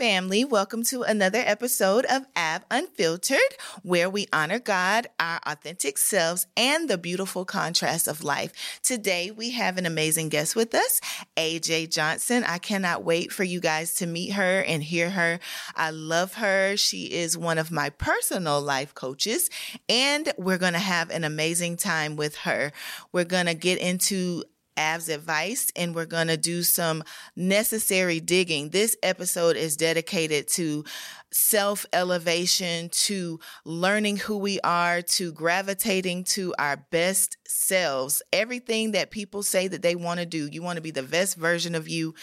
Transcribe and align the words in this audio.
Family. 0.00 0.46
Welcome 0.46 0.82
to 0.84 1.02
another 1.02 1.42
episode 1.44 2.06
of 2.06 2.24
Av 2.34 2.64
Unfiltered, 2.70 3.38
where 3.82 4.08
we 4.08 4.26
honor 4.32 4.58
God, 4.58 5.08
our 5.20 5.40
authentic 5.44 5.98
selves, 5.98 6.46
and 6.56 6.88
the 6.88 6.96
beautiful 6.96 7.44
contrast 7.44 8.08
of 8.08 8.24
life. 8.24 8.80
Today, 8.82 9.30
we 9.30 9.50
have 9.50 9.76
an 9.76 9.84
amazing 9.84 10.30
guest 10.30 10.56
with 10.56 10.74
us, 10.74 11.02
AJ 11.36 11.90
Johnson. 11.90 12.44
I 12.44 12.56
cannot 12.56 13.04
wait 13.04 13.30
for 13.30 13.44
you 13.44 13.60
guys 13.60 13.96
to 13.96 14.06
meet 14.06 14.32
her 14.32 14.62
and 14.62 14.82
hear 14.82 15.10
her. 15.10 15.38
I 15.76 15.90
love 15.90 16.32
her. 16.32 16.78
She 16.78 17.12
is 17.12 17.36
one 17.36 17.58
of 17.58 17.70
my 17.70 17.90
personal 17.90 18.62
life 18.62 18.94
coaches, 18.94 19.50
and 19.86 20.32
we're 20.38 20.56
going 20.56 20.72
to 20.72 20.78
have 20.78 21.10
an 21.10 21.24
amazing 21.24 21.76
time 21.76 22.16
with 22.16 22.36
her. 22.36 22.72
We're 23.12 23.24
going 23.24 23.46
to 23.46 23.54
get 23.54 23.78
into 23.78 24.44
Av's 24.80 25.10
advice 25.10 25.70
and 25.76 25.94
we're 25.94 26.06
going 26.06 26.28
to 26.28 26.38
do 26.38 26.62
some 26.62 27.04
necessary 27.36 28.18
digging. 28.18 28.70
This 28.70 28.96
episode 29.02 29.56
is 29.56 29.76
dedicated 29.76 30.48
to 30.48 30.84
self 31.30 31.84
elevation, 31.92 32.88
to 32.88 33.38
learning 33.64 34.16
who 34.16 34.38
we 34.38 34.58
are, 34.60 35.02
to 35.02 35.32
gravitating 35.32 36.24
to 36.24 36.54
our 36.58 36.78
best 36.90 37.36
selves. 37.46 38.22
Everything 38.32 38.92
that 38.92 39.10
people 39.10 39.42
say 39.42 39.68
that 39.68 39.82
they 39.82 39.94
want 39.94 40.18
to 40.18 40.26
do, 40.26 40.48
you 40.50 40.62
want 40.62 40.76
to 40.76 40.82
be 40.82 40.90
the 40.90 41.02
best 41.02 41.36
version 41.36 41.74
of 41.74 41.86
you. 41.86 42.14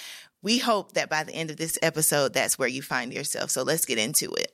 We 0.42 0.58
hope 0.58 0.94
that 0.94 1.10
by 1.10 1.24
the 1.24 1.34
end 1.34 1.52
of 1.52 1.58
this 1.58 1.78
episode, 1.84 2.34
that's 2.34 2.58
where 2.58 2.68
you 2.68 2.82
find 2.82 3.14
yourself. 3.14 3.52
So 3.52 3.62
let's 3.62 3.86
get 3.86 4.00
into 4.00 4.32
it. 4.34 4.52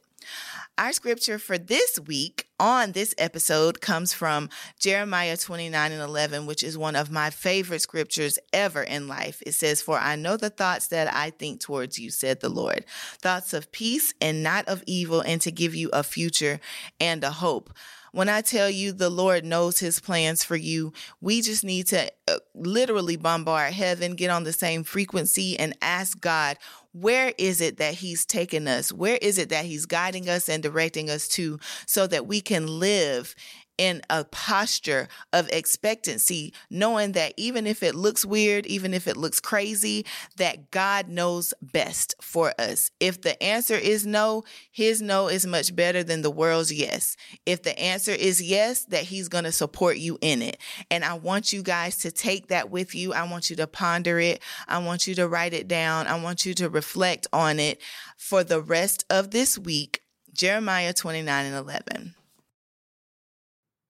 Our 0.76 0.92
scripture 0.92 1.38
for 1.38 1.60
this 1.60 2.00
week 2.00 2.48
on 2.60 2.94
this 2.94 3.14
episode 3.20 3.80
comes 3.80 4.12
from 4.12 4.50
Jeremiah 4.80 5.38
29 5.38 5.92
and 5.92 6.02
11, 6.02 6.48
which 6.48 6.64
is 6.64 6.80
one 6.80 6.96
of 6.96 7.12
my 7.12 7.30
favorite 7.30 7.84
scriptures 7.84 8.40
ever 8.52 8.82
in 8.82 9.08
life. 9.08 9.44
It 9.46 9.52
says, 9.52 9.84
For 9.84 10.00
I 10.00 10.16
know 10.16 10.36
the 10.36 10.50
thoughts 10.50 10.88
that 10.88 11.14
I 11.14 11.30
think 11.30 11.60
towards 11.60 12.00
you, 12.00 12.10
said 12.10 12.40
the 12.40 12.50
Lord, 12.50 12.86
thoughts 13.20 13.54
of 13.54 13.72
peace 13.72 14.16
and 14.20 14.42
not 14.42 14.68
of 14.68 14.84
evil, 14.88 15.22
and 15.22 15.40
to 15.42 15.52
give 15.52 15.76
you 15.76 15.92
a 15.94 16.02
future 16.02 16.60
and 17.00 17.24
a 17.24 17.30
hope. 17.30 17.72
When 18.12 18.30
I 18.30 18.42
tell 18.42 18.70
you 18.70 18.94
the 18.94 19.10
Lord 19.10 19.44
knows 19.44 19.80
his 19.80 20.00
plans 20.00 20.44
for 20.44 20.56
you, 20.56 20.94
we 21.20 21.42
just 21.42 21.64
need 21.64 21.88
to 21.88 22.12
uh, 22.28 22.38
literally 22.54 23.16
bombard 23.16 23.74
heaven, 23.74 24.14
get 24.14 24.30
on 24.30 24.44
the 24.44 24.54
same 24.54 24.84
frequency, 24.84 25.58
and 25.58 25.76
ask 25.82 26.20
God, 26.20 26.58
where 26.94 27.33
is 27.38 27.59
it 27.59 27.77
that 27.77 27.95
he's 27.95 28.25
taking 28.25 28.67
us? 28.67 28.94
Where 28.94 29.17
is 29.22 29.38
it 29.38 29.49
that 29.49 29.66
he's 29.66 29.86
guiding 29.86 30.30
us 30.30 30.47
and 30.47 30.61
directing 30.61 31.09
us 31.09 31.27
to 31.30 31.59
so 31.88 32.08
that 32.08 32.27
we 32.27 32.39
can 32.39 32.67
live 32.80 33.36
in 33.78 34.02
a 34.10 34.24
posture 34.26 35.08
of 35.32 35.50
expectancy, 35.50 36.54
knowing 36.70 37.14
that 37.14 37.34
even 37.38 37.66
if 37.66 37.82
it 37.82 37.96
looks 37.96 38.26
weird, 38.26 38.66
even 38.66 38.94
if 38.94 39.08
it 39.08 39.18
looks 39.18 39.40
crazy, 39.40 40.06
that 40.38 40.72
God 40.72 41.10
knows 41.10 41.54
best 41.62 42.16
for 42.22 42.54
us. 42.60 42.92
If 43.00 43.22
the 43.22 43.42
answer 43.42 43.76
is 43.76 44.06
no, 44.06 44.44
his 44.72 45.02
no 45.02 45.28
is 45.28 45.46
much 45.46 45.76
better 45.76 46.04
than 46.04 46.22
the 46.22 46.32
world's 46.32 46.72
yes. 46.72 47.18
If 47.46 47.64
the 47.64 47.78
answer 47.80 48.12
is 48.12 48.42
yes, 48.42 48.86
that 48.86 49.04
he's 49.04 49.28
going 49.28 49.46
to 49.46 49.52
support 49.52 49.98
you 49.98 50.18
in 50.22 50.42
it. 50.42 50.58
And 50.92 51.04
I 51.04 51.16
want 51.16 51.52
you 51.52 51.64
guys 51.64 51.98
to 51.98 52.12
take 52.12 52.48
that 52.48 52.70
with 52.70 52.94
you. 52.94 53.14
I 53.14 53.24
want 53.30 53.50
you 53.50 53.56
to 53.58 53.68
ponder 53.68 54.20
it. 54.20 54.42
I 54.68 54.80
want 54.80 55.08
you 55.08 55.16
to 55.16 55.28
write 55.28 55.54
it 55.54 55.68
down. 55.68 56.08
I 56.08 56.22
want 56.22 56.46
you 56.46 56.54
to 56.56 56.70
reflect 56.70 57.28
on 57.34 57.60
it 57.60 57.82
for 58.18 58.44
the 58.44 58.62
rest 58.62 59.06
of 59.10 59.32
this 59.32 59.58
week. 59.58 60.02
Jeremiah 60.34 60.94
29 60.94 61.46
and 61.46 61.56
11. 61.56 62.16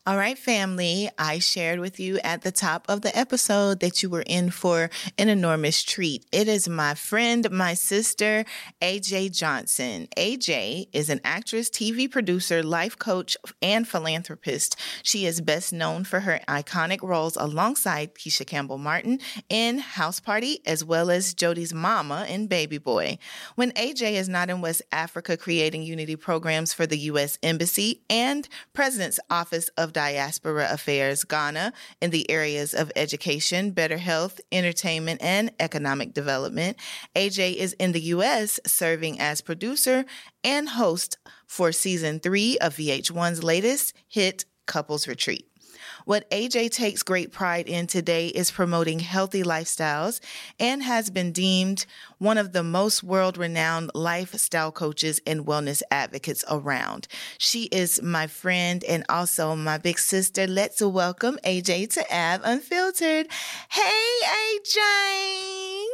All 0.06 0.18
right, 0.18 0.38
family. 0.38 1.10
I 1.18 1.40
shared 1.40 1.80
with 1.80 1.98
you 1.98 2.20
at 2.26 2.42
the 2.42 2.52
top 2.52 2.86
of 2.90 3.04
the 3.04 3.18
episode 3.18 3.80
that 3.80 4.04
you 4.04 4.10
were 4.10 4.26
in 4.28 4.50
for 4.50 4.90
an 5.18 5.30
enormous 5.30 5.82
treat. 5.82 6.26
It 6.30 6.50
is 6.50 6.68
my 6.68 6.94
friend, 6.94 7.50
my 7.50 7.74
sister, 7.74 8.44
AJ 8.82 9.34
Johnson. 9.34 10.10
AJ 10.18 10.90
is 10.92 11.10
an 11.10 11.22
actress, 11.24 11.70
TV 11.70 12.12
producer, 12.12 12.62
life 12.62 13.00
coach, 13.00 13.38
and 13.62 13.88
philanthropist. 13.88 14.76
She 15.04 15.26
is 15.26 15.40
best 15.40 15.72
known 15.72 16.04
for 16.04 16.20
her 16.20 16.42
iconic 16.50 17.02
roles 17.02 17.38
alongside 17.38 18.14
Tisha 18.14 18.46
Campbell 18.46 18.80
Martin 18.80 19.22
in 19.48 19.80
House 19.80 20.20
Party, 20.20 20.60
as 20.66 20.84
well 20.84 21.12
as 21.12 21.34
Jody's 21.34 21.74
mama 21.74 22.26
in 22.28 22.48
Baby 22.48 22.78
Boy. 22.78 23.20
When 23.56 23.72
AJ 23.72 24.16
is 24.16 24.28
not 24.28 24.50
in 24.50 24.60
West 24.60 24.82
Africa 24.92 25.38
creating 25.38 25.84
unity 25.84 26.18
programs 26.18 26.74
for 26.74 26.86
the 26.86 26.98
U.S. 26.98 27.40
Embassy 27.42 28.02
and 28.10 28.50
President's 28.74 29.22
Office 29.30 29.70
of 29.78 29.93
Diaspora 29.94 30.68
Affairs 30.72 31.24
Ghana 31.24 31.72
in 32.02 32.10
the 32.10 32.30
areas 32.30 32.74
of 32.74 32.92
education, 32.96 33.72
better 33.72 33.98
health, 33.98 34.42
entertainment, 34.52 35.22
and 35.24 35.52
economic 35.60 36.14
development. 36.14 36.78
AJ 37.16 37.56
is 37.56 37.74
in 37.74 37.92
the 37.92 38.02
U.S. 38.02 38.60
serving 38.66 39.20
as 39.20 39.42
producer 39.42 40.06
and 40.44 40.70
host 40.70 41.18
for 41.48 41.72
season 41.72 42.20
three 42.20 42.58
of 42.60 42.76
VH1's 42.76 43.44
latest 43.44 43.94
hit, 44.08 44.46
Couples 44.66 45.08
Retreat. 45.08 45.53
What 46.06 46.30
AJ 46.32 46.72
takes 46.72 47.02
great 47.02 47.32
pride 47.32 47.68
in 47.68 47.88
today 47.88 48.28
is 48.28 48.52
promoting 48.52 49.00
healthy 49.00 49.42
lifestyles 49.44 50.20
and 50.60 50.84
has 50.84 51.10
been 51.10 51.32
deemed 51.32 51.86
one 52.18 52.38
of 52.38 52.52
the 52.52 52.64
most 52.64 53.04
world 53.04 53.38
renowned 53.38 53.92
lifestyle 53.94 54.72
coaches 54.72 55.22
and 55.26 55.46
wellness 55.46 55.82
advocates 55.92 56.44
around. 56.50 57.08
She 57.38 57.64
is 57.66 58.02
my 58.02 58.28
friend 58.28 58.84
and 58.84 59.06
also 59.08 59.56
my 59.56 59.78
big 59.78 59.98
sister. 59.98 60.46
Let's 60.46 60.82
welcome 60.82 61.40
AJ 61.46 61.94
to 61.94 62.02
Av 62.14 62.42
Unfiltered. 62.44 63.28
Hey, 63.70 64.10
AJ. 64.58 65.86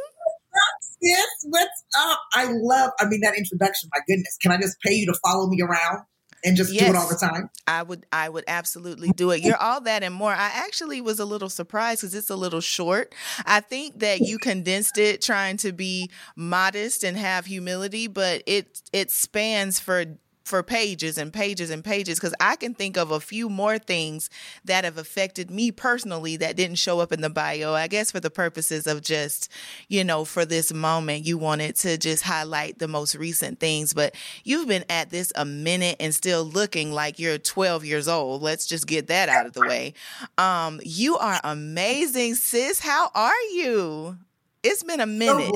Yes, 1.02 1.28
what's 1.44 1.84
up? 1.98 2.18
I 2.34 2.48
love, 2.50 2.90
I 3.00 3.06
mean, 3.06 3.20
that 3.20 3.36
introduction. 3.38 3.88
My 3.94 4.00
goodness. 4.06 4.36
Can 4.42 4.52
I 4.52 4.56
just 4.58 4.76
pay 4.80 4.92
you 4.92 5.06
to 5.06 5.18
follow 5.24 5.46
me 5.48 5.62
around? 5.62 6.00
And 6.44 6.56
just 6.56 6.72
yes, 6.72 6.84
do 6.84 6.90
it 6.90 6.96
all 6.96 7.08
the 7.08 7.16
time? 7.16 7.50
I 7.66 7.82
would 7.82 8.06
I 8.12 8.28
would 8.28 8.44
absolutely 8.48 9.10
do 9.10 9.30
it. 9.30 9.42
You're 9.42 9.56
all 9.56 9.80
that 9.82 10.02
and 10.02 10.14
more. 10.14 10.32
I 10.32 10.50
actually 10.54 11.00
was 11.00 11.18
a 11.18 11.24
little 11.24 11.48
surprised 11.48 12.00
because 12.00 12.14
it's 12.14 12.30
a 12.30 12.36
little 12.36 12.60
short. 12.60 13.14
I 13.44 13.60
think 13.60 14.00
that 14.00 14.20
you 14.20 14.38
condensed 14.38 14.98
it 14.98 15.22
trying 15.22 15.56
to 15.58 15.72
be 15.72 16.10
modest 16.36 17.04
and 17.04 17.16
have 17.16 17.46
humility, 17.46 18.06
but 18.06 18.42
it 18.46 18.80
it 18.92 19.10
spans 19.10 19.80
for 19.80 20.04
for 20.44 20.62
pages 20.62 21.18
and 21.18 21.32
pages 21.32 21.70
and 21.70 21.84
pages 21.84 22.18
because 22.18 22.34
I 22.40 22.56
can 22.56 22.74
think 22.74 22.96
of 22.96 23.10
a 23.10 23.20
few 23.20 23.48
more 23.48 23.78
things 23.78 24.30
that 24.64 24.84
have 24.84 24.98
affected 24.98 25.50
me 25.50 25.70
personally 25.70 26.36
that 26.38 26.56
didn't 26.56 26.76
show 26.76 27.00
up 27.00 27.12
in 27.12 27.20
the 27.20 27.30
bio. 27.30 27.74
I 27.74 27.88
guess 27.88 28.10
for 28.10 28.20
the 28.20 28.30
purposes 28.30 28.86
of 28.86 29.02
just, 29.02 29.50
you 29.88 30.02
know, 30.02 30.24
for 30.24 30.44
this 30.44 30.72
moment, 30.72 31.26
you 31.26 31.38
wanted 31.38 31.76
to 31.76 31.98
just 31.98 32.24
highlight 32.24 32.78
the 32.78 32.88
most 32.88 33.14
recent 33.14 33.60
things, 33.60 33.92
but 33.92 34.14
you've 34.44 34.68
been 34.68 34.84
at 34.88 35.10
this 35.10 35.32
a 35.36 35.44
minute 35.44 35.96
and 36.00 36.14
still 36.14 36.44
looking 36.44 36.92
like 36.92 37.18
you're 37.18 37.38
12 37.38 37.84
years 37.84 38.08
old. 38.08 38.42
Let's 38.42 38.66
just 38.66 38.86
get 38.86 39.08
that 39.08 39.28
out 39.28 39.46
of 39.46 39.52
the 39.52 39.60
way. 39.60 39.94
Um, 40.38 40.80
you 40.84 41.16
are 41.16 41.40
amazing, 41.44 42.34
sis. 42.34 42.80
How 42.80 43.10
are 43.14 43.40
you? 43.52 44.16
It's 44.62 44.82
been 44.82 45.00
a 45.00 45.06
minute. 45.06 45.46
So 45.46 45.52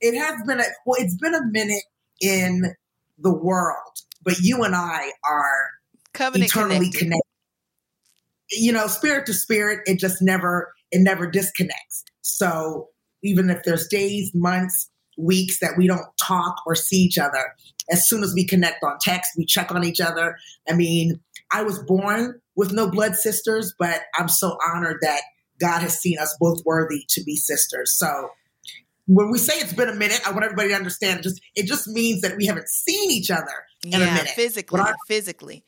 it 0.00 0.18
has 0.18 0.42
been 0.46 0.60
a 0.60 0.64
well, 0.86 1.00
it's 1.00 1.16
been 1.16 1.34
a 1.34 1.44
minute 1.46 1.82
in 2.20 2.74
the 3.18 3.32
world, 3.32 3.98
but 4.22 4.38
you 4.40 4.62
and 4.64 4.74
I 4.74 5.10
are 5.28 5.70
Covenant 6.12 6.50
eternally 6.50 6.90
connected. 6.90 6.98
connected. 6.98 7.20
You 8.50 8.72
know, 8.72 8.86
spirit 8.86 9.26
to 9.26 9.34
spirit, 9.34 9.80
it 9.86 9.98
just 9.98 10.22
never 10.22 10.72
it 10.90 11.00
never 11.00 11.28
disconnects. 11.28 12.04
So 12.22 12.88
even 13.22 13.50
if 13.50 13.62
there's 13.64 13.88
days, 13.88 14.30
months, 14.34 14.90
weeks 15.16 15.60
that 15.60 15.76
we 15.76 15.86
don't 15.86 16.06
talk 16.22 16.56
or 16.66 16.74
see 16.74 16.98
each 16.98 17.18
other, 17.18 17.54
as 17.90 18.08
soon 18.08 18.22
as 18.22 18.32
we 18.34 18.46
connect 18.46 18.82
on 18.84 18.96
text, 19.00 19.32
we 19.36 19.44
check 19.44 19.72
on 19.72 19.84
each 19.84 20.00
other. 20.00 20.36
I 20.68 20.74
mean, 20.74 21.20
I 21.52 21.62
was 21.62 21.78
born 21.80 22.40
with 22.56 22.72
no 22.72 22.90
blood 22.90 23.16
sisters, 23.16 23.74
but 23.78 24.02
I'm 24.14 24.28
so 24.28 24.56
honored 24.68 24.98
that 25.02 25.22
God 25.60 25.80
has 25.80 25.98
seen 25.98 26.18
us 26.18 26.36
both 26.40 26.64
worthy 26.64 27.04
to 27.10 27.22
be 27.22 27.36
sisters. 27.36 27.92
So 27.96 28.30
when 29.06 29.30
we 29.30 29.38
say 29.38 29.54
it's 29.54 29.72
been 29.72 29.88
a 29.88 29.94
minute, 29.94 30.20
I 30.26 30.32
want 30.32 30.44
everybody 30.44 30.70
to 30.70 30.74
understand. 30.74 31.22
Just 31.22 31.40
it 31.54 31.66
just 31.66 31.88
means 31.88 32.22
that 32.22 32.36
we 32.36 32.46
haven't 32.46 32.68
seen 32.68 33.10
each 33.10 33.30
other 33.30 33.66
in 33.84 33.90
yeah, 33.90 33.98
a 33.98 34.14
minute. 34.14 34.28
Physically, 34.30 34.80
I, 34.80 34.92
physically. 35.06 35.64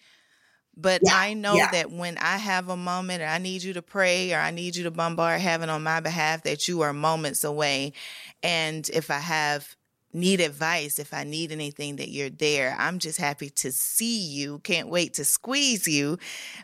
But 0.77 1.01
yeah, 1.05 1.15
I 1.15 1.33
know 1.35 1.55
yeah. 1.55 1.71
that 1.71 1.91
when 1.91 2.19
I 2.19 2.37
have 2.37 2.69
a 2.69 2.77
moment 2.77 3.23
or 3.23 3.27
I 3.27 3.39
need 3.39 3.63
you 3.63 3.73
to 3.75 3.83
pray 3.83 4.35
or 4.35 4.39
I 4.39 4.51
need 4.51 4.77
you 4.77 4.85
to 4.85 4.91
bombard 4.91 5.41
heaven 5.41 5.71
on 5.71 5.83
my 5.83 6.01
behalf, 6.01 6.43
that 6.43 6.69
you 6.69 6.83
are 6.83 6.93
moments 6.93 7.45
away. 7.45 7.95
And 8.43 8.89
if 8.91 9.11
I 9.11 9.19
have 9.19 9.75
need 10.13 10.41
advice, 10.41 10.99
if 10.99 11.13
I 11.13 11.25
need 11.25 11.53
anything, 11.53 11.97
that 11.97 12.09
you're 12.09 12.31
there. 12.31 12.75
I'm 12.79 12.99
just 12.99 13.19
happy 13.19 13.51
to 13.51 13.71
see 13.71 14.19
you. 14.19 14.61
Can't 14.61 14.89
wait 14.89 15.15
to 15.15 15.25
squeeze 15.25 15.87
you. 15.87 16.19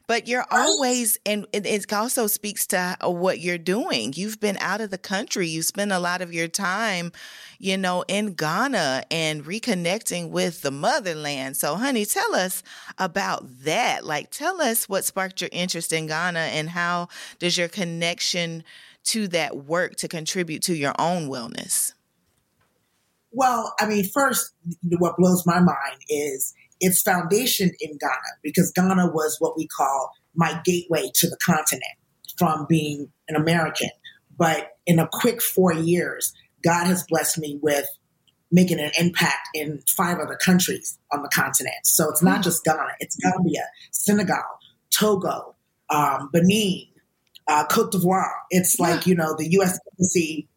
But 0.07 0.27
you're 0.27 0.47
always, 0.51 1.19
and 1.27 1.47
it 1.53 1.93
also 1.93 2.27
speaks 2.27 2.67
to 2.69 2.97
what 3.03 3.41
you're 3.41 3.59
doing. 3.59 4.15
You've 4.17 4.41
been 4.41 4.57
out 4.59 4.81
of 4.81 4.91
the 4.91 4.99
country. 4.99 5.47
You 5.49 5.63
spend 5.63 5.93
a 5.93 5.99
lot 5.99 6.23
of 6.23 6.33
your 6.33 6.49
time, 6.49 7.13
you 7.59 7.77
know, 7.77 8.05
in 8.09 8.35
Ghana 8.35 9.05
and 9.11 9.45
reconnecting 9.45 10.31
with 10.31 10.63
the 10.63 10.71
motherland. 10.71 11.57
So, 11.57 11.77
honey, 11.77 12.07
tell 12.07 12.35
us 12.35 12.63
about 12.99 13.65
that. 13.65 14.05
Like, 14.05 14.31
tell 14.31 14.63
us 14.63 14.89
what 14.89 15.05
sparked 15.05 15.41
your 15.41 15.51
interest 15.53 15.93
in 15.93 16.07
Ghana 16.07 16.39
and 16.39 16.71
how 16.71 17.09
does 17.39 17.59
your 17.59 17.69
connection 17.69 18.65
to 19.05 19.29
that 19.29 19.57
work 19.57 19.97
to 19.97 20.09
contribute 20.09 20.63
to 20.63 20.75
your 20.75 20.95
own 20.99 21.29
wellness? 21.29 21.93
Well, 23.33 23.75
I 23.81 23.87
mean, 23.87 24.05
first, 24.05 24.53
what 24.99 25.17
blows 25.17 25.45
my 25.47 25.59
mind 25.59 25.99
is 26.09 26.55
its 26.81 27.01
foundation 27.01 27.71
in 27.81 27.97
Ghana, 27.99 28.39
because 28.43 28.73
Ghana 28.73 29.11
was 29.13 29.37
what 29.39 29.57
we 29.57 29.67
call 29.67 30.13
my 30.35 30.61
gateway 30.65 31.11
to 31.15 31.29
the 31.29 31.37
continent 31.45 31.85
from 32.39 32.67
being 32.69 33.11
an 33.29 33.37
American. 33.37 33.91
But 34.37 34.77
in 34.87 34.99
a 34.99 35.09
quick 35.11 35.41
four 35.41 35.73
years, 35.73 36.33
God 36.65 36.87
has 36.87 37.05
blessed 37.09 37.39
me 37.39 37.59
with 37.63 37.87
making 38.51 38.81
an 38.81 38.91
impact 38.99 39.49
in 39.55 39.83
five 39.89 40.19
other 40.19 40.37
countries 40.37 40.99
on 41.11 41.23
the 41.23 41.29
continent. 41.29 41.75
So 41.85 42.11
it's 42.11 42.23
not 42.23 42.37
hmm. 42.39 42.43
just 42.43 42.65
Ghana, 42.65 42.97
it's 43.01 43.17
Gambia, 43.17 43.65
Senegal, 43.91 44.43
Togo, 44.91 45.55
um, 45.89 46.29
Benin, 46.33 46.87
uh, 47.49 47.65
Cote 47.67 47.93
d'Ivoire. 47.93 48.33
It's 48.51 48.79
like, 48.79 49.07
you 49.07 49.15
know, 49.15 49.35
the 49.37 49.51
US 49.53 49.79
embassy 49.93 50.49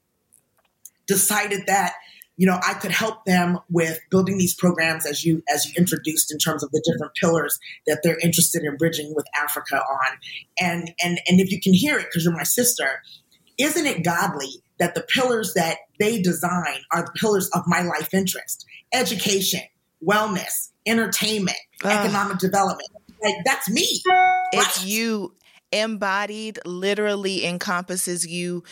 decided 1.07 1.67
that 1.67 1.93
you 2.37 2.45
know 2.45 2.59
i 2.67 2.73
could 2.73 2.91
help 2.91 3.25
them 3.25 3.59
with 3.69 3.99
building 4.09 4.37
these 4.37 4.55
programs 4.55 5.05
as 5.05 5.23
you 5.23 5.41
as 5.53 5.65
you 5.65 5.73
introduced 5.77 6.31
in 6.31 6.37
terms 6.37 6.63
of 6.63 6.71
the 6.71 6.81
different 6.85 7.13
pillars 7.15 7.59
that 7.87 7.99
they're 8.03 8.19
interested 8.19 8.63
in 8.63 8.75
bridging 8.77 9.13
with 9.15 9.25
africa 9.41 9.77
on. 9.77 10.17
And 10.59 10.91
and 11.03 11.19
and 11.27 11.39
if 11.39 11.51
you 11.51 11.59
can 11.61 11.73
hear 11.73 11.97
it 11.97 12.07
because 12.07 12.23
you're 12.23 12.33
my 12.33 12.43
sister 12.43 13.01
isn't 13.57 13.85
it 13.85 14.03
godly 14.03 14.49
that 14.79 14.95
the 14.95 15.01
pillars 15.01 15.53
that 15.53 15.77
they 15.99 16.21
design 16.21 16.79
are 16.91 17.03
the 17.03 17.11
pillars 17.15 17.49
of 17.53 17.61
my 17.67 17.81
life 17.81 18.13
interest? 18.13 18.65
Education 18.93 19.61
wellness 20.03 20.71
entertainment 20.85 21.57
uh, 21.83 21.89
economic 21.89 22.37
development. 22.37 22.89
Like 23.23 23.35
that's 23.43 23.69
me. 23.69 24.01
It's 24.51 24.79
right? 24.79 24.85
you 24.85 25.33
embodied 25.71 26.59
literally 26.65 27.45
encompasses 27.45 28.25
you 28.25 28.63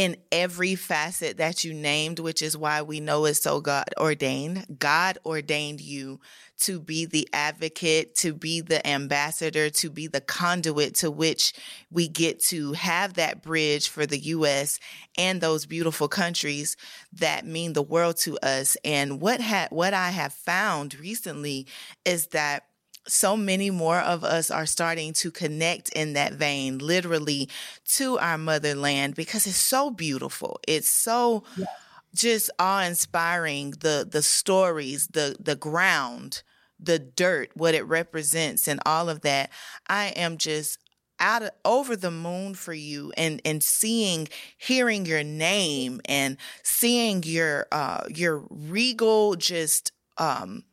in 0.00 0.16
every 0.32 0.74
facet 0.76 1.36
that 1.36 1.62
you 1.62 1.74
named, 1.74 2.18
which 2.18 2.40
is 2.40 2.56
why 2.56 2.80
we 2.80 3.00
know 3.00 3.26
it's 3.26 3.42
so 3.42 3.60
God 3.60 3.84
ordained. 3.98 4.78
God 4.78 5.18
ordained 5.26 5.82
you 5.82 6.20
to 6.60 6.80
be 6.80 7.04
the 7.04 7.28
advocate, 7.34 8.14
to 8.14 8.32
be 8.32 8.62
the 8.62 8.86
ambassador, 8.86 9.68
to 9.68 9.90
be 9.90 10.06
the 10.06 10.22
conduit 10.22 10.94
to 10.94 11.10
which 11.10 11.52
we 11.90 12.08
get 12.08 12.40
to 12.44 12.72
have 12.72 13.12
that 13.14 13.42
bridge 13.42 13.90
for 13.90 14.06
the 14.06 14.18
U.S. 14.20 14.80
and 15.18 15.42
those 15.42 15.66
beautiful 15.66 16.08
countries 16.08 16.78
that 17.12 17.44
mean 17.44 17.74
the 17.74 17.82
world 17.82 18.16
to 18.20 18.38
us. 18.38 18.78
And 18.82 19.20
what 19.20 19.42
ha- 19.42 19.68
what 19.68 19.92
I 19.92 20.12
have 20.12 20.32
found 20.32 20.98
recently 20.98 21.66
is 22.06 22.28
that 22.28 22.69
so 23.10 23.36
many 23.36 23.70
more 23.70 23.98
of 23.98 24.24
us 24.24 24.50
are 24.50 24.66
starting 24.66 25.12
to 25.14 25.30
connect 25.30 25.88
in 25.90 26.12
that 26.14 26.34
vein, 26.34 26.78
literally 26.78 27.48
to 27.84 28.18
our 28.18 28.38
motherland 28.38 29.14
because 29.14 29.46
it's 29.46 29.56
so 29.56 29.90
beautiful. 29.90 30.60
It's 30.66 30.88
so 30.88 31.44
yeah. 31.56 31.66
just 32.14 32.50
awe 32.58 32.82
inspiring. 32.82 33.72
The 33.80 34.06
the 34.10 34.22
stories, 34.22 35.08
the 35.08 35.36
the 35.40 35.56
ground, 35.56 36.42
the 36.78 36.98
dirt, 36.98 37.50
what 37.54 37.74
it 37.74 37.82
represents, 37.82 38.68
and 38.68 38.80
all 38.86 39.08
of 39.08 39.22
that. 39.22 39.50
I 39.88 40.08
am 40.08 40.38
just 40.38 40.78
out 41.18 41.42
of, 41.42 41.50
over 41.64 41.96
the 41.96 42.10
moon 42.10 42.54
for 42.54 42.72
you 42.72 43.12
and 43.16 43.42
and 43.44 43.62
seeing 43.62 44.28
hearing 44.56 45.04
your 45.04 45.22
name 45.22 46.00
and 46.06 46.36
seeing 46.62 47.22
your 47.24 47.66
uh 47.70 48.04
your 48.08 48.44
regal 48.48 49.34
just 49.34 49.92
um 50.16 50.64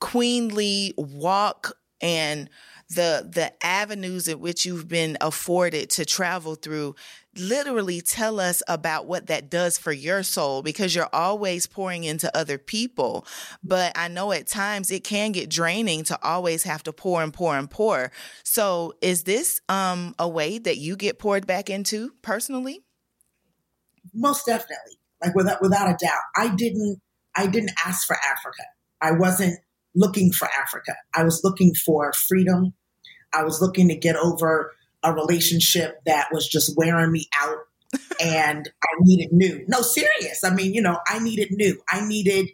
queenly 0.00 0.92
walk 0.98 1.72
and 2.04 2.50
the 2.90 3.28
the 3.32 3.50
avenues 3.64 4.28
in 4.28 4.38
which 4.40 4.66
you've 4.66 4.86
been 4.86 5.16
afforded 5.22 5.88
to 5.88 6.04
travel 6.04 6.54
through 6.54 6.94
literally 7.36 8.00
tell 8.00 8.38
us 8.38 8.62
about 8.68 9.06
what 9.06 9.26
that 9.26 9.50
does 9.50 9.78
for 9.78 9.90
your 9.90 10.22
soul 10.22 10.62
because 10.62 10.94
you're 10.94 11.08
always 11.12 11.66
pouring 11.66 12.04
into 12.04 12.34
other 12.36 12.58
people. 12.58 13.26
But 13.64 13.96
i 13.96 14.06
know 14.08 14.32
at 14.32 14.46
times 14.46 14.90
it 14.90 15.02
can 15.02 15.32
get 15.32 15.48
draining 15.48 16.04
to 16.04 16.18
always 16.22 16.62
have 16.64 16.82
to 16.84 16.92
pour 16.92 17.22
and 17.22 17.32
pour 17.32 17.56
and 17.56 17.70
pour. 17.70 18.12
So 18.42 18.92
is 19.00 19.24
this 19.24 19.60
um 19.70 20.14
a 20.18 20.28
way 20.28 20.58
that 20.58 20.76
you 20.76 20.94
get 20.96 21.18
poured 21.18 21.46
back 21.46 21.70
into 21.70 22.12
personally? 22.20 22.84
Most 24.12 24.44
definitely. 24.44 24.98
Like 25.22 25.34
without 25.34 25.62
without 25.62 25.88
a 25.88 25.96
doubt. 25.98 26.22
I 26.36 26.54
didn't 26.54 27.00
i 27.34 27.46
didn't 27.46 27.72
ask 27.84 28.06
for 28.06 28.16
africa. 28.16 28.64
I 29.00 29.12
wasn't 29.12 29.58
looking 29.94 30.32
for 30.32 30.48
Africa. 30.60 30.94
I 31.14 31.24
was 31.24 31.42
looking 31.44 31.74
for 31.74 32.12
freedom. 32.12 32.74
I 33.32 33.44
was 33.44 33.60
looking 33.60 33.88
to 33.88 33.96
get 33.96 34.16
over 34.16 34.72
a 35.02 35.12
relationship 35.12 36.00
that 36.06 36.28
was 36.32 36.48
just 36.48 36.76
wearing 36.76 37.12
me 37.12 37.28
out 37.40 37.58
and 38.20 38.68
I 38.82 38.88
needed 39.00 39.32
new. 39.32 39.64
No, 39.68 39.82
serious. 39.82 40.42
I 40.44 40.50
mean, 40.50 40.74
you 40.74 40.82
know, 40.82 40.98
I 41.06 41.18
needed 41.18 41.50
new. 41.52 41.80
I 41.90 42.04
needed, 42.06 42.48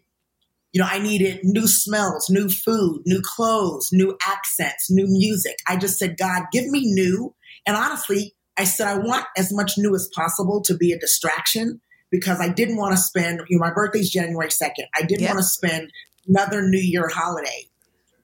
you 0.73 0.81
know, 0.81 0.89
I 0.91 0.99
needed 0.99 1.41
new 1.43 1.67
smells, 1.67 2.29
new 2.29 2.49
food, 2.49 3.03
new 3.07 3.23
clothes, 3.23 3.89
new 3.93 4.17
accents, 4.27 4.91
new 4.91 5.07
music. 5.07 5.57
I 5.69 5.77
just 5.77 5.99
said, 5.99 6.19
God, 6.19 6.43
give 6.53 6.67
me 6.67 6.93
new. 6.93 7.35
And 7.67 7.77
honestly, 7.77 8.35
I 8.57 8.65
said, 8.65 8.89
I 8.89 8.99
want 8.99 9.25
as 9.37 9.53
much 9.53 9.79
new 9.79 9.95
as 9.95 10.11
possible 10.15 10.61
to 10.63 10.77
be 10.77 10.93
a 10.93 10.99
distraction 10.99 11.81
because 12.11 12.41
I 12.41 12.49
didn't 12.49 12.77
want 12.77 12.93
to 12.93 13.01
spend, 13.01 13.41
you 13.49 13.59
know, 13.59 13.65
my 13.65 13.73
birthday's 13.73 14.11
January 14.11 14.49
2nd. 14.49 14.87
I 14.97 15.03
didn't 15.03 15.23
yep. 15.23 15.31
want 15.31 15.39
to 15.39 15.49
spend 15.49 15.91
another 16.29 16.63
New 16.63 16.79
Year 16.79 17.09
holiday, 17.09 17.69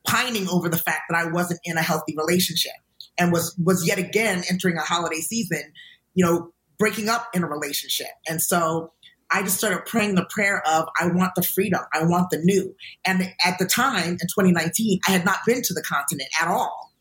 pining 0.07 0.49
over 0.49 0.69
the 0.69 0.79
fact 0.79 1.03
that 1.11 1.17
I 1.17 1.31
wasn't 1.31 1.61
in 1.65 1.77
a 1.77 1.83
healthy 1.83 2.15
relationship 2.17 2.73
and 3.19 3.33
was 3.33 3.57
was 3.63 3.87
yet 3.87 3.99
again 3.99 4.45
entering 4.51 4.77
a 4.77 4.83
holiday 4.83 5.21
season, 5.21 5.73
you 6.15 6.25
know, 6.25 6.53
breaking 6.79 7.09
up 7.09 7.29
in 7.35 7.43
a 7.43 7.47
relationship. 7.47 8.09
And 8.29 8.41
so 8.41 8.93
I 9.31 9.43
just 9.43 9.59
started 9.59 9.87
praying 9.87 10.15
the 10.15 10.27
prayer 10.31 10.63
of 10.67 10.89
I 11.01 11.09
want 11.09 11.35
the 11.35 11.43
freedom, 11.43 11.81
I 11.93 12.05
want 12.05 12.31
the 12.31 12.39
new. 12.39 12.75
And 13.05 13.33
at 13.45 13.59
the 13.59 13.67
time 13.67 14.13
in 14.13 14.19
2019, 14.19 15.01
I 15.09 15.11
had 15.11 15.25
not 15.25 15.39
been 15.47 15.63
to 15.63 15.75
the 15.75 15.83
continent 15.83 16.29
at 16.41 16.49
all. 16.49 16.93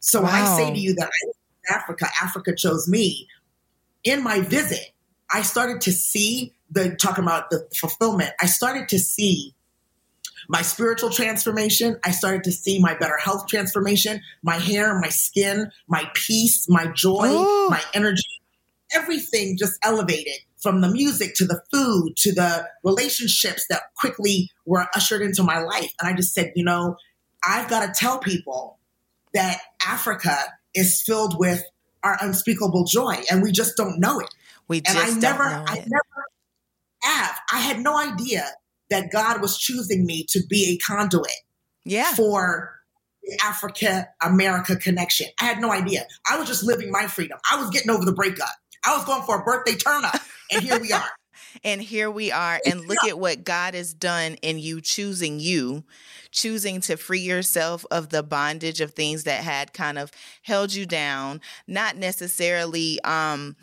So 0.00 0.20
wow. 0.20 0.26
when 0.26 0.34
I 0.34 0.56
say 0.56 0.72
to 0.72 0.78
you 0.78 0.94
that 0.94 1.08
I 1.08 1.74
Africa, 1.74 2.08
Africa 2.20 2.54
chose 2.54 2.88
me, 2.88 3.28
in 4.04 4.22
my 4.22 4.40
visit, 4.40 4.92
I 5.32 5.42
started 5.42 5.80
to 5.82 5.92
see 5.92 6.54
the 6.70 6.96
talking 6.96 7.24
about 7.24 7.50
the 7.50 7.68
fulfillment. 7.78 8.32
I 8.40 8.46
started 8.46 8.88
to 8.88 8.98
see 8.98 9.54
my 10.50 10.62
spiritual 10.62 11.10
transformation. 11.10 11.96
I 12.04 12.10
started 12.10 12.42
to 12.42 12.50
see 12.50 12.80
my 12.80 12.94
better 12.94 13.16
health 13.18 13.46
transformation, 13.46 14.20
my 14.42 14.56
hair, 14.56 14.98
my 14.98 15.08
skin, 15.08 15.70
my 15.86 16.10
peace, 16.14 16.68
my 16.68 16.88
joy, 16.88 17.28
Ooh. 17.28 17.68
my 17.70 17.80
energy. 17.94 18.24
Everything 18.92 19.56
just 19.56 19.78
elevated 19.84 20.40
from 20.60 20.80
the 20.80 20.88
music 20.88 21.34
to 21.36 21.44
the 21.44 21.62
food 21.72 22.16
to 22.16 22.34
the 22.34 22.66
relationships 22.82 23.64
that 23.70 23.82
quickly 23.96 24.50
were 24.66 24.86
ushered 24.96 25.22
into 25.22 25.44
my 25.44 25.60
life. 25.60 25.92
And 26.00 26.12
I 26.12 26.16
just 26.16 26.34
said, 26.34 26.50
you 26.56 26.64
know, 26.64 26.96
I've 27.46 27.70
got 27.70 27.86
to 27.86 27.92
tell 27.92 28.18
people 28.18 28.80
that 29.32 29.60
Africa 29.86 30.36
is 30.74 31.00
filled 31.00 31.38
with 31.38 31.62
our 32.02 32.18
unspeakable 32.20 32.86
joy 32.86 33.22
and 33.30 33.40
we 33.40 33.52
just 33.52 33.76
don't 33.76 34.00
know 34.00 34.18
it. 34.18 34.34
We 34.66 34.80
just 34.80 34.98
and 34.98 35.16
I 35.16 35.30
never, 35.30 35.44
I 35.44 35.76
never 35.76 36.24
have. 37.02 37.38
I 37.52 37.60
had 37.60 37.78
no 37.78 37.96
idea 37.96 38.48
that 38.90 39.10
God 39.10 39.40
was 39.40 39.58
choosing 39.58 40.04
me 40.04 40.26
to 40.30 40.40
be 40.48 40.74
a 40.74 40.78
conduit 40.78 41.30
yeah. 41.84 42.12
for 42.14 42.80
the 43.22 43.38
Africa 43.44 44.08
America 44.22 44.76
connection. 44.76 45.28
I 45.40 45.44
had 45.44 45.60
no 45.60 45.70
idea. 45.70 46.06
I 46.28 46.38
was 46.38 46.48
just 46.48 46.64
living 46.64 46.90
my 46.90 47.06
freedom. 47.06 47.38
I 47.50 47.60
was 47.60 47.70
getting 47.70 47.90
over 47.90 48.04
the 48.04 48.12
breakup. 48.12 48.48
I 48.84 48.96
was 48.96 49.04
going 49.04 49.22
for 49.22 49.40
a 49.40 49.44
birthday 49.44 49.74
turn 49.74 50.04
up, 50.04 50.20
and 50.50 50.62
here 50.62 50.78
we 50.80 50.92
are. 50.92 51.10
and 51.64 51.80
here 51.80 52.10
we 52.10 52.32
are. 52.32 52.60
And 52.64 52.86
look 52.86 53.04
at 53.06 53.18
what 53.18 53.44
God 53.44 53.74
has 53.74 53.92
done 53.92 54.34
in 54.42 54.58
you 54.58 54.80
choosing 54.80 55.38
you, 55.38 55.84
choosing 56.30 56.80
to 56.82 56.96
free 56.96 57.20
yourself 57.20 57.84
of 57.90 58.08
the 58.08 58.22
bondage 58.22 58.80
of 58.80 58.92
things 58.92 59.24
that 59.24 59.44
had 59.44 59.72
kind 59.72 59.98
of 59.98 60.10
held 60.42 60.72
you 60.72 60.86
down, 60.86 61.40
not 61.66 61.96
necessarily 61.96 63.00
um 63.02 63.56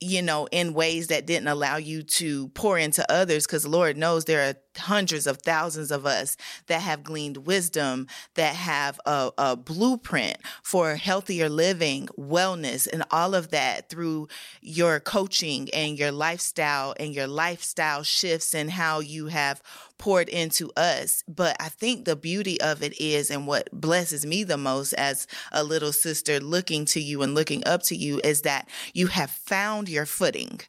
you 0.00 0.22
know, 0.22 0.48
in 0.50 0.72
ways 0.72 1.08
that 1.08 1.26
didn't 1.26 1.48
allow 1.48 1.76
you 1.76 2.02
to 2.02 2.48
pour 2.48 2.78
into 2.78 3.10
others. 3.12 3.46
Because 3.46 3.66
Lord 3.66 3.96
knows 3.96 4.24
there 4.24 4.48
are 4.48 4.54
hundreds 4.76 5.26
of 5.26 5.38
thousands 5.38 5.90
of 5.90 6.06
us 6.06 6.36
that 6.66 6.82
have 6.82 7.02
gleaned 7.02 7.38
wisdom, 7.38 8.06
that 8.34 8.54
have 8.54 9.00
a, 9.06 9.30
a, 9.38 9.56
blueprint 9.56 10.36
for 10.62 10.96
healthier 10.96 11.48
living, 11.48 12.08
wellness, 12.18 12.88
and 12.90 13.04
all 13.10 13.34
of 13.34 13.50
that 13.50 13.88
through 13.88 14.28
your 14.60 15.00
coaching 15.00 15.68
and 15.72 15.98
your 15.98 16.12
lifestyle 16.12 16.94
and 16.98 17.14
your 17.14 17.26
lifestyle 17.26 18.02
shifts 18.02 18.54
and 18.54 18.70
how 18.70 19.00
you 19.00 19.26
have 19.26 19.62
poured 19.98 20.28
into 20.28 20.70
us. 20.76 21.22
But 21.28 21.56
I 21.60 21.68
think 21.68 22.04
the 22.04 22.16
beauty 22.16 22.60
of 22.60 22.82
it 22.82 22.98
is, 23.00 23.30
and 23.30 23.46
what 23.46 23.68
blesses 23.72 24.24
me 24.24 24.44
the 24.44 24.56
most 24.56 24.92
as 24.94 25.26
a 25.52 25.62
little 25.62 25.92
sister 25.92 26.40
looking 26.40 26.84
to 26.86 27.00
you 27.00 27.22
and 27.22 27.34
looking 27.34 27.66
up 27.66 27.82
to 27.84 27.96
you, 27.96 28.20
is 28.24 28.42
that 28.42 28.68
you 28.94 29.08
have 29.08 29.30
found 29.30 29.88
your 29.88 30.06
footing 30.06 30.60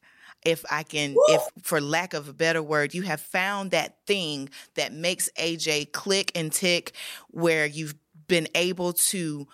if 0.46 0.64
I 0.72 0.84
can, 0.84 1.14
Woo! 1.14 1.24
if 1.30 1.42
for 1.64 1.80
lack 1.80 2.14
of 2.14 2.28
a 2.28 2.34
better 2.34 2.64
word, 2.64 2.94
you 2.94 3.04
have 3.04 3.22
found 3.22 3.72
that 3.72 3.98
thing 4.06 4.50
that 4.76 4.94
makes 4.94 5.30
AJ 5.38 5.92
click 5.92 6.32
and 6.36 6.52
tick 6.52 6.94
where 7.30 7.66
you've 7.66 7.96
been 8.28 8.48
able 8.56 8.94
to 8.94 9.48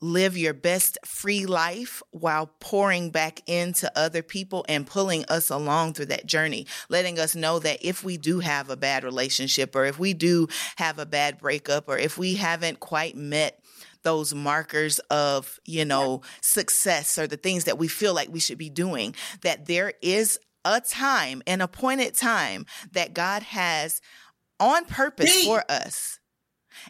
live 0.00 0.36
your 0.36 0.54
best 0.54 0.96
free 1.04 1.46
life 1.46 2.02
while 2.10 2.46
pouring 2.60 3.10
back 3.10 3.40
into 3.48 3.90
other 3.98 4.22
people 4.22 4.64
and 4.68 4.86
pulling 4.86 5.24
us 5.24 5.50
along 5.50 5.92
through 5.92 6.06
that 6.06 6.26
journey, 6.26 6.66
letting 6.88 7.18
us 7.18 7.34
know 7.34 7.58
that 7.58 7.78
if 7.82 8.04
we 8.04 8.16
do 8.16 8.38
have 8.40 8.70
a 8.70 8.76
bad 8.76 9.02
relationship 9.02 9.74
or 9.74 9.84
if 9.86 9.98
we 9.98 10.14
do 10.14 10.46
have 10.76 10.98
a 10.98 11.06
bad 11.06 11.38
breakup 11.38 11.88
or 11.88 11.98
if 11.98 12.16
we 12.16 12.34
haven't 12.34 12.78
quite 12.78 13.16
met 13.16 13.60
those 14.08 14.34
markers 14.34 15.00
of, 15.10 15.60
you 15.66 15.84
know, 15.84 16.22
success 16.40 17.18
or 17.18 17.26
the 17.26 17.36
things 17.36 17.64
that 17.64 17.76
we 17.76 17.88
feel 17.88 18.14
like 18.14 18.30
we 18.30 18.40
should 18.40 18.56
be 18.56 18.70
doing, 18.70 19.14
that 19.42 19.66
there 19.66 19.92
is 20.00 20.38
a 20.64 20.80
time, 20.80 21.42
an 21.46 21.60
appointed 21.60 22.14
time 22.14 22.64
that 22.92 23.12
God 23.12 23.42
has 23.42 24.00
on 24.58 24.86
purpose 24.86 25.44
for 25.44 25.62
us. 25.68 26.20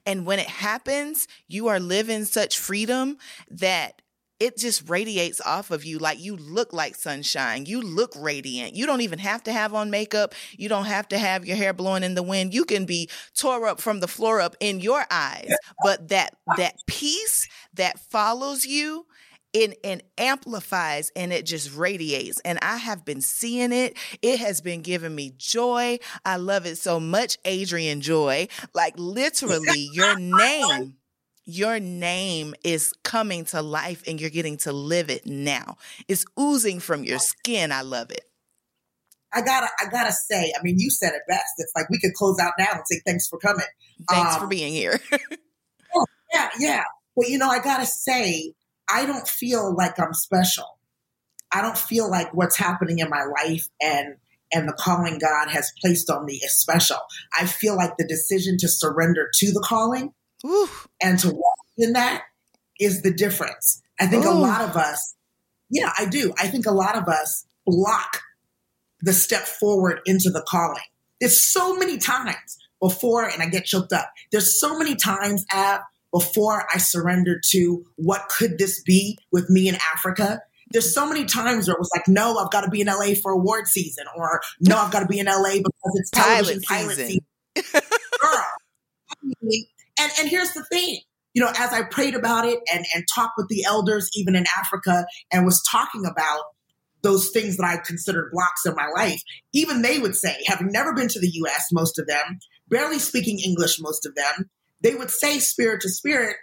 And 0.07 0.27
when 0.27 0.39
it 0.39 0.47
happens, 0.47 1.27
you 1.49 1.67
are 1.67 1.81
living 1.81 2.25
such 2.25 2.57
freedom 2.57 3.19
that 3.51 4.01
it 4.41 4.57
just 4.57 4.89
radiates 4.89 5.41
off 5.41 5.71
of 5.71 5.85
you 5.85 5.99
like 5.99 6.21
you 6.21 6.37
look 6.37 6.73
like 6.73 6.95
sunshine. 6.95 7.67
You 7.67 7.81
look 7.83 8.13
radiant. 8.17 8.75
You 8.75 8.87
don't 8.87 9.01
even 9.01 9.19
have 9.19 9.43
to 9.45 9.53
have 9.53 9.75
on 9.75 9.91
makeup. 9.91 10.35
You 10.57 10.69
don't 10.69 10.85
have 10.87 11.09
to 11.09 11.19
have 11.19 11.45
your 11.45 11.57
hair 11.57 11.73
blowing 11.73 12.05
in 12.05 12.15
the 12.15 12.23
wind. 12.23 12.55
You 12.55 12.65
can 12.65 12.85
be 12.85 13.09
tore 13.35 13.67
up 13.67 13.81
from 13.81 14.01
the 14.01 14.09
floor 14.09 14.41
up 14.41 14.57
in 14.61 14.81
your 14.81 15.05
eyes. 15.11 15.51
But 15.83 16.09
that 16.09 16.37
that 16.57 16.77
peace 16.87 17.49
that 17.75 17.99
follows 17.99 18.65
you 18.65 19.07
it, 19.53 19.79
it 19.83 20.07
amplifies 20.19 21.11
and 21.17 21.33
it 21.33 21.47
just 21.47 21.75
radiates. 21.75 22.39
And 22.41 22.59
I 22.63 22.77
have 22.77 23.05
been 23.05 23.21
seeing 23.23 23.73
it. 23.73 23.97
It 24.23 24.41
has 24.41 24.61
been 24.61 24.83
giving 24.83 25.15
me 25.15 25.33
joy. 25.39 25.99
I 26.25 26.37
love 26.37 26.67
it 26.67 26.77
so 26.77 27.01
much, 27.01 27.39
Adrienne-Joi. 27.47 28.49
Like 28.75 28.95
literally, 28.99 29.89
your 29.93 30.15
name. 30.19 30.98
Your 31.51 31.81
name 31.81 32.55
is 32.63 32.93
coming 33.05 33.47
to 33.47 33.63
life 33.63 34.03
and 34.07 34.21
you're 34.21 34.29
getting 34.29 34.59
to 34.59 34.73
live 34.73 35.09
it 35.09 35.25
now. 35.25 35.79
It's 36.07 36.27
oozing 36.39 36.79
from 36.79 37.05
your 37.05 37.19
skin. 37.19 37.73
I 37.73 37.81
love 37.81 38.11
it. 38.11 38.25
I 39.33 39.41
gotta, 39.41 39.67
I 39.81 39.89
gotta 39.91 40.13
say, 40.13 40.53
I 40.55 40.63
mean, 40.63 40.79
you 40.79 40.91
said 40.91 41.15
it 41.15 41.23
best. 41.27 41.47
It's 41.57 41.73
like 41.75 41.89
we 41.89 41.99
could 41.99 42.13
close 42.13 42.39
out 42.39 42.53
now 42.59 42.67
and 42.73 42.83
say 42.85 43.01
thanks 43.07 43.27
for 43.29 43.39
coming. 43.39 43.65
Thanks 44.11 44.35
um, 44.35 44.41
for 44.43 44.47
being 44.47 44.75
here. 44.75 45.01
oh, 45.97 46.05
yeah, 46.35 46.51
yeah. 46.59 46.85
Well, 47.17 47.31
you 47.31 47.39
know, 47.39 47.49
I 47.49 47.61
gotta 47.61 47.87
say, 47.87 48.53
I 48.93 49.07
don't 49.07 49.27
feel 49.27 49.75
like 49.75 49.99
I'm 49.99 50.13
special. 50.13 50.67
I 51.51 51.63
don't 51.63 51.79
feel 51.79 52.11
like 52.11 52.35
what's 52.35 52.59
happening 52.59 52.99
in 52.99 53.09
my 53.09 53.25
life 53.25 53.67
and 53.81 54.17
and 54.53 54.69
the 54.69 54.75
calling 54.75 55.19
God 55.19 55.49
has 55.49 55.73
placed 55.81 56.11
on 56.11 56.27
me 56.27 56.41
is 56.45 56.59
special. 56.59 56.99
I 57.39 57.47
feel 57.47 57.75
like 57.75 57.97
the 57.97 58.07
decision 58.07 58.59
to 58.59 58.69
surrender 58.69 59.31
to 59.39 59.51
the 59.51 59.65
calling 59.67 60.13
Ooh. 60.47 60.69
and 61.03 61.19
to 61.21 61.31
walk 61.31 61.59
in 61.77 61.93
that 61.95 62.23
is 62.79 63.03
the 63.03 63.13
difference. 63.13 63.83
I 64.01 64.07
think 64.07 64.25
Ooh. 64.25 64.31
a 64.31 64.35
lot 64.35 64.63
of 64.63 64.77
us, 64.77 65.15
yeah, 65.71 65.93
I 65.99 66.07
do. 66.07 66.33
I 66.39 66.47
think 66.49 66.67
a 66.67 66.73
lot 66.73 66.97
of 66.97 67.09
us 67.09 67.45
block 67.67 68.23
the 69.01 69.13
step 69.13 69.43
forward 69.43 70.01
into 70.07 70.31
the 70.31 70.45
calling. 70.49 70.83
There's 71.21 71.43
so 71.43 71.77
many 71.77 71.99
times 71.99 72.59
before, 72.81 73.25
and 73.25 73.43
I 73.43 73.47
get 73.47 73.65
choked 73.65 73.93
up. 73.93 74.11
There's 74.31 74.61
so 74.61 74.79
many 74.79 74.95
times, 74.95 75.45
Ab, 75.53 75.81
before 76.13 76.67
I 76.73 76.79
surrendered 76.79 77.43
to 77.51 77.85
what 77.97 78.29
could 78.29 78.59
this 78.59 78.83
be 78.83 79.19
with 79.33 79.51
me 79.51 79.69
in 79.69 79.77
Africa. 79.95 80.41
There's 80.71 80.93
so 80.95 81.09
many 81.09 81.25
times 81.25 81.67
where 81.67 81.75
it 81.75 81.81
was 81.81 81.91
like, 81.95 82.09
no, 82.09 82.37
I've 82.37 82.51
got 82.51 82.63
to 82.63 82.71
be 82.71 82.81
in 82.81 82.87
LA 82.87 83.15
for 83.21 83.33
award 83.33 83.67
season, 83.67 84.05
or 84.17 84.41
no, 84.61 84.77
I've 84.77 84.93
got 84.93 85.01
to 85.01 85.07
be 85.07 85.19
in 85.19 85.27
LA 85.27 85.55
because 85.55 85.93
it's 85.95 86.11
television 86.11 86.61
pilot, 86.63 86.97
pilot 86.97 86.97
season. 86.97 87.25
season. 87.55 87.81
Girl. 88.21 88.47
And 90.01 90.13
and 90.19 90.29
here's 90.29 90.53
the 90.53 90.65
thing. 90.65 91.01
You 91.35 91.43
know, 91.45 91.53
as 91.57 91.73
I 91.73 91.83
prayed 91.83 92.15
about 92.15 92.47
it 92.47 92.59
and, 92.73 92.85
and 92.95 93.05
talked 93.15 93.35
with 93.37 93.49
the 93.49 93.65
elders, 93.65 94.11
even 94.15 94.35
in 94.35 94.45
Africa, 94.59 95.07
and 95.33 95.45
was 95.45 95.63
talking 95.71 96.05
about 96.05 96.43
those 97.03 97.31
things 97.31 97.57
that 97.59 97.65
I 97.65 97.77
considered 97.77 98.31
blocks 98.33 98.67
in 98.67 98.75
my 98.75 98.89
life, 98.95 99.23
even 99.53 99.83
they 99.83 99.99
would 99.99 100.17
say, 100.17 100.37
having 100.47 100.73
never 100.73 100.93
been 100.95 101.09
to 101.09 101.21
the 101.21 101.31
US, 101.45 101.69
most 101.71 101.99
of 101.99 102.07
them, 102.07 102.39
barely 102.69 102.99
speaking 102.99 103.39
English, 103.39 103.79
most 103.81 104.05
of 104.05 104.15
them, 104.15 104.51
they 104.81 104.95
would 104.95 105.11
say 105.11 105.39
spirit 105.39 105.83
to 105.83 105.89
spirit, 105.89 106.37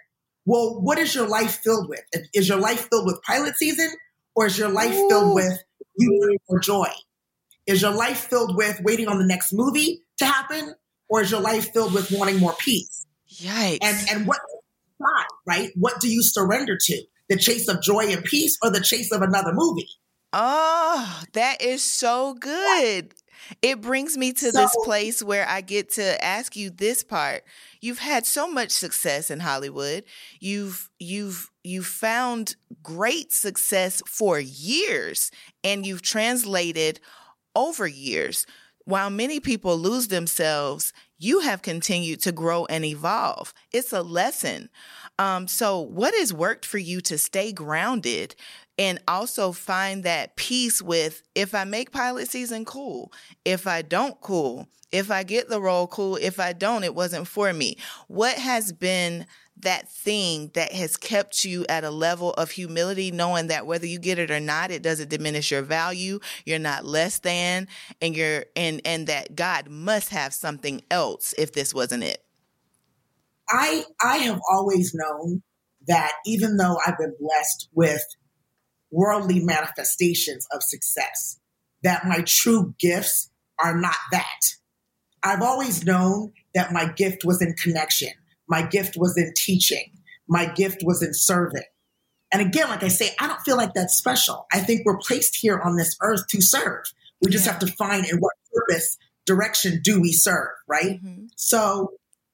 well, 0.46 0.80
what 0.80 1.00
is 1.00 1.16
your 1.16 1.28
life 1.28 1.60
filled 1.64 1.90
with? 1.90 2.04
Is 2.34 2.48
your 2.48 2.60
life 2.60 2.88
filled 2.90 3.06
with 3.06 3.22
pilot 3.24 3.58
season 3.58 3.90
or 4.36 4.46
is 4.46 4.58
your 4.58 4.70
life 4.70 4.94
Ooh. 4.94 5.10
filled 5.10 5.36
with 5.36 5.60
you 5.98 6.38
or 6.48 6.60
joy? 6.60 6.90
Is 7.66 7.82
your 7.82 7.94
life 7.94 8.28
filled 8.30 8.56
with 8.56 8.80
waiting 8.84 9.08
on 9.08 9.18
the 9.18 9.26
next 9.26 9.52
movie 9.54 10.04
to 10.20 10.26
happen 10.26 10.76
or 11.10 11.22
is 11.22 11.32
your 11.32 11.42
life 11.42 11.74
filled 11.74 11.94
with 11.94 12.12
wanting 12.12 12.40
more 12.40 12.54
peace? 12.60 13.05
Yikes. 13.36 13.80
And, 13.82 14.10
and 14.12 14.28
what, 14.28 14.40
right? 15.48 15.72
What 15.76 16.00
do 16.00 16.10
you 16.10 16.22
surrender 16.24 16.78
to? 16.80 17.04
The 17.30 17.38
chase 17.38 17.68
of 17.68 17.82
joy 17.82 18.06
and 18.12 18.24
peace 18.24 18.58
or 18.62 18.70
the 18.70 18.82
chase 18.82 19.12
of 19.12 19.22
another 19.22 19.52
movie? 19.54 19.88
Oh, 20.34 21.24
that 21.34 21.62
is 21.62 21.84
so 21.84 22.34
good. 22.34 23.14
It 23.62 23.82
brings 23.82 24.18
me 24.18 24.34
to 24.34 24.52
so, 24.52 24.60
this 24.60 24.76
place 24.84 25.24
where 25.24 25.48
I 25.48 25.62
get 25.62 25.92
to 25.94 26.24
ask 26.24 26.56
you 26.56 26.70
this 26.70 27.04
part. 27.04 27.44
You've 27.82 28.00
had 28.00 28.26
so 28.26 28.50
much 28.52 28.72
success 28.72 29.30
in 29.30 29.40
Hollywood. 29.40 30.04
You've 30.40 30.90
you've 31.00 31.52
you've 31.64 31.86
found 31.86 32.56
great 32.82 33.32
success 33.32 34.02
for 34.08 34.40
years 34.40 35.32
and 35.64 35.86
you've 35.86 36.02
translated 36.02 37.00
over 37.56 37.88
years. 37.88 38.46
While 38.86 39.10
many 39.10 39.40
people 39.40 39.78
lose 39.78 40.10
themselves, 40.10 40.94
you 41.18 41.40
have 41.42 41.62
continued 41.62 42.22
to 42.22 42.32
grow 42.32 42.66
and 42.66 42.86
evolve. 42.86 43.54
It's 43.72 43.94
a 43.94 44.02
lesson. 44.02 44.70
Um, 45.18 45.48
so, 45.48 45.80
what 45.80 46.14
has 46.14 46.34
worked 46.34 46.66
for 46.66 46.78
you 46.78 47.00
to 47.02 47.18
stay 47.18 47.54
grounded 47.54 48.36
and 48.78 49.00
also 49.08 49.52
find 49.52 50.04
that 50.04 50.36
peace 50.36 50.82
with 50.82 51.24
if 51.34 51.56
I 51.56 51.64
make 51.64 51.92
pilot 51.92 52.28
season, 52.28 52.66
cool. 52.66 53.12
If 53.46 53.68
I 53.68 53.82
don't, 53.82 54.20
cool. 54.20 54.68
If 54.92 55.12
I 55.12 55.24
get 55.24 55.50
the 55.50 55.62
role, 55.62 55.88
cool. 55.88 56.18
If 56.18 56.40
I 56.40 56.54
don't, 56.54 56.84
it 56.84 56.96
wasn't 56.96 57.28
for 57.28 57.52
me. 57.54 57.78
What 58.08 58.38
has 58.38 58.72
been 58.72 59.26
that 59.58 59.90
thing 59.90 60.52
that 60.54 60.72
has 60.74 60.98
kept 60.98 61.46
you 61.46 61.66
at 61.70 61.84
a 61.84 61.90
level 61.90 62.32
of 62.34 62.52
humility, 62.52 63.12
knowing 63.12 63.48
that 63.48 63.66
whether 63.66 63.86
you 63.86 64.00
get 64.00 64.20
it 64.20 64.30
or 64.32 64.40
not, 64.40 64.72
it 64.72 64.84
doesn't 64.84 65.10
diminish 65.10 65.52
your 65.52 65.62
value. 65.62 66.20
You're 66.46 66.60
not 66.60 66.86
less 66.86 67.20
than, 67.20 67.68
and 68.02 68.16
you're 68.16 68.46
and 68.56 68.82
and 68.86 69.08
that 69.08 69.36
God 69.36 69.70
must 69.70 70.10
have 70.10 70.34
something 70.34 70.82
else 70.92 71.34
if 71.38 71.54
this 71.54 71.74
wasn't 71.74 72.04
it. 72.04 72.24
I 73.50 73.86
I 74.02 74.18
have 74.18 74.40
always 74.50 74.94
known 74.94 75.42
that 75.88 76.14
even 76.26 76.58
though 76.58 76.78
I've 76.86 76.98
been 76.98 77.16
blessed 77.20 77.70
with 77.74 78.04
worldly 78.92 79.40
manifestations 79.44 80.48
of 80.52 80.64
success, 80.64 81.40
that 81.84 82.06
my 82.06 82.24
true 82.26 82.74
gifts 82.80 83.30
are 83.64 83.78
not 83.78 83.96
that. 84.12 84.42
I've 85.24 85.42
always 85.42 85.86
known 85.86 86.34
that 86.54 86.72
my 86.72 86.92
gift 86.92 87.26
was 87.26 87.42
in 87.42 87.54
connection, 87.54 88.10
my 88.48 88.62
gift 88.64 88.96
was 88.98 89.18
in 89.18 89.34
teaching, 89.36 89.92
my 90.28 90.46
gift 90.46 90.82
was 90.84 91.02
in 91.02 91.14
serving. 91.14 91.64
And 92.32 92.42
again, 92.42 92.70
like 92.70 92.84
I 92.84 92.90
say, 92.90 93.12
I 93.20 93.28
don't 93.28 93.42
feel 93.42 93.56
like 93.56 93.74
that's 93.74 93.96
special. 93.96 94.46
I 94.52 94.60
think 94.60 94.82
we're 94.86 94.98
placed 94.98 95.36
here 95.36 95.60
on 95.60 95.78
this 95.78 95.96
earth 96.02 96.28
to 96.30 96.42
serve. 96.42 96.84
We 97.22 97.32
just 97.32 97.46
yeah. 97.46 97.54
have 97.54 97.62
to 97.62 97.68
find 97.68 98.06
in 98.06 98.18
what 98.18 98.34
purpose, 98.54 98.98
direction 99.26 99.80
do 99.84 100.02
we 100.02 100.12
serve, 100.12 100.50
right? 100.68 101.02
Mm-hmm. 101.02 101.28
So 101.36 101.94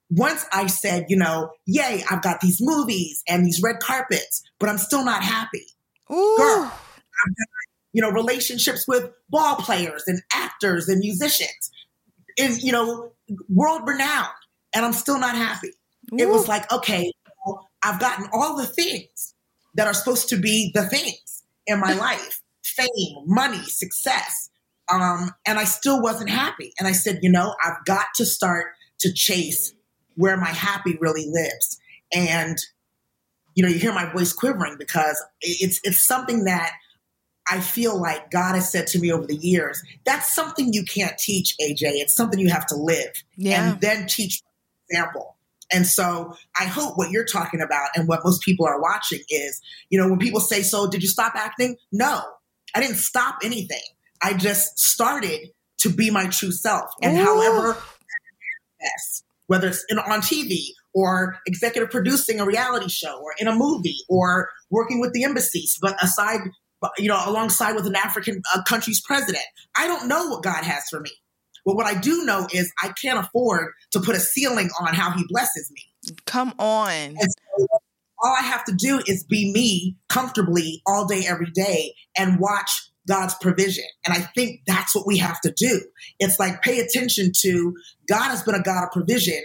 once 0.09 0.45
I 0.51 0.67
said, 0.67 1.05
you 1.09 1.17
know, 1.17 1.51
yay, 1.65 2.03
I've 2.09 2.21
got 2.21 2.41
these 2.41 2.57
movies 2.59 3.23
and 3.27 3.45
these 3.45 3.61
red 3.61 3.79
carpets, 3.79 4.43
but 4.59 4.69
I'm 4.69 4.77
still 4.77 5.05
not 5.05 5.23
happy. 5.23 5.65
Ooh. 6.11 6.35
Girl, 6.37 6.63
I've 6.63 7.35
got, 7.35 7.47
you 7.93 8.01
know, 8.01 8.09
relationships 8.09 8.85
with 8.87 9.11
ball 9.29 9.55
players 9.57 10.03
and 10.07 10.21
actors 10.33 10.89
and 10.89 10.99
musicians, 10.99 11.71
is, 12.37 12.63
you 12.63 12.71
know, 12.71 13.11
world 13.49 13.81
renowned, 13.85 14.29
and 14.73 14.85
I'm 14.85 14.93
still 14.93 15.19
not 15.19 15.35
happy. 15.35 15.71
It 16.19 16.29
was 16.29 16.47
like, 16.47 16.71
okay, 16.71 17.11
well, 17.45 17.69
I've 17.83 17.99
gotten 17.99 18.27
all 18.33 18.57
the 18.57 18.65
things 18.65 19.33
that 19.75 19.87
are 19.87 19.93
supposed 19.93 20.29
to 20.29 20.37
be 20.37 20.71
the 20.73 20.83
things 20.83 21.43
in 21.67 21.79
my 21.79 21.93
life: 21.97 22.41
fame, 22.63 23.23
money, 23.25 23.63
success. 23.63 24.49
Um, 24.91 25.31
and 25.45 25.57
I 25.57 25.63
still 25.63 26.01
wasn't 26.01 26.29
happy. 26.29 26.73
And 26.77 26.87
I 26.87 26.91
said, 26.91 27.19
you 27.21 27.31
know, 27.31 27.55
I've 27.63 27.85
got 27.85 28.07
to 28.15 28.25
start 28.25 28.73
to 28.99 29.13
chase 29.13 29.73
where 30.15 30.35
my 30.35 30.49
happy 30.49 30.97
really 30.99 31.25
lives. 31.29 31.79
And 32.13 32.57
you 33.55 33.63
know, 33.63 33.69
you 33.69 33.79
hear 33.79 33.93
my 33.93 34.11
voice 34.11 34.33
quivering 34.33 34.77
because 34.77 35.21
it's 35.41 35.79
it's 35.83 35.99
something 35.99 36.45
that 36.45 36.71
I 37.49 37.59
feel 37.59 37.99
like 37.99 38.31
God 38.31 38.55
has 38.55 38.71
said 38.71 38.87
to 38.87 38.99
me 38.99 39.11
over 39.11 39.25
the 39.25 39.35
years. 39.35 39.83
That's 40.05 40.33
something 40.33 40.73
you 40.73 40.83
can't 40.83 41.17
teach, 41.17 41.55
AJ. 41.61 41.81
It's 41.81 42.15
something 42.15 42.39
you 42.39 42.49
have 42.49 42.65
to 42.67 42.75
live 42.75 43.11
yeah. 43.35 43.71
and 43.71 43.81
then 43.81 44.07
teach 44.07 44.41
example. 44.89 45.35
And 45.73 45.87
so 45.87 46.35
I 46.59 46.65
hope 46.65 46.97
what 46.97 47.11
you're 47.11 47.25
talking 47.25 47.61
about 47.61 47.89
and 47.95 48.07
what 48.07 48.21
most 48.23 48.41
people 48.41 48.65
are 48.65 48.81
watching 48.81 49.21
is, 49.29 49.61
you 49.89 49.99
know, 49.99 50.09
when 50.09 50.19
people 50.19 50.39
say, 50.39 50.61
So 50.61 50.89
did 50.89 51.01
you 51.01 51.07
stop 51.07 51.33
acting? 51.35 51.77
No, 51.91 52.21
I 52.75 52.81
didn't 52.81 52.97
stop 52.97 53.37
anything. 53.43 53.81
I 54.21 54.33
just 54.33 54.77
started 54.79 55.49
to 55.79 55.89
be 55.89 56.11
my 56.11 56.27
true 56.27 56.51
self. 56.51 56.91
And 57.01 57.17
Ooh. 57.17 57.23
however, 57.23 57.77
whether 59.47 59.67
it's 59.67 59.83
in, 59.89 59.99
on 59.99 60.21
TV 60.21 60.67
or 60.93 61.39
executive 61.47 61.89
producing 61.89 62.39
a 62.39 62.45
reality 62.45 62.89
show 62.89 63.19
or 63.21 63.33
in 63.39 63.47
a 63.47 63.55
movie 63.55 63.97
or 64.09 64.49
working 64.69 64.99
with 64.99 65.13
the 65.13 65.23
embassies, 65.23 65.77
but 65.81 66.01
aside, 66.03 66.39
you 66.97 67.07
know, 67.07 67.19
alongside 67.25 67.73
with 67.73 67.85
an 67.87 67.95
African 67.95 68.41
uh, 68.53 68.61
country's 68.63 69.01
president. 69.01 69.43
I 69.77 69.87
don't 69.87 70.07
know 70.07 70.27
what 70.27 70.43
God 70.43 70.63
has 70.63 70.83
for 70.89 70.99
me. 70.99 71.11
But 71.65 71.75
what 71.75 71.85
I 71.85 71.99
do 71.99 72.23
know 72.23 72.47
is 72.53 72.71
I 72.81 72.93
can't 73.01 73.19
afford 73.19 73.73
to 73.91 73.99
put 73.99 74.15
a 74.15 74.19
ceiling 74.19 74.69
on 74.79 74.93
how 74.93 75.11
he 75.11 75.23
blesses 75.27 75.71
me. 75.71 76.15
Come 76.25 76.53
on. 76.57 77.15
So 77.17 77.67
all 78.23 78.35
I 78.37 78.43
have 78.43 78.63
to 78.65 78.73
do 78.73 79.01
is 79.07 79.23
be 79.23 79.51
me 79.51 79.95
comfortably 80.09 80.81
all 80.85 81.05
day, 81.05 81.25
every 81.27 81.51
day, 81.51 81.95
and 82.17 82.39
watch 82.39 82.71
God's 83.07 83.35
provision. 83.41 83.85
And 84.05 84.13
I 84.13 84.21
think 84.35 84.61
that's 84.67 84.95
what 84.95 85.07
we 85.07 85.17
have 85.17 85.41
to 85.41 85.53
do. 85.55 85.81
It's 86.19 86.39
like 86.39 86.61
pay 86.61 86.79
attention 86.79 87.31
to 87.41 87.73
God 88.07 88.29
has 88.29 88.43
been 88.43 88.55
a 88.55 88.61
God 88.61 88.83
of 88.83 88.91
provision 88.91 89.41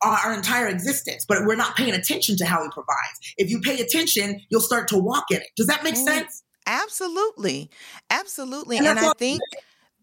our 0.00 0.32
entire 0.32 0.68
existence, 0.68 1.24
but 1.28 1.38
we're 1.44 1.56
not 1.56 1.76
paying 1.76 1.92
attention 1.92 2.36
to 2.36 2.44
how 2.44 2.62
he 2.62 2.68
provides. 2.70 3.34
If 3.36 3.50
you 3.50 3.60
pay 3.60 3.80
attention, 3.80 4.40
you'll 4.48 4.60
start 4.60 4.86
to 4.88 4.98
walk 4.98 5.24
in 5.30 5.38
it. 5.38 5.48
Does 5.56 5.66
that 5.66 5.82
make 5.82 5.96
sense? 5.96 6.44
Absolutely. 6.66 7.70
Absolutely. 8.10 8.78
And, 8.78 8.86
and 8.86 8.98
I 8.98 9.12
think 9.14 9.40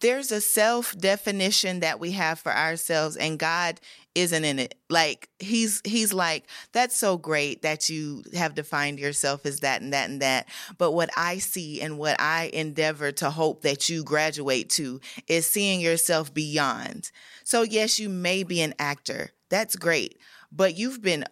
there's 0.01 0.31
a 0.31 0.41
self 0.41 0.97
definition 0.97 1.79
that 1.79 1.99
we 1.99 2.11
have 2.11 2.39
for 2.39 2.51
ourselves 2.51 3.15
and 3.15 3.39
God 3.39 3.79
isn't 4.13 4.45
in 4.45 4.59
it. 4.59 4.75
Like 4.89 5.29
he's 5.39 5.81
he's 5.83 6.13
like 6.13 6.45
that's 6.71 6.95
so 6.95 7.17
great 7.17 7.61
that 7.61 7.89
you 7.89 8.23
have 8.33 8.55
defined 8.55 8.99
yourself 8.99 9.45
as 9.45 9.59
that 9.59 9.81
and 9.81 9.93
that 9.93 10.09
and 10.09 10.21
that. 10.21 10.47
But 10.77 10.91
what 10.91 11.09
I 11.17 11.37
see 11.37 11.81
and 11.81 11.97
what 11.97 12.19
I 12.19 12.49
endeavor 12.53 13.11
to 13.13 13.29
hope 13.29 13.61
that 13.61 13.89
you 13.89 14.03
graduate 14.03 14.69
to 14.71 15.01
is 15.27 15.49
seeing 15.49 15.79
yourself 15.79 16.33
beyond. 16.33 17.11
So 17.43 17.61
yes, 17.61 17.99
you 17.99 18.09
may 18.09 18.43
be 18.43 18.61
an 18.61 18.73
actor. 18.79 19.31
That's 19.49 19.75
great. 19.75 20.17
But 20.51 20.77
you've 20.77 21.01
been 21.01 21.25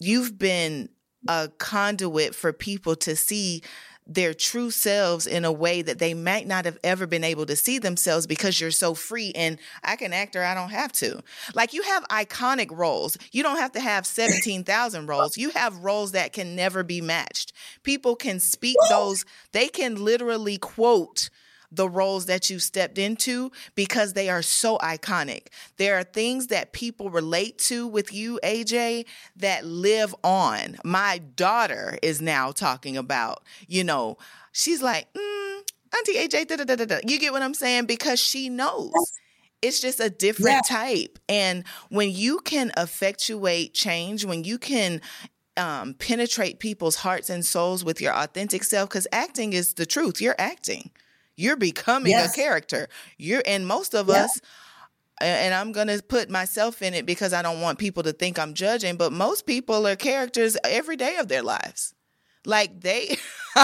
you've 0.00 0.38
been 0.38 0.88
a 1.28 1.48
conduit 1.58 2.34
for 2.34 2.52
people 2.52 2.96
to 2.96 3.14
see 3.14 3.62
their 4.06 4.34
true 4.34 4.70
selves 4.70 5.26
in 5.26 5.44
a 5.44 5.52
way 5.52 5.82
that 5.82 5.98
they 5.98 6.14
might 6.14 6.46
not 6.46 6.64
have 6.64 6.78
ever 6.82 7.06
been 7.06 7.24
able 7.24 7.46
to 7.46 7.56
see 7.56 7.78
themselves 7.78 8.26
because 8.26 8.60
you're 8.60 8.70
so 8.70 8.94
free 8.94 9.32
and 9.34 9.58
I 9.82 9.96
can 9.96 10.12
act 10.12 10.34
or 10.36 10.44
I 10.44 10.54
don't 10.54 10.70
have 10.70 10.92
to. 10.94 11.22
Like 11.54 11.72
you 11.72 11.82
have 11.82 12.04
iconic 12.08 12.70
roles. 12.70 13.16
You 13.30 13.42
don't 13.42 13.58
have 13.58 13.72
to 13.72 13.80
have 13.80 14.06
17,000 14.06 15.06
roles. 15.06 15.36
You 15.36 15.50
have 15.50 15.78
roles 15.78 16.12
that 16.12 16.32
can 16.32 16.56
never 16.56 16.82
be 16.82 17.00
matched. 17.00 17.52
People 17.82 18.16
can 18.16 18.40
speak 18.40 18.76
those, 18.90 19.24
they 19.52 19.68
can 19.68 20.04
literally 20.04 20.58
quote 20.58 21.30
the 21.72 21.88
roles 21.88 22.26
that 22.26 22.50
you 22.50 22.58
stepped 22.58 22.98
into 22.98 23.50
because 23.74 24.12
they 24.12 24.28
are 24.28 24.42
so 24.42 24.78
iconic. 24.78 25.46
There 25.78 25.98
are 25.98 26.04
things 26.04 26.48
that 26.48 26.72
people 26.72 27.10
relate 27.10 27.58
to 27.60 27.86
with 27.86 28.12
you, 28.12 28.38
AJ, 28.44 29.06
that 29.36 29.64
live 29.64 30.14
on. 30.22 30.76
My 30.84 31.18
daughter 31.18 31.98
is 32.02 32.20
now 32.20 32.52
talking 32.52 32.96
about, 32.96 33.42
you 33.66 33.82
know, 33.82 34.18
she's 34.52 34.82
like, 34.82 35.12
mm, 35.14 35.60
Auntie 35.96 36.14
AJ, 36.14 36.48
da, 36.48 36.56
da, 36.56 36.64
da, 36.64 36.84
da. 36.84 36.98
you 37.06 37.18
get 37.18 37.32
what 37.32 37.42
I'm 37.42 37.54
saying? 37.54 37.86
Because 37.86 38.20
she 38.20 38.48
knows 38.48 38.92
it's 39.62 39.80
just 39.80 40.00
a 40.00 40.10
different 40.10 40.62
yeah. 40.68 40.76
type. 40.76 41.18
And 41.28 41.64
when 41.88 42.10
you 42.10 42.40
can 42.40 42.72
effectuate 42.76 43.72
change, 43.72 44.24
when 44.24 44.44
you 44.44 44.58
can 44.58 45.00
um, 45.56 45.94
penetrate 45.94 46.58
people's 46.58 46.96
hearts 46.96 47.30
and 47.30 47.44
souls 47.44 47.84
with 47.84 48.00
your 48.00 48.14
authentic 48.14 48.64
self, 48.64 48.88
because 48.88 49.06
acting 49.12 49.52
is 49.52 49.74
the 49.74 49.86
truth. 49.86 50.20
You're 50.20 50.34
acting. 50.38 50.90
You're 51.42 51.56
becoming 51.56 52.12
yes. 52.12 52.32
a 52.32 52.36
character. 52.36 52.88
You're 53.18 53.42
and 53.46 53.66
most 53.66 53.94
of 53.94 54.08
yeah. 54.08 54.24
us 54.24 54.40
and 55.20 55.54
I'm 55.54 55.72
going 55.72 55.86
to 55.86 56.02
put 56.02 56.30
myself 56.30 56.82
in 56.82 56.94
it 56.94 57.06
because 57.06 57.32
I 57.32 57.42
don't 57.42 57.60
want 57.60 57.78
people 57.78 58.02
to 58.04 58.12
think 58.12 58.38
I'm 58.38 58.54
judging, 58.54 58.96
but 58.96 59.12
most 59.12 59.46
people 59.46 59.86
are 59.86 59.94
characters 59.94 60.56
every 60.64 60.96
day 60.96 61.16
of 61.16 61.28
their 61.28 61.42
lives. 61.42 61.94
Like 62.44 62.80
they 62.80 63.16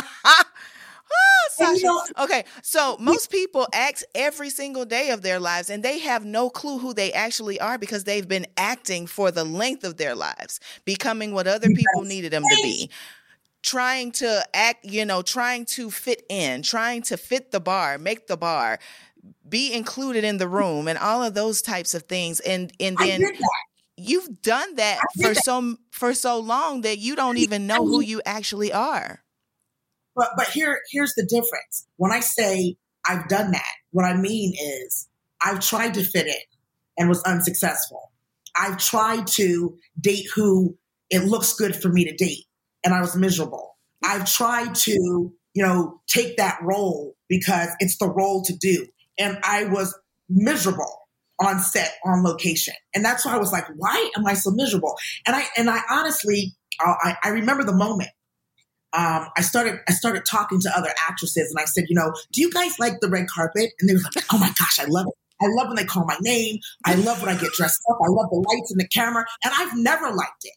Oh, 1.61 2.07
okay, 2.21 2.45
so 2.63 2.97
most 3.01 3.31
people 3.31 3.67
act 3.73 4.05
every 4.15 4.51
single 4.51 4.85
day 4.85 5.11
of 5.11 5.23
their 5.23 5.41
lives 5.41 5.71
and 5.71 5.83
they 5.83 5.99
have 6.01 6.25
no 6.25 6.51
clue 6.51 6.79
who 6.79 6.93
they 6.93 7.13
actually 7.13 7.59
are 7.61 7.79
because 7.79 8.05
they've 8.05 8.29
been 8.29 8.47
acting 8.57 9.07
for 9.07 9.31
the 9.31 9.45
length 9.45 9.85
of 9.85 9.97
their 9.97 10.15
lives, 10.15 10.61
becoming 10.85 11.33
what 11.33 11.47
other 11.47 11.69
people 11.69 12.03
needed 12.03 12.33
them 12.33 12.43
to 12.43 12.57
be 12.63 12.91
trying 13.63 14.13
to 14.13 14.45
act, 14.55 14.85
you 14.85 15.05
know, 15.05 15.23
trying 15.23 15.65
to 15.65 15.91
fit 15.91 16.25
in, 16.29 16.63
trying 16.63 17.03
to 17.03 17.17
fit 17.17 17.51
the 17.51 17.61
bar, 17.61 17.99
make 17.99 18.27
the 18.27 18.37
bar, 18.37 18.79
be 19.49 19.73
included 19.73 20.25
in 20.25 20.39
the 20.39 20.49
room 20.49 20.89
and 20.89 20.99
all 20.99 21.23
of 21.23 21.35
those 21.35 21.63
types 21.63 21.95
of 21.95 22.05
things. 22.05 22.41
And 22.41 22.73
and 22.81 22.97
then 22.99 23.25
you've 23.97 24.43
done 24.43 24.77
that 24.77 25.01
for 25.21 25.35
that. 25.35 25.45
so 25.45 25.77
for 25.91 26.15
so 26.15 26.39
long 26.39 26.83
that 26.83 26.99
you 26.99 27.17
don't 27.17 27.39
even 27.39 27.67
know 27.67 27.85
who 27.87 28.01
you 28.01 28.23
actually 28.25 28.73
are. 28.73 29.23
But 30.15 30.31
but 30.37 30.49
here 30.49 30.81
here's 30.91 31.15
the 31.15 31.25
difference. 31.25 31.87
When 31.97 32.13
I 32.13 32.21
say 32.21 32.77
I've 33.07 33.29
done 33.29 33.51
that, 33.53 33.73
what 33.91 34.05
I 34.05 34.15
mean 34.15 34.55
is 34.85 35.09
I've 35.43 35.61
tried 35.61 35.95
to 35.95 36.05
fit 36.05 36.27
in 36.27 36.35
and 36.97 37.09
was 37.09 37.23
unsuccessful. 37.23 38.13
I've 38.57 38.79
tried 38.79 39.27
to 39.29 39.79
date 40.01 40.27
who 40.35 40.77
it 41.11 41.25
looks 41.25 41.55
good 41.55 41.77
for 41.77 41.89
me 41.89 42.05
to 42.05 42.15
date 42.15 42.48
and 42.85 42.95
I 42.95 43.01
was 43.01 43.17
miserable. 43.17 43.77
I've 44.05 44.31
tried 44.31 44.75
to, 44.75 44.93
you 44.93 45.63
know, 45.63 46.01
take 46.07 46.37
that 46.37 46.59
role 46.63 47.15
because 47.29 47.69
it's 47.81 47.99
the 47.99 48.09
role 48.09 48.43
to 48.45 48.57
do. 48.57 48.87
And 49.19 49.39
I 49.43 49.65
was 49.65 49.99
miserable 50.29 51.09
on 51.41 51.61
set, 51.61 51.95
on 52.05 52.23
location. 52.23 52.75
And 52.95 53.05
that's 53.05 53.25
why 53.25 53.35
I 53.35 53.39
was 53.39 53.53
like, 53.53 53.65
why 53.77 54.11
am 54.17 54.27
I 54.27 54.35
so 54.35 54.51
miserable? 54.51 54.97
And 55.27 55.37
I, 55.37 55.45
and 55.57 55.71
I 55.71 55.81
honestly, 55.91 56.55
uh, 56.85 56.95
I, 57.01 57.17
I 57.25 57.29
remember 57.31 57.65
the 57.65 57.75
moment. 57.75 58.11
Um, 58.93 59.29
I 59.37 59.43
started, 59.43 59.81
I 59.89 59.93
started 59.93 60.25
talking 60.25 60.61
to 60.61 60.77
other 60.77 60.91
actresses 61.09 61.51
and 61.51 61.61
I 61.61 61.67
said, 61.67 61.85
you 61.89 61.95
know, 61.95 62.13
do 62.33 62.41
you 62.41 62.51
guys 62.51 62.79
like 62.79 63.01
the 63.01 63.09
red 63.09 63.27
carpet? 63.29 63.71
And 63.79 63.89
they 63.89 63.95
were 63.95 64.01
like, 64.01 64.25
oh 64.33 64.39
my 64.39 64.49
gosh, 64.59 64.79
I 64.79 64.87
love 64.87 65.07
it. 65.07 65.15
I 65.41 65.47
love 65.51 65.69
when 65.69 65.77
they 65.77 65.85
call 65.85 66.05
my 66.05 66.17
name. 66.21 66.59
I 66.85 66.95
love 66.95 67.21
when 67.21 67.35
I 67.35 67.39
get 67.39 67.53
dressed 67.53 67.81
up. 67.91 67.99
I 68.03 68.09
love 68.09 68.31
the 68.31 68.37
lights 68.37 68.71
and 68.71 68.81
the 68.81 68.89
camera. 68.89 69.25
And 69.45 69.53
I've 69.57 69.77
never 69.77 70.11
liked 70.11 70.45
it. 70.45 70.55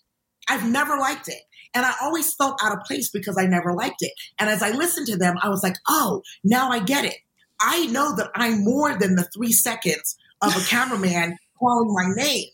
I've 0.50 0.68
never 0.68 0.98
liked 0.98 1.28
it. 1.28 1.42
And 1.74 1.86
I 1.86 1.94
always 2.02 2.34
felt 2.34 2.60
out 2.64 2.74
of 2.74 2.84
place 2.84 3.10
because 3.10 3.38
I 3.38 3.46
never 3.46 3.74
liked 3.74 4.02
it. 4.02 4.12
And 4.40 4.50
as 4.50 4.62
I 4.62 4.72
listened 4.72 5.08
to 5.08 5.18
them, 5.18 5.38
I 5.42 5.50
was 5.50 5.64
like, 5.64 5.76
oh, 5.88 6.22
now 6.44 6.70
I 6.70 6.80
get 6.80 7.06
it. 7.06 7.18
I 7.62 7.86
know 7.88 8.16
that 8.16 8.30
I'm 8.36 8.64
more 8.64 8.98
than 8.98 9.16
the 9.16 9.24
three 9.34 9.52
seconds 9.52 10.18
of 10.42 10.56
a 10.56 10.60
cameraman 10.68 11.38
calling 11.60 11.94
my 11.94 12.14
name. 12.16 12.48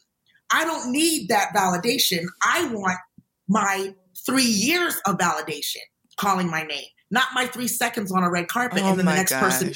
I 0.51 0.65
don't 0.65 0.91
need 0.91 1.29
that 1.29 1.53
validation. 1.55 2.25
I 2.43 2.69
want 2.71 2.99
my 3.47 3.93
three 4.25 4.43
years 4.43 4.95
of 5.05 5.17
validation 5.17 5.81
calling 6.17 6.49
my 6.49 6.63
name, 6.63 6.85
not 7.11 7.27
my 7.33 7.47
three 7.47 7.67
seconds 7.67 8.11
on 8.11 8.23
a 8.23 8.29
red 8.29 8.47
carpet 8.47 8.81
oh 8.83 8.89
and 8.89 8.99
then 8.99 9.05
the 9.05 9.13
next 9.13 9.31
gosh. 9.31 9.41
person 9.41 9.73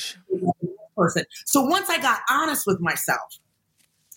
person. 1.01 1.25
So 1.45 1.61
once 1.61 1.89
I 1.89 1.99
got 1.99 2.19
honest 2.29 2.67
with 2.67 2.79
myself, 2.79 3.37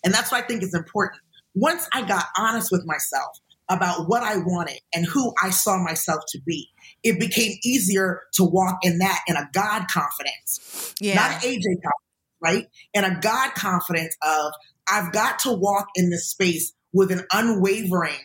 and 0.03 0.13
that's 0.13 0.31
what 0.31 0.43
I 0.43 0.47
think 0.47 0.63
is 0.63 0.73
important. 0.73 1.21
Once 1.55 1.87
I 1.93 2.05
got 2.05 2.25
honest 2.37 2.71
with 2.71 2.85
myself, 2.85 3.39
about 3.69 4.07
what 4.07 4.23
I 4.23 4.37
wanted 4.37 4.79
and 4.93 5.05
who 5.05 5.33
I 5.41 5.49
saw 5.49 5.81
myself 5.81 6.23
to 6.29 6.39
be, 6.45 6.69
it 7.03 7.19
became 7.19 7.57
easier 7.63 8.21
to 8.33 8.43
walk 8.43 8.79
in 8.83 8.99
that 8.99 9.21
in 9.27 9.35
a 9.35 9.49
God 9.53 9.87
confidence, 9.89 10.93
yeah. 10.99 11.15
not 11.15 11.31
an 11.31 11.39
AJ 11.39 11.63
confidence, 11.63 11.93
right? 12.41 12.67
And 12.93 13.05
a 13.05 13.19
God 13.19 13.53
confidence 13.55 14.15
of 14.21 14.51
I've 14.89 15.11
got 15.11 15.39
to 15.39 15.51
walk 15.51 15.87
in 15.95 16.09
this 16.09 16.27
space 16.27 16.73
with 16.93 17.11
an 17.11 17.25
unwavering 17.33 18.19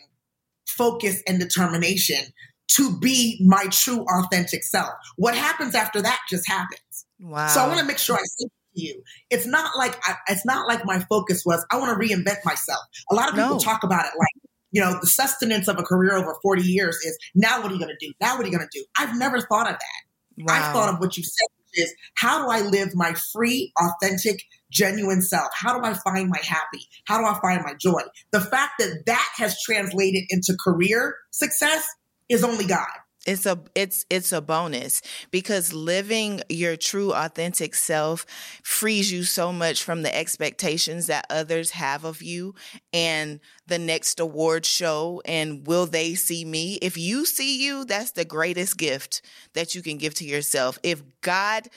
focus 0.67 1.23
and 1.27 1.41
determination 1.41 2.33
to 2.77 2.97
be 2.99 3.39
my 3.45 3.67
true 3.71 4.05
authentic 4.09 4.63
self. 4.63 4.91
What 5.17 5.35
happens 5.35 5.75
after 5.75 6.01
that 6.03 6.21
just 6.29 6.47
happens. 6.49 7.07
Wow. 7.19 7.49
So 7.49 7.61
I 7.61 7.67
want 7.67 7.81
to 7.81 7.85
make 7.85 7.99
sure 7.99 8.17
I 8.17 8.23
say 8.23 8.47
to 8.47 8.83
you, 8.83 9.03
it's 9.29 9.47
not 9.47 9.77
like 9.77 9.99
I, 10.05 10.15
it's 10.29 10.47
not 10.47 10.69
like 10.69 10.85
my 10.85 11.01
focus 11.09 11.45
was 11.45 11.65
I 11.71 11.79
want 11.79 12.01
to 12.01 12.09
reinvent 12.09 12.45
myself. 12.45 12.81
A 13.11 13.15
lot 13.15 13.29
of 13.29 13.35
people 13.35 13.51
no. 13.51 13.59
talk 13.59 13.83
about 13.83 14.05
it 14.07 14.13
like 14.17 14.50
you 14.73 14.81
know, 14.81 14.99
the 15.01 15.07
sustenance 15.07 15.69
of 15.69 15.79
a 15.79 15.83
career 15.83 16.17
over 16.17 16.37
40 16.43 16.63
years 16.63 16.97
is 16.97 17.19
now 17.35 17.61
what 17.63 17.71
are 17.71 17.75
you 17.75 17.81
going 17.81 17.95
to 17.99 18.07
do? 18.07 18.13
Now 18.21 18.37
what 18.37 18.45
are 18.45 18.49
you 18.49 18.57
going 18.57 18.69
to 18.71 18.79
do? 18.79 18.85
I've 18.99 19.17
never 19.19 19.41
thought 19.41 19.67
of 19.67 19.75
that. 19.75 20.45
Wow. 20.45 20.55
I've 20.55 20.73
thought 20.73 20.95
of 20.95 21.01
what 21.01 21.17
you 21.17 21.23
said, 21.23 21.47
which 21.59 21.85
is 21.87 21.95
how 22.15 22.45
do 22.45 22.51
I 22.51 22.61
live 22.61 22.95
my 22.95 23.15
free, 23.33 23.73
authentic, 23.79 24.43
genuine 24.71 25.23
self? 25.23 25.49
How 25.55 25.79
do 25.79 25.85
I 25.85 25.95
find 25.95 26.29
my 26.29 26.41
happy? 26.43 26.81
How 27.05 27.19
do 27.19 27.27
I 27.27 27.39
find 27.41 27.63
my 27.63 27.75
joy? 27.75 28.03
The 28.31 28.41
fact 28.41 28.75
that 28.79 29.03
that 29.07 29.29
has 29.37 29.61
translated 29.63 30.25
into 30.31 30.57
career 30.63 31.17
success 31.31 31.87
is 32.29 32.45
only 32.45 32.67
God 32.67 32.87
it's 33.27 33.45
a 33.45 33.59
it's 33.75 34.07
it's 34.09 34.33
a 34.33 34.41
bonus 34.41 35.03
because 35.31 35.73
living 35.73 36.41
your 36.49 36.77
true 36.77 37.13
authentic 37.13 37.75
self 37.75 38.25
frees 38.63 39.13
you 39.13 39.25
so 39.25 39.53
much 39.53 39.83
from 39.83 40.03
the 40.03 40.17
expectations 40.17 41.07
that 41.07 41.27
others 41.29 41.73
have 41.73 42.05
of 42.05 42.23
you 42.23 42.55
and 42.93 43.41
the 43.67 43.79
next 43.79 44.21
award 44.21 44.65
show 44.65 45.21
and 45.27 45.67
will 45.67 45.87
they 45.87 46.15
see 46.15 46.45
me 46.45 46.79
if 46.81 46.97
you 46.97 47.27
see 47.27 47.63
you 47.63 47.85
that's 47.85 48.13
the 48.13 48.25
greatest 48.25 48.79
gift 48.79 49.21
that 49.53 49.75
you 49.75 49.83
can 49.83 49.99
give 49.99 50.15
to 50.15 50.25
yourself 50.25 50.79
if 50.83 51.03
god 51.21 51.69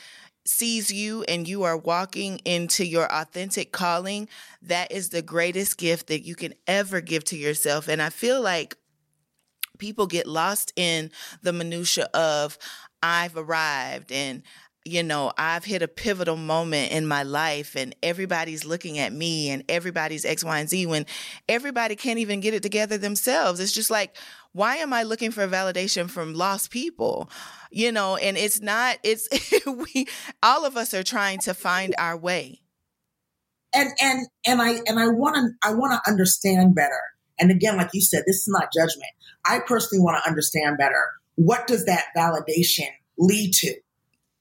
sees 0.46 0.92
you 0.92 1.24
and 1.24 1.48
you 1.48 1.64
are 1.64 1.78
walking 1.78 2.38
into 2.44 2.86
your 2.86 3.10
authentic 3.12 3.72
calling, 3.72 4.28
that 4.62 4.92
is 4.92 5.10
the 5.10 5.22
greatest 5.22 5.78
gift 5.78 6.08
that 6.08 6.26
you 6.26 6.36
can 6.36 6.54
ever 6.68 7.00
give 7.00 7.24
to 7.24 7.38
yourself. 7.38 7.88
And 7.88 8.02
I 8.02 8.10
feel 8.10 8.42
like 8.42 8.76
people 9.78 10.08
get 10.08 10.28
lost 10.28 10.74
in 10.76 11.12
the 11.42 11.54
minutia 11.54 12.10
of 12.14 12.58
I've 13.02 13.36
arrived 13.36 14.12
and 14.12 14.44
you 14.86 15.02
know, 15.02 15.32
I've 15.38 15.64
hit 15.64 15.82
a 15.82 15.88
pivotal 15.88 16.36
moment 16.36 16.92
in 16.92 17.08
my 17.08 17.24
life 17.24 17.76
and 17.76 17.96
everybody's 18.04 18.66
looking 18.66 19.00
at 19.00 19.14
me 19.14 19.50
and 19.50 19.64
everybody's 19.70 20.26
X, 20.26 20.44
Y, 20.44 20.60
and 20.60 20.70
Z 20.70 20.86
when 20.88 21.06
everybody 21.48 21.96
can't 21.96 22.20
even 22.20 22.42
get 22.42 22.54
it 22.54 22.64
together 22.64 22.98
themselves. 22.98 23.60
It's 23.60 23.72
just 23.72 23.90
like, 23.90 24.18
why 24.52 24.78
am 24.78 24.92
I 24.92 25.04
looking 25.04 25.32
for 25.32 25.48
validation 25.48 26.10
from 26.10 26.34
lost 26.34 26.70
people? 26.70 27.30
You 27.72 27.92
know, 27.92 28.18
and 28.18 28.38
it's 28.38 28.62
not, 28.62 28.98
it's, 29.04 29.30
we, 29.66 30.08
all 30.42 30.66
of 30.66 30.76
us 30.76 30.94
are 30.94 31.04
trying 31.04 31.40
to 31.40 31.54
find 31.54 31.96
our 31.98 32.18
way. 32.18 32.60
And, 33.74 33.90
and, 34.02 34.28
and 34.46 34.62
I, 34.62 34.82
and 34.86 35.00
I 35.00 35.08
want 35.08 35.36
to, 35.36 35.68
I 35.68 35.74
want 35.74 35.94
to 35.94 36.12
understand 36.12 36.76
better. 36.76 37.00
And 37.40 37.52
again, 37.52 37.78
like 37.78 37.90
you 37.94 38.02
said, 38.02 38.24
this 38.28 38.36
is 38.36 38.50
not 38.50 38.68
judgment. 38.74 39.12
I 39.46 39.60
personally 39.60 40.04
want 40.04 40.24
to 40.24 40.30
understand 40.30 40.78
better. 40.78 41.10
What 41.36 41.68
does 41.68 41.86
that 41.86 42.06
validation 42.16 42.88
lead 43.18 43.54
to? 43.56 43.76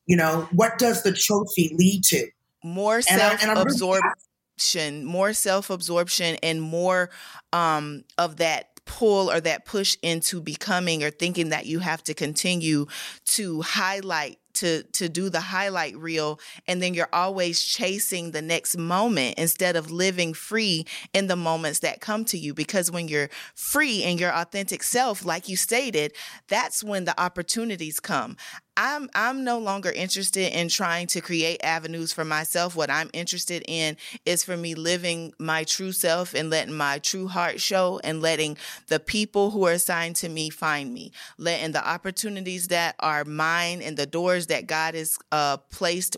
You 0.07 0.17
know, 0.17 0.49
what 0.53 0.79
does 0.79 1.03
the 1.03 1.13
trophy 1.13 1.75
lead 1.79 2.05
to? 2.05 2.29
More 2.65 3.03
self 3.03 3.43
absorption, 3.45 5.05
more 5.05 5.33
self 5.33 5.71
absorption, 5.71 6.37
and 6.43 6.61
more 6.61 7.11
um, 7.53 8.05
of 8.19 8.37
that 8.37 8.69
pull 8.85 9.31
or 9.31 9.41
that 9.41 9.65
push 9.65 9.97
into 10.03 10.41
becoming 10.41 11.03
or 11.05 11.11
thinking 11.11 11.51
that 11.51 11.67
you 11.67 11.79
have 11.79 12.03
to 12.03 12.15
continue 12.15 12.87
to 13.25 13.63
highlight 13.63 14.39
to 14.55 14.83
to 14.85 15.09
do 15.09 15.29
the 15.29 15.41
highlight 15.41 15.97
reel 15.97 16.39
and 16.67 16.83
then 16.83 16.95
you're 16.95 17.09
always 17.13 17.63
chasing 17.63 18.31
the 18.31 18.43
next 18.43 18.77
moment 18.77 19.35
instead 19.39 19.77
of 19.77 19.91
living 19.91 20.35
free 20.35 20.87
in 21.13 21.27
the 21.27 21.37
moments 21.37 21.81
that 21.81 22.01
come 22.01 22.25
to 22.27 22.39
you. 22.39 22.55
Because 22.55 22.91
when 22.91 23.09
you're 23.09 23.31
free 23.55 24.03
in 24.03 24.19
your 24.19 24.33
authentic 24.33 24.83
self 24.83 25.25
like 25.25 25.49
you 25.49 25.57
stated 25.57 26.13
that's 26.49 26.83
when 26.85 27.05
the 27.05 27.21
opportunities 27.21 28.01
come 28.01 28.37
I'm 28.77 29.11
I'm 29.15 29.45
no 29.45 29.59
longer 29.59 29.91
interested 29.91 30.57
in 30.59 30.69
trying 30.69 31.07
to 31.09 31.21
create 31.21 31.63
avenues 31.63 32.13
for 32.13 32.25
myself. 32.25 32.75
What 32.75 32.91
I'm 32.91 33.11
interested 33.13 33.63
in 33.69 33.97
is 34.25 34.45
for 34.45 34.57
me 34.57 34.75
living 34.75 35.35
my 35.39 35.65
true 35.65 35.93
self 35.93 36.33
and 36.35 36.49
letting 36.49 36.75
my 36.75 36.99
true 36.99 37.29
heart 37.29 37.61
show 37.61 38.01
and 38.03 38.23
letting 38.23 38.57
the 38.89 38.99
people 38.99 39.51
who 39.51 39.67
are 39.67 39.73
assigned 39.73 40.17
to 40.17 40.29
me 40.29 40.49
find 40.49 40.93
me. 40.95 41.13
Letting 41.37 41.73
the 41.73 41.87
opportunities 41.87 42.69
that 42.69 42.97
are 42.99 43.25
mine 43.25 43.83
and 43.83 43.97
the 43.97 44.07
doors 44.07 44.47
that 44.47 44.67
God 44.67 44.95
has 44.95 45.19
uh, 45.31 45.59
placed 45.59 46.17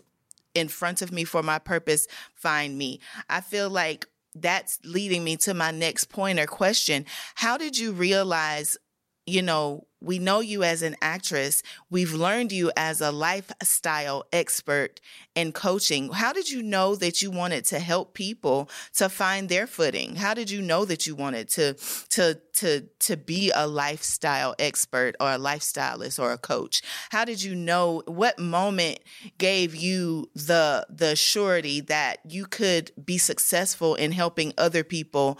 in 0.53 0.69
front 0.69 1.01
of 1.01 1.11
me 1.11 1.25
for 1.25 1.43
my 1.43 1.59
purpose 1.59 2.07
find 2.33 2.77
me. 2.77 3.01
I 3.29 3.41
feel 3.41 3.69
like 3.69 4.07
that's 4.33 4.79
leading 4.85 5.25
me 5.25 5.35
to 5.37 5.53
my 5.53 5.71
next 5.71 6.05
point 6.05 6.39
or 6.39 6.45
question. 6.45 7.05
How 7.35 7.57
did 7.57 7.77
you 7.77 7.91
realize 7.91 8.77
you 9.25 9.41
know, 9.41 9.87
we 10.05 10.19
know 10.19 10.39
you 10.39 10.63
as 10.63 10.83
an 10.83 10.95
actress. 11.01 11.63
We've 11.89 12.13
learned 12.13 12.51
you 12.51 12.71
as 12.77 13.01
a 13.01 13.11
lifestyle 13.11 14.25
expert 14.31 15.01
in 15.33 15.51
coaching. 15.51 16.11
How 16.11 16.31
did 16.31 16.49
you 16.49 16.61
know 16.61 16.95
that 16.95 17.21
you 17.21 17.31
wanted 17.31 17.65
to 17.65 17.79
help 17.79 18.13
people 18.13 18.69
to 18.93 19.09
find 19.09 19.49
their 19.49 19.65
footing? 19.65 20.15
How 20.15 20.33
did 20.35 20.51
you 20.51 20.61
know 20.61 20.85
that 20.85 21.07
you 21.07 21.15
wanted 21.15 21.49
to 21.49 21.73
to 22.09 22.39
to 22.53 22.81
to 22.99 23.17
be 23.17 23.51
a 23.55 23.67
lifestyle 23.67 24.55
expert 24.59 25.15
or 25.19 25.31
a 25.31 25.39
lifestylist 25.39 26.19
or 26.19 26.31
a 26.31 26.37
coach? 26.37 26.83
How 27.09 27.25
did 27.25 27.41
you 27.41 27.55
know 27.55 28.03
what 28.05 28.37
moment 28.37 28.99
gave 29.39 29.75
you 29.75 30.29
the 30.35 30.85
the 30.89 31.15
surety 31.15 31.81
that 31.81 32.19
you 32.29 32.45
could 32.45 32.91
be 33.03 33.17
successful 33.17 33.95
in 33.95 34.11
helping 34.11 34.53
other 34.57 34.83
people 34.83 35.39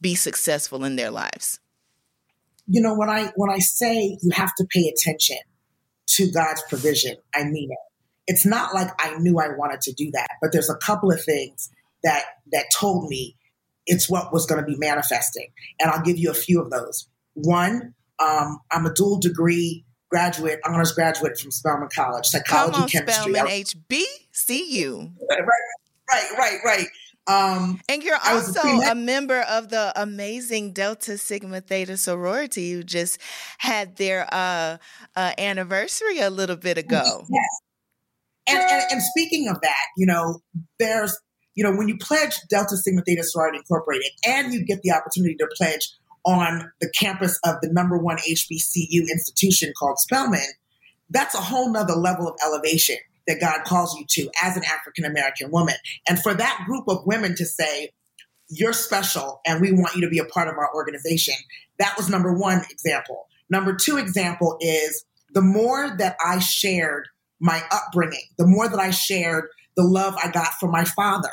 be 0.00 0.14
successful 0.14 0.84
in 0.84 0.96
their 0.96 1.10
lives? 1.10 1.60
You 2.66 2.80
know, 2.80 2.94
when 2.94 3.08
I 3.08 3.32
when 3.36 3.50
I 3.50 3.58
say 3.58 4.18
you 4.22 4.30
have 4.32 4.54
to 4.56 4.66
pay 4.68 4.88
attention 4.88 5.38
to 6.08 6.30
God's 6.30 6.62
provision, 6.68 7.16
I 7.34 7.44
mean 7.44 7.70
it. 7.70 7.78
It's 8.28 8.44
not 8.44 8.74
like 8.74 8.88
I 8.98 9.16
knew 9.18 9.38
I 9.38 9.48
wanted 9.56 9.80
to 9.82 9.92
do 9.92 10.10
that, 10.12 10.28
but 10.42 10.50
there's 10.52 10.70
a 10.70 10.76
couple 10.76 11.12
of 11.12 11.22
things 11.22 11.70
that 12.02 12.24
that 12.52 12.66
told 12.76 13.08
me 13.08 13.36
it's 13.86 14.10
what 14.10 14.32
was 14.32 14.46
going 14.46 14.60
to 14.60 14.66
be 14.66 14.76
manifesting, 14.76 15.48
and 15.80 15.90
I'll 15.90 16.02
give 16.02 16.18
you 16.18 16.30
a 16.30 16.34
few 16.34 16.60
of 16.60 16.70
those. 16.70 17.08
One, 17.34 17.94
um, 18.18 18.58
I'm 18.72 18.86
a 18.86 18.92
dual 18.92 19.20
degree 19.20 19.84
graduate, 20.10 20.60
honors 20.64 20.92
graduate 20.92 21.38
from 21.38 21.50
Spelman 21.50 21.88
College, 21.94 22.26
psychology, 22.26 22.72
Come 22.72 22.82
on, 22.82 22.88
chemistry. 22.88 23.34
Spelman 23.34 23.52
HBCU. 23.52 25.12
Right, 25.28 25.40
right, 25.40 26.38
right, 26.38 26.58
right. 26.64 26.86
Um, 27.28 27.80
and 27.88 28.04
you're 28.04 28.18
also 28.24 28.60
a, 28.60 28.92
a, 28.92 28.94
member 28.94 29.40
of 29.40 29.68
the 29.68 29.92
amazing 30.00 30.72
Delta 30.72 31.18
Sigma 31.18 31.60
Theta 31.60 31.96
sorority 31.96 32.70
who 32.72 32.84
just 32.84 33.20
had 33.58 33.96
their 33.96 34.28
uh, 34.32 34.76
uh, 35.16 35.32
anniversary 35.36 36.20
a 36.20 36.30
little 36.30 36.56
bit 36.56 36.78
ago. 36.78 37.24
Yes. 37.28 37.60
And, 38.48 38.58
and, 38.58 38.92
and 38.92 39.02
speaking 39.02 39.48
of 39.48 39.60
that, 39.62 39.86
you 39.96 40.06
know, 40.06 40.40
there's, 40.78 41.18
you 41.56 41.64
know, 41.64 41.76
when 41.76 41.88
you 41.88 41.96
pledge 41.98 42.36
Delta 42.48 42.76
Sigma 42.76 43.02
Theta 43.02 43.24
Sorority 43.24 43.58
Incorporated 43.58 44.12
and 44.24 44.54
you 44.54 44.64
get 44.64 44.82
the 44.82 44.92
opportunity 44.92 45.34
to 45.34 45.48
pledge 45.56 45.94
on 46.24 46.70
the 46.80 46.92
campus 46.96 47.40
of 47.44 47.56
the 47.60 47.72
number 47.72 47.98
one 47.98 48.18
HBCU 48.18 49.00
institution 49.10 49.72
called 49.76 49.98
Spelman, 49.98 50.46
that's 51.10 51.34
a 51.34 51.40
whole 51.40 51.72
nother 51.72 51.94
level 51.94 52.28
of 52.28 52.36
elevation 52.44 52.98
that 53.26 53.40
God 53.40 53.64
calls 53.64 53.96
you 53.98 54.04
to 54.08 54.30
as 54.42 54.56
an 54.56 54.64
African 54.64 55.04
American 55.04 55.50
woman. 55.50 55.74
And 56.08 56.20
for 56.20 56.34
that 56.34 56.64
group 56.66 56.84
of 56.88 57.06
women 57.06 57.34
to 57.36 57.44
say, 57.44 57.90
you're 58.48 58.72
special 58.72 59.40
and 59.44 59.60
we 59.60 59.72
want 59.72 59.96
you 59.96 60.02
to 60.02 60.08
be 60.08 60.18
a 60.18 60.24
part 60.24 60.48
of 60.48 60.54
our 60.56 60.72
organization, 60.74 61.34
that 61.78 61.96
was 61.96 62.08
number 62.08 62.32
one 62.32 62.62
example. 62.70 63.26
Number 63.50 63.74
two 63.74 63.96
example 63.96 64.56
is 64.60 65.04
the 65.32 65.42
more 65.42 65.96
that 65.98 66.16
I 66.24 66.38
shared 66.38 67.08
my 67.40 67.62
upbringing, 67.70 68.22
the 68.38 68.46
more 68.46 68.68
that 68.68 68.78
I 68.78 68.90
shared 68.90 69.48
the 69.76 69.82
love 69.82 70.16
I 70.22 70.30
got 70.30 70.54
from 70.54 70.70
my 70.70 70.84
father 70.84 71.30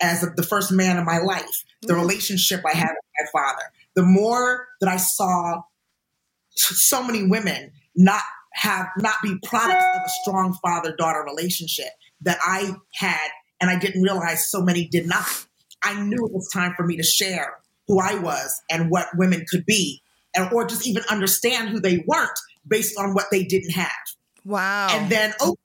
as 0.00 0.20
the 0.36 0.42
first 0.42 0.72
man 0.72 0.96
in 0.96 1.04
my 1.04 1.18
life, 1.18 1.64
the 1.82 1.92
mm-hmm. 1.92 2.02
relationship 2.02 2.62
I 2.64 2.76
had 2.76 2.90
with 2.90 3.32
my 3.34 3.40
father, 3.40 3.62
the 3.94 4.02
more 4.02 4.68
that 4.80 4.88
I 4.88 4.96
saw 4.96 5.62
so 6.54 7.02
many 7.02 7.24
women 7.24 7.72
not 7.96 8.22
have 8.54 8.86
not 8.98 9.14
be 9.22 9.36
products 9.44 9.84
of 9.94 10.02
a 10.04 10.10
strong 10.22 10.54
father 10.62 10.94
daughter 10.96 11.24
relationship 11.24 11.88
that 12.22 12.38
I 12.42 12.74
had 12.92 13.28
and 13.60 13.70
I 13.70 13.78
didn't 13.78 14.02
realize 14.02 14.48
so 14.50 14.62
many 14.62 14.86
did 14.86 15.06
not. 15.06 15.46
I 15.82 16.00
knew 16.02 16.26
it 16.26 16.32
was 16.32 16.48
time 16.48 16.74
for 16.76 16.84
me 16.84 16.96
to 16.96 17.02
share 17.02 17.58
who 17.86 18.00
I 18.00 18.18
was 18.18 18.60
and 18.70 18.90
what 18.90 19.08
women 19.16 19.44
could 19.48 19.66
be, 19.66 20.02
and, 20.34 20.52
or 20.52 20.66
just 20.66 20.86
even 20.86 21.02
understand 21.10 21.68
who 21.68 21.80
they 21.80 22.04
weren't 22.06 22.38
based 22.66 22.98
on 22.98 23.14
what 23.14 23.26
they 23.30 23.44
didn't 23.44 23.72
have. 23.72 23.90
Wow. 24.44 24.88
And 24.90 25.10
then, 25.10 25.32
Oprah, 25.40 25.56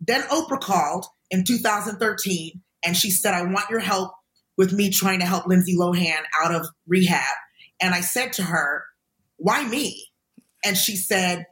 then 0.00 0.22
Oprah 0.22 0.60
called 0.60 1.06
in 1.30 1.44
2013 1.44 2.60
and 2.84 2.96
she 2.96 3.10
said, 3.10 3.34
I 3.34 3.42
want 3.42 3.70
your 3.70 3.80
help 3.80 4.12
with 4.56 4.72
me 4.72 4.90
trying 4.90 5.20
to 5.20 5.26
help 5.26 5.46
Lindsay 5.46 5.76
Lohan 5.76 6.20
out 6.42 6.54
of 6.54 6.66
rehab. 6.86 7.34
And 7.80 7.94
I 7.94 8.00
said 8.00 8.32
to 8.34 8.42
her, 8.42 8.84
Why 9.36 9.68
me? 9.68 10.08
And 10.64 10.76
she 10.76 10.96
said, 10.96 11.46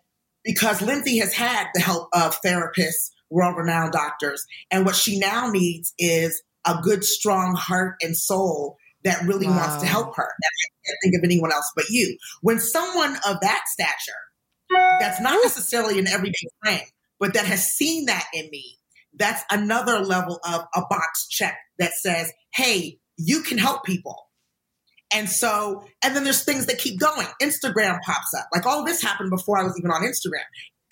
because 0.45 0.83
Lindsay 0.83 1.19
has 1.19 1.33
had 1.33 1.69
the 1.75 1.81
help 1.81 2.09
of 2.13 2.41
therapists, 2.43 3.11
world 3.31 3.57
renowned 3.57 3.93
doctors. 3.93 4.45
And 4.71 4.85
what 4.85 4.97
she 4.97 5.19
now 5.19 5.51
needs 5.51 5.93
is 5.99 6.43
a 6.67 6.79
good, 6.83 7.05
strong 7.05 7.55
heart 7.55 7.97
and 8.03 8.17
soul 8.17 8.77
that 9.05 9.23
really 9.27 9.47
wow. 9.47 9.57
wants 9.57 9.83
to 9.83 9.87
help 9.87 10.17
her. 10.17 10.23
And 10.23 10.45
I 10.45 10.67
can't 10.87 10.99
think 11.03 11.15
of 11.17 11.25
anyone 11.25 11.53
else 11.53 11.71
but 11.75 11.89
you. 11.91 12.17
When 12.43 12.59
someone 12.59 13.17
of 13.27 13.41
that 13.41 13.63
stature, 13.67 14.13
that's 15.01 15.21
not 15.21 15.39
necessarily 15.43 15.99
an 15.99 16.09
everyday 16.09 16.49
thing, 16.65 16.83
but 17.21 17.35
that 17.35 17.45
has 17.45 17.71
seen 17.71 18.07
that 18.07 18.27
in 18.33 18.49
me, 18.51 18.79
that's 19.17 19.43
another 19.51 20.01
level 20.01 20.41
of 20.45 20.63
a 20.75 20.83
box 20.89 21.29
check 21.29 21.57
that 21.79 21.93
says, 21.93 22.33
hey, 22.55 22.99
you 23.17 23.43
can 23.43 23.59
help 23.59 23.85
people. 23.85 24.29
And 25.15 25.31
so, 25.31 25.85
and 26.03 26.15
then 26.15 26.25
there's 26.25 26.45
things 26.45 26.67
that 26.67 26.79
keep 26.79 26.99
going. 26.99 27.27
Instagram 27.41 28.01
pops 28.03 28.35
up. 28.37 28.49
Like 28.53 28.67
all 28.67 28.85
this 28.85 29.01
happened 29.01 29.31
before 29.31 29.59
I 29.59 29.63
was 29.63 29.79
even 29.79 29.93
on 29.93 30.03
Instagram. 30.03 30.43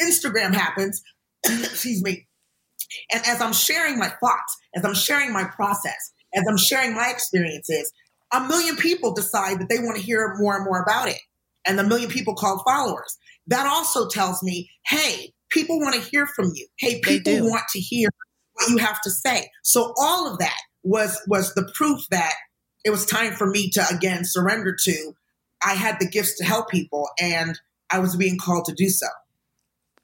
Instagram 0.00 0.54
happens, 0.54 1.02
excuse 1.44 2.02
me. 2.02 2.28
And 3.12 3.22
as 3.26 3.40
I'm 3.40 3.52
sharing 3.52 3.98
my 3.98 4.08
thoughts, 4.08 4.56
as 4.76 4.85
I'm 4.85 4.94
sharing 4.94 5.32
my 5.32 5.44
process, 5.44 6.12
as 6.35 6.44
I'm 6.48 6.56
sharing 6.56 6.94
my 6.94 7.11
experiences, 7.11 7.92
a 8.32 8.40
million 8.46 8.76
people 8.76 9.12
decide 9.12 9.58
that 9.58 9.68
they 9.68 9.80
want 9.80 9.96
to 9.96 10.02
hear 10.02 10.37
more 10.38 10.56
and 10.56 10.64
more 10.64 10.82
about 10.82 11.08
it. 11.08 11.18
And 11.66 11.78
the 11.78 11.85
million 11.85 12.08
people 12.08 12.35
called 12.35 12.62
followers. 12.64 13.18
That 13.48 13.66
also 13.66 14.08
tells 14.08 14.42
me, 14.42 14.70
hey, 14.87 15.32
people 15.50 15.80
want 15.80 15.96
to 15.96 16.00
hear 16.00 16.26
from 16.26 16.52
you. 16.54 16.66
Hey, 16.78 17.00
people 17.00 17.48
want 17.48 17.64
to 17.72 17.80
hear 17.80 18.08
what 18.54 18.68
you 18.68 18.78
have 18.78 19.00
to 19.02 19.11
say. 19.11 19.48
So 19.64 19.92
all 19.98 20.32
of 20.32 20.38
that 20.38 20.56
was 20.85 21.20
was 21.26 21.54
the 21.54 21.70
proof 21.74 22.00
that 22.11 22.35
it 22.84 22.90
was 22.90 23.06
time 23.06 23.32
for 23.32 23.46
me 23.46 23.70
to 23.70 23.84
again 23.90 24.24
surrender 24.24 24.76
to. 24.84 25.14
I 25.64 25.74
had 25.74 25.98
the 26.00 26.08
gifts 26.08 26.36
to 26.38 26.44
help 26.44 26.70
people 26.70 27.08
and 27.20 27.58
I 27.90 28.00
was 28.00 28.16
being 28.16 28.38
called 28.38 28.64
to 28.66 28.74
do 28.74 28.88
so. 28.88 29.06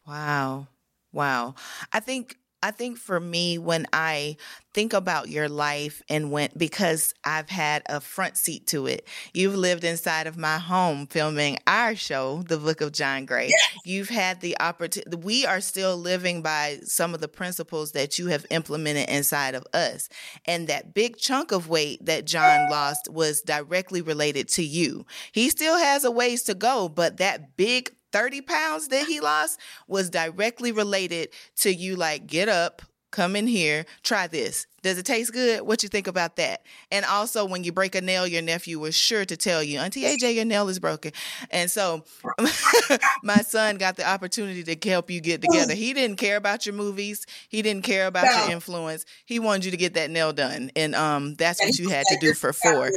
Wow. 0.06 0.68
Wow. 1.12 1.54
I 1.92 2.00
think 2.00 2.36
I 2.62 2.72
think 2.72 2.98
for 2.98 3.20
me, 3.20 3.56
when 3.58 3.86
I 3.92 4.36
think 4.74 4.92
about 4.92 5.28
your 5.28 5.48
life 5.48 6.02
and 6.08 6.30
went, 6.32 6.58
because 6.58 7.14
I've 7.24 7.48
had 7.48 7.82
a 7.86 8.00
front 8.00 8.36
seat 8.36 8.66
to 8.68 8.86
it, 8.86 9.06
you've 9.32 9.54
lived 9.54 9.84
inside 9.84 10.26
of 10.26 10.36
my 10.36 10.58
home 10.58 11.06
filming 11.06 11.58
our 11.66 11.94
show, 11.94 12.42
The 12.42 12.58
Book 12.58 12.80
of 12.80 12.92
John 12.92 13.26
Gray. 13.26 13.48
Yes. 13.48 13.76
You've 13.84 14.08
had 14.08 14.40
the 14.40 14.60
opportunity, 14.60 15.16
we 15.16 15.46
are 15.46 15.60
still 15.60 15.96
living 15.96 16.42
by 16.42 16.78
some 16.82 17.14
of 17.14 17.20
the 17.20 17.28
principles 17.28 17.92
that 17.92 18.18
you 18.18 18.26
have 18.28 18.44
implemented 18.50 19.08
inside 19.08 19.54
of 19.54 19.64
us. 19.72 20.08
And 20.44 20.66
that 20.66 20.94
big 20.94 21.16
chunk 21.16 21.52
of 21.52 21.68
weight 21.68 22.04
that 22.06 22.24
John 22.24 22.70
lost 22.70 23.08
was 23.10 23.40
directly 23.40 24.02
related 24.02 24.48
to 24.50 24.64
you. 24.64 25.06
He 25.32 25.48
still 25.48 25.78
has 25.78 26.04
a 26.04 26.10
ways 26.10 26.42
to 26.44 26.54
go, 26.54 26.88
but 26.88 27.18
that 27.18 27.56
big 27.56 27.94
30 28.12 28.42
pounds 28.42 28.88
that 28.88 29.06
he 29.06 29.20
lost 29.20 29.58
was 29.86 30.10
directly 30.10 30.72
related 30.72 31.30
to 31.56 31.72
you 31.72 31.96
like 31.96 32.26
get 32.26 32.48
up 32.48 32.82
come 33.10 33.36
in 33.36 33.46
here 33.46 33.86
try 34.02 34.26
this. 34.26 34.66
Does 34.82 34.96
it 34.96 35.06
taste 35.06 35.32
good? 35.32 35.62
What 35.62 35.82
you 35.82 35.88
think 35.88 36.06
about 36.06 36.36
that? 36.36 36.62
And 36.92 37.04
also 37.04 37.44
when 37.44 37.64
you 37.64 37.72
break 37.72 37.94
a 37.94 38.00
nail 38.00 38.26
your 38.26 38.42
nephew 38.42 38.78
was 38.78 38.94
sure 38.94 39.24
to 39.24 39.36
tell 39.36 39.62
you 39.62 39.80
auntie 39.80 40.02
aj 40.02 40.34
your 40.34 40.44
nail 40.44 40.68
is 40.68 40.78
broken. 40.78 41.12
And 41.50 41.70
so 41.70 42.04
my 43.22 43.38
son 43.38 43.76
got 43.76 43.96
the 43.96 44.08
opportunity 44.08 44.62
to 44.62 44.88
help 44.88 45.10
you 45.10 45.20
get 45.20 45.42
together. 45.42 45.74
He 45.74 45.94
didn't 45.94 46.16
care 46.16 46.36
about 46.36 46.66
your 46.66 46.74
movies. 46.74 47.26
He 47.48 47.62
didn't 47.62 47.82
care 47.82 48.06
about 48.06 48.24
no. 48.24 48.44
your 48.44 48.52
influence. 48.52 49.04
He 49.24 49.38
wanted 49.38 49.64
you 49.64 49.70
to 49.72 49.76
get 49.76 49.94
that 49.94 50.10
nail 50.10 50.32
done. 50.32 50.70
And 50.76 50.94
um 50.94 51.34
that's 51.34 51.60
what 51.60 51.78
you 51.78 51.88
had 51.88 52.06
to 52.08 52.18
do 52.20 52.34
for 52.34 52.52
four 52.52 52.90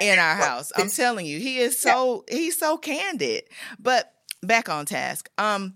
in 0.00 0.18
our 0.18 0.34
house. 0.34 0.72
i'm 0.76 0.90
telling 0.90 1.26
you 1.26 1.38
he 1.38 1.58
is 1.58 1.78
so 1.78 2.24
he's 2.28 2.58
so 2.58 2.76
candid. 2.76 3.44
But 3.78 4.10
back 4.46 4.68
on 4.68 4.86
task. 4.86 5.28
Um, 5.38 5.74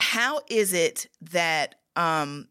how 0.00 0.40
is 0.48 0.72
it 0.72 1.08
that 1.32 1.76
um, 1.96 2.48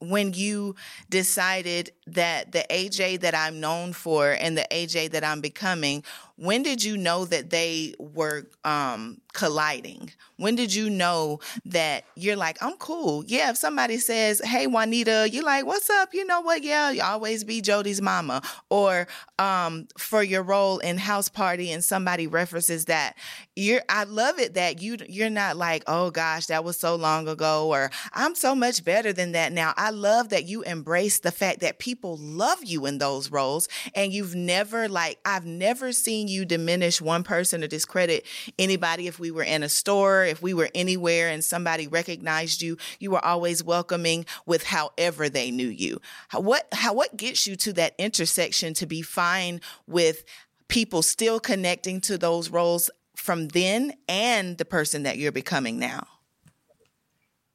when 0.00 0.32
you 0.32 0.74
decided 1.08 1.92
that 2.06 2.52
the 2.52 2.64
AJ 2.70 3.20
that 3.20 3.34
I'm 3.34 3.60
known 3.60 3.92
for 3.92 4.32
and 4.32 4.56
the 4.56 4.66
AJ 4.70 5.10
that 5.12 5.24
I'm 5.24 5.40
becoming, 5.40 6.02
when 6.36 6.62
did 6.62 6.82
you 6.82 6.96
know 6.96 7.24
that 7.26 7.50
they 7.50 7.94
were 7.98 8.48
um, 8.64 9.20
colliding? 9.32 10.10
When 10.36 10.56
did 10.56 10.74
you 10.74 10.90
know 10.90 11.38
that 11.66 12.04
you're 12.16 12.36
like, 12.36 12.60
I'm 12.60 12.76
cool? 12.78 13.22
Yeah, 13.26 13.50
if 13.50 13.56
somebody 13.56 13.98
says, 13.98 14.40
Hey, 14.44 14.66
Juanita, 14.66 15.28
you're 15.30 15.44
like, 15.44 15.66
What's 15.66 15.88
up? 15.88 16.12
You 16.12 16.26
know 16.26 16.40
what? 16.40 16.64
Yeah, 16.64 16.90
you 16.90 17.02
always 17.02 17.44
be 17.44 17.60
Jody's 17.60 18.02
mama. 18.02 18.42
Or 18.70 19.06
um, 19.38 19.86
for 19.96 20.22
your 20.22 20.42
role 20.42 20.78
in 20.78 20.98
House 20.98 21.28
Party 21.28 21.70
and 21.70 21.84
somebody 21.84 22.26
references 22.26 22.86
that, 22.86 23.16
you're 23.54 23.82
I 23.88 24.04
love 24.04 24.38
it 24.38 24.54
that 24.54 24.80
you 24.82 24.96
you're 25.08 25.30
not 25.30 25.56
like, 25.56 25.84
Oh 25.86 26.10
gosh, 26.10 26.46
that 26.46 26.64
was 26.64 26.78
so 26.78 26.96
long 26.96 27.28
ago, 27.28 27.68
or 27.68 27.90
I'm 28.12 28.34
so 28.34 28.54
much 28.56 28.84
better 28.84 29.12
than 29.12 29.32
that 29.32 29.52
now. 29.52 29.74
I 29.76 29.90
love 29.90 30.30
that 30.30 30.46
you 30.46 30.62
embrace 30.62 31.20
the 31.20 31.30
fact 31.30 31.60
that 31.60 31.78
people 31.78 31.91
love 32.00 32.64
you 32.64 32.86
in 32.86 32.98
those 32.98 33.30
roles 33.30 33.68
and 33.94 34.12
you've 34.12 34.34
never 34.34 34.88
like 34.88 35.18
I've 35.24 35.46
never 35.46 35.92
seen 35.92 36.28
you 36.28 36.44
diminish 36.44 37.00
one 37.00 37.22
person 37.22 37.62
or 37.62 37.66
discredit 37.66 38.26
anybody 38.58 39.06
if 39.06 39.18
we 39.18 39.30
were 39.30 39.42
in 39.42 39.62
a 39.62 39.68
store, 39.68 40.24
if 40.24 40.42
we 40.42 40.54
were 40.54 40.70
anywhere 40.74 41.28
and 41.28 41.44
somebody 41.44 41.86
recognized 41.86 42.62
you, 42.62 42.76
you 42.98 43.10
were 43.10 43.24
always 43.24 43.62
welcoming 43.62 44.26
with 44.46 44.64
however 44.64 45.28
they 45.28 45.50
knew 45.50 45.68
you. 45.68 46.00
What 46.32 46.66
how 46.72 46.94
what 46.94 47.16
gets 47.16 47.46
you 47.46 47.56
to 47.56 47.72
that 47.74 47.94
intersection 47.98 48.74
to 48.74 48.86
be 48.86 49.02
fine 49.02 49.60
with 49.86 50.24
people 50.68 51.02
still 51.02 51.40
connecting 51.40 52.00
to 52.02 52.16
those 52.16 52.50
roles 52.50 52.90
from 53.16 53.48
then 53.48 53.92
and 54.08 54.58
the 54.58 54.64
person 54.64 55.04
that 55.04 55.18
you're 55.18 55.32
becoming 55.32 55.78
now? 55.78 56.06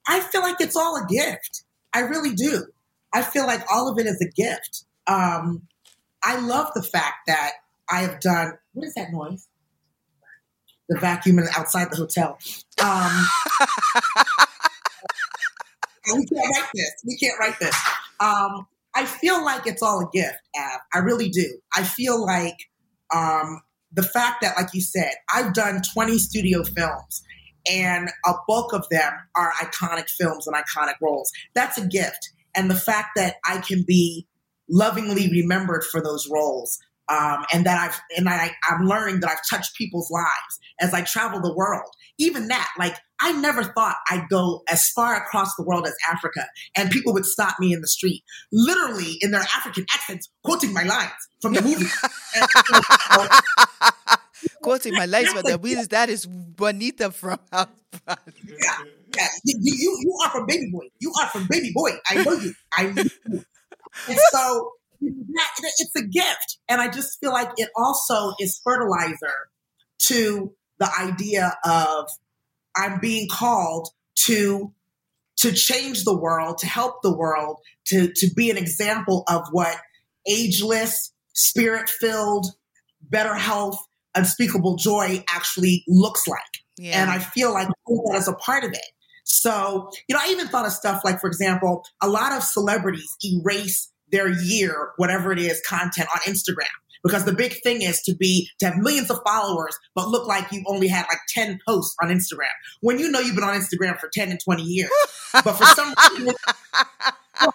I 0.08 0.22
feel 0.22 0.42
like 0.42 0.62
it's 0.62 0.78
all 0.78 0.96
a 0.96 1.06
gift. 1.08 1.64
I 1.94 2.02
really 2.02 2.34
do. 2.34 2.66
I 3.14 3.22
feel 3.22 3.46
like 3.46 3.62
all 3.72 3.90
of 3.90 3.98
it 4.00 4.06
is 4.06 4.22
a 4.22 4.30
gift. 4.30 4.86
Um, 5.08 5.64
I 6.24 6.40
love 6.40 6.72
the 6.76 6.84
fact 6.84 7.28
that 7.28 7.52
I 7.90 8.02
have 8.02 8.20
done. 8.20 8.54
What 8.74 8.86
is 8.86 8.94
that 8.96 9.12
noise? 9.12 9.48
The 10.90 11.00
vacuum 11.00 11.40
outside 11.56 11.92
the 11.92 11.98
hotel. 11.98 12.38
Um, 12.82 13.28
we 16.16 16.26
can't 16.26 16.56
write 16.56 16.70
this. 16.74 16.92
We 17.06 17.18
can't 17.18 17.40
write 17.40 17.60
this. 17.60 17.76
Um, 18.20 18.68
I 18.96 19.06
feel 19.06 19.44
like 19.44 19.68
it's 19.68 19.84
all 19.84 20.02
a 20.02 20.10
gift, 20.12 20.40
Ab. 20.56 20.80
I 20.94 21.00
really 21.00 21.30
do. 21.30 21.60
I 21.76 21.84
feel 21.84 22.26
like 22.26 22.58
um, 23.14 23.62
the 23.92 24.04
fact 24.04 24.42
that, 24.42 24.56
like 24.58 24.74
you 24.74 24.82
said, 24.82 25.12
I've 25.34 25.54
done 25.54 25.82
20 25.94 26.18
studio 26.18 26.64
films 26.64 27.24
and 27.70 28.10
a 28.26 28.34
bulk 28.48 28.74
of 28.74 28.88
them 28.90 29.14
are 29.36 29.52
iconic 29.62 30.10
films 30.10 30.48
and 30.48 30.56
iconic 30.56 30.96
roles. 31.02 31.32
That's 31.54 31.78
a 31.78 31.86
gift. 31.86 32.32
And 32.58 32.70
the 32.70 32.76
fact 32.76 33.12
that 33.16 33.36
I 33.46 33.60
can 33.60 33.86
be 33.88 34.28
lovingly 34.70 35.30
remembered 35.30 35.86
for 35.86 36.02
those 36.02 36.28
roles 36.30 36.78
um, 37.10 37.46
and 37.54 37.66
that 37.66 37.80
I've 37.80 38.00
and 38.18 38.28
I, 38.28 38.54
I'm 38.70 38.86
learning 38.86 39.22
that 39.22 39.30
I've 39.30 39.42
touched 39.50 39.76
people's 39.78 40.12
lives 40.12 40.60
as 40.82 40.94
I 40.94 41.02
travel 41.02 41.42
the 41.42 41.56
world. 41.56 41.90
Even 42.20 42.50
that, 42.50 42.68
like 42.78 42.98
I 43.22 43.32
never 43.32 43.64
thought 43.64 43.96
I'd 44.10 44.28
go 44.30 44.64
as 44.70 44.90
far 44.90 45.16
across 45.16 45.56
the 45.56 45.64
world 45.64 45.88
as 45.88 45.96
Africa, 46.12 46.46
and 46.76 46.92
people 46.92 47.14
would 47.14 47.26
stop 47.26 47.56
me 47.60 47.74
in 47.74 47.82
the 47.82 47.88
street, 47.88 48.24
literally 48.52 49.14
in 49.22 49.32
their 49.32 49.42
African 49.42 49.86
accents, 49.94 50.30
quoting 50.44 50.74
my 50.74 50.84
lines 50.84 51.12
from 51.42 51.54
the 51.54 51.62
movie. 51.62 51.86
quoting 54.62 54.94
my 54.94 55.06
lines 55.06 55.32
from 55.32 55.44
the 55.44 55.58
movies. 55.58 55.88
That 55.90 56.10
is 56.10 56.26
Bonita 56.26 57.12
from 57.12 57.40
House 57.52 57.68
Yeah, 58.08 58.76
You, 59.44 59.56
you, 59.62 59.98
you 60.02 60.18
are 60.26 60.32
from 60.32 60.46
Baby 60.46 60.70
Boy. 60.72 60.86
You 61.00 61.14
are 61.22 61.28
from 61.28 61.48
Baby 61.50 61.72
Boy. 61.74 61.92
I 62.10 62.24
know 62.24 62.34
you. 62.34 62.54
I 62.74 62.84
know 62.84 63.04
you. 63.04 63.44
And 64.08 64.20
so 64.32 64.72
it's 65.02 65.96
a 65.96 66.04
gift. 66.04 66.58
And 66.70 66.82
I 66.82 66.90
just 66.90 67.20
feel 67.20 67.32
like 67.32 67.50
it 67.58 67.70
also 67.76 68.34
is 68.40 68.60
fertilizer 68.64 69.50
to 70.08 70.54
the 70.80 70.90
idea 71.00 71.58
of 71.66 72.08
I'm 72.76 73.00
being 73.00 73.28
called 73.32 73.90
to 74.26 74.74
to 75.38 75.52
change 75.52 76.04
the 76.04 76.18
world, 76.18 76.58
to 76.60 76.68
help 76.68 77.02
the 77.04 77.16
world, 77.16 77.60
to 77.88 78.12
to 78.16 78.28
be 78.36 78.50
an 78.50 78.58
example 78.58 79.24
of 79.28 79.48
what 79.52 79.78
ageless, 80.28 81.14
spirit-filled, 81.34 82.48
better 83.02 83.36
health, 83.36 83.78
unspeakable 84.16 84.76
joy 84.76 85.24
actually 85.30 85.84
looks 85.88 86.28
like. 86.28 86.40
Yeah. 86.78 87.02
And 87.02 87.10
I 87.10 87.20
feel 87.20 87.54
like 87.54 87.68
that 87.68 88.16
is 88.18 88.28
a 88.28 88.34
part 88.34 88.64
of 88.64 88.72
it. 88.72 88.82
So, 89.28 89.90
you 90.08 90.16
know, 90.16 90.22
I 90.24 90.30
even 90.32 90.48
thought 90.48 90.66
of 90.66 90.72
stuff 90.72 91.02
like, 91.04 91.20
for 91.20 91.28
example, 91.28 91.84
a 92.02 92.08
lot 92.08 92.32
of 92.32 92.44
celebrities 92.44 93.16
erase 93.24 93.92
their 94.10 94.30
year, 94.30 94.92
whatever 94.96 95.32
it 95.34 95.40
is, 95.40 95.62
content 95.68 96.08
on 96.16 96.22
Instagram. 96.32 96.66
Because 97.04 97.26
the 97.26 97.34
big 97.34 97.62
thing 97.62 97.82
is 97.84 98.02
to 98.04 98.16
be 98.16 98.50
to 98.60 98.68
have 98.68 98.78
millions 98.78 99.12
of 99.12 99.20
followers, 99.26 99.78
but 99.96 100.08
look 100.08 100.28
like 100.28 100.52
you 100.52 100.64
only 100.68 100.88
had 100.88 101.06
like 101.10 101.20
10 101.30 101.60
posts 101.68 101.96
on 102.02 102.10
Instagram. 102.10 102.48
When 102.82 103.00
you 103.00 103.12
know 103.12 103.20
you've 103.20 103.36
been 103.36 103.44
on 103.44 103.60
Instagram 103.60 104.00
for 104.00 104.10
10 104.12 104.32
and 104.32 104.40
20 104.44 104.64
years. 104.64 104.90
but 105.34 105.54
for 105.54 105.66
some 105.66 105.94
reason, 106.18 106.34
but 107.40 107.54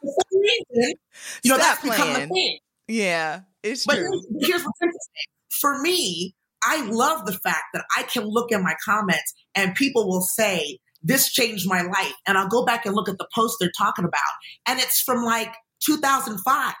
for 0.00 0.14
some 0.30 0.40
reason 0.40 0.94
you 1.42 1.50
know, 1.50 1.56
Stop 1.58 1.80
that's 1.80 1.80
playing. 1.80 1.92
become 1.92 2.28
the 2.28 2.34
thing. 2.34 2.58
Yeah, 2.86 3.40
it's 3.62 3.84
but 3.84 3.96
true. 3.96 4.10
Here's, 4.10 4.46
here's 4.46 4.64
what's 4.64 4.80
interesting. 4.80 5.24
For 5.60 5.80
me, 5.80 6.34
I 6.62 6.82
love 6.88 7.26
the 7.26 7.32
fact 7.32 7.64
that 7.74 7.84
I 7.96 8.02
can 8.04 8.24
look 8.24 8.52
in 8.52 8.62
my 8.62 8.74
comments 8.84 9.34
and 9.54 9.74
people 9.74 10.08
will 10.08 10.22
say, 10.22 10.78
this 11.02 11.32
changed 11.32 11.68
my 11.68 11.82
life. 11.82 12.14
And 12.26 12.36
I'll 12.36 12.48
go 12.48 12.64
back 12.64 12.86
and 12.86 12.94
look 12.94 13.08
at 13.08 13.18
the 13.18 13.28
post 13.34 13.56
they're 13.60 13.70
talking 13.76 14.04
about. 14.04 14.20
And 14.66 14.80
it's 14.80 15.00
from 15.00 15.24
like 15.24 15.52
2005 15.86 16.74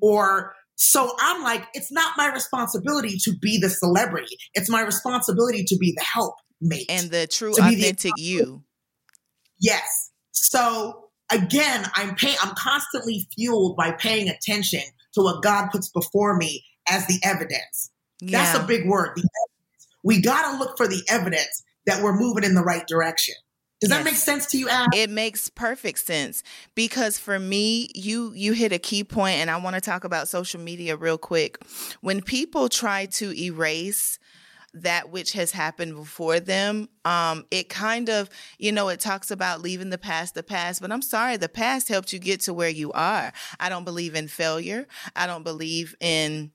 or 0.00 0.54
so 0.76 1.14
I'm 1.20 1.42
like, 1.42 1.66
it's 1.74 1.92
not 1.92 2.14
my 2.16 2.32
responsibility 2.32 3.16
to 3.22 3.36
be 3.40 3.58
the 3.60 3.70
celebrity. 3.70 4.36
It's 4.54 4.68
my 4.68 4.82
responsibility 4.82 5.64
to 5.64 5.76
be 5.76 5.94
the 5.96 6.04
help 6.04 6.34
mate. 6.60 6.86
And 6.88 7.10
the 7.10 7.26
true 7.26 7.52
authentic 7.52 8.12
the 8.16 8.22
you. 8.22 8.64
Yes. 9.60 10.10
So 10.32 11.08
again, 11.30 11.84
I'm 11.94 12.14
paying 12.14 12.36
I'm 12.42 12.54
constantly 12.56 13.26
fueled 13.34 13.76
by 13.76 13.92
paying 13.92 14.28
attention 14.28 14.82
to 15.14 15.22
what 15.22 15.42
God 15.42 15.68
puts 15.70 15.88
before 15.90 16.36
me 16.36 16.64
as 16.88 17.06
the 17.06 17.20
evidence. 17.22 17.90
Yeah. 18.20 18.42
That's 18.42 18.58
a 18.58 18.66
big 18.66 18.88
word. 18.88 19.18
We 20.04 20.20
gotta 20.20 20.58
look 20.58 20.76
for 20.76 20.88
the 20.88 21.02
evidence 21.08 21.62
that 21.86 22.02
we're 22.02 22.16
moving 22.16 22.44
in 22.44 22.54
the 22.54 22.62
right 22.62 22.86
direction. 22.86 23.34
Does 23.82 23.90
yes. 23.90 23.98
that 23.98 24.04
make 24.04 24.14
sense 24.14 24.46
to 24.46 24.58
you, 24.58 24.68
Al? 24.68 24.86
It 24.94 25.10
makes 25.10 25.48
perfect 25.48 25.98
sense 25.98 26.44
because 26.76 27.18
for 27.18 27.36
me, 27.36 27.90
you 27.96 28.32
you 28.32 28.52
hit 28.52 28.72
a 28.72 28.78
key 28.78 29.02
point, 29.02 29.38
and 29.38 29.50
I 29.50 29.56
want 29.56 29.74
to 29.74 29.80
talk 29.80 30.04
about 30.04 30.28
social 30.28 30.60
media 30.60 30.96
real 30.96 31.18
quick. 31.18 31.58
When 32.00 32.22
people 32.22 32.68
try 32.68 33.06
to 33.06 33.32
erase 33.36 34.20
that 34.72 35.10
which 35.10 35.32
has 35.32 35.50
happened 35.50 35.96
before 35.96 36.38
them, 36.38 36.90
um, 37.04 37.44
it 37.50 37.68
kind 37.68 38.08
of, 38.08 38.30
you 38.56 38.70
know, 38.70 38.88
it 38.88 39.00
talks 39.00 39.32
about 39.32 39.60
leaving 39.62 39.90
the 39.90 39.98
past 39.98 40.36
the 40.36 40.44
past, 40.44 40.80
but 40.80 40.92
I'm 40.92 41.02
sorry, 41.02 41.36
the 41.36 41.48
past 41.48 41.88
helped 41.88 42.12
you 42.12 42.20
get 42.20 42.42
to 42.42 42.54
where 42.54 42.68
you 42.68 42.92
are. 42.92 43.32
I 43.58 43.68
don't 43.68 43.84
believe 43.84 44.14
in 44.14 44.28
failure. 44.28 44.86
I 45.16 45.26
don't 45.26 45.42
believe 45.42 45.96
in 46.00 46.52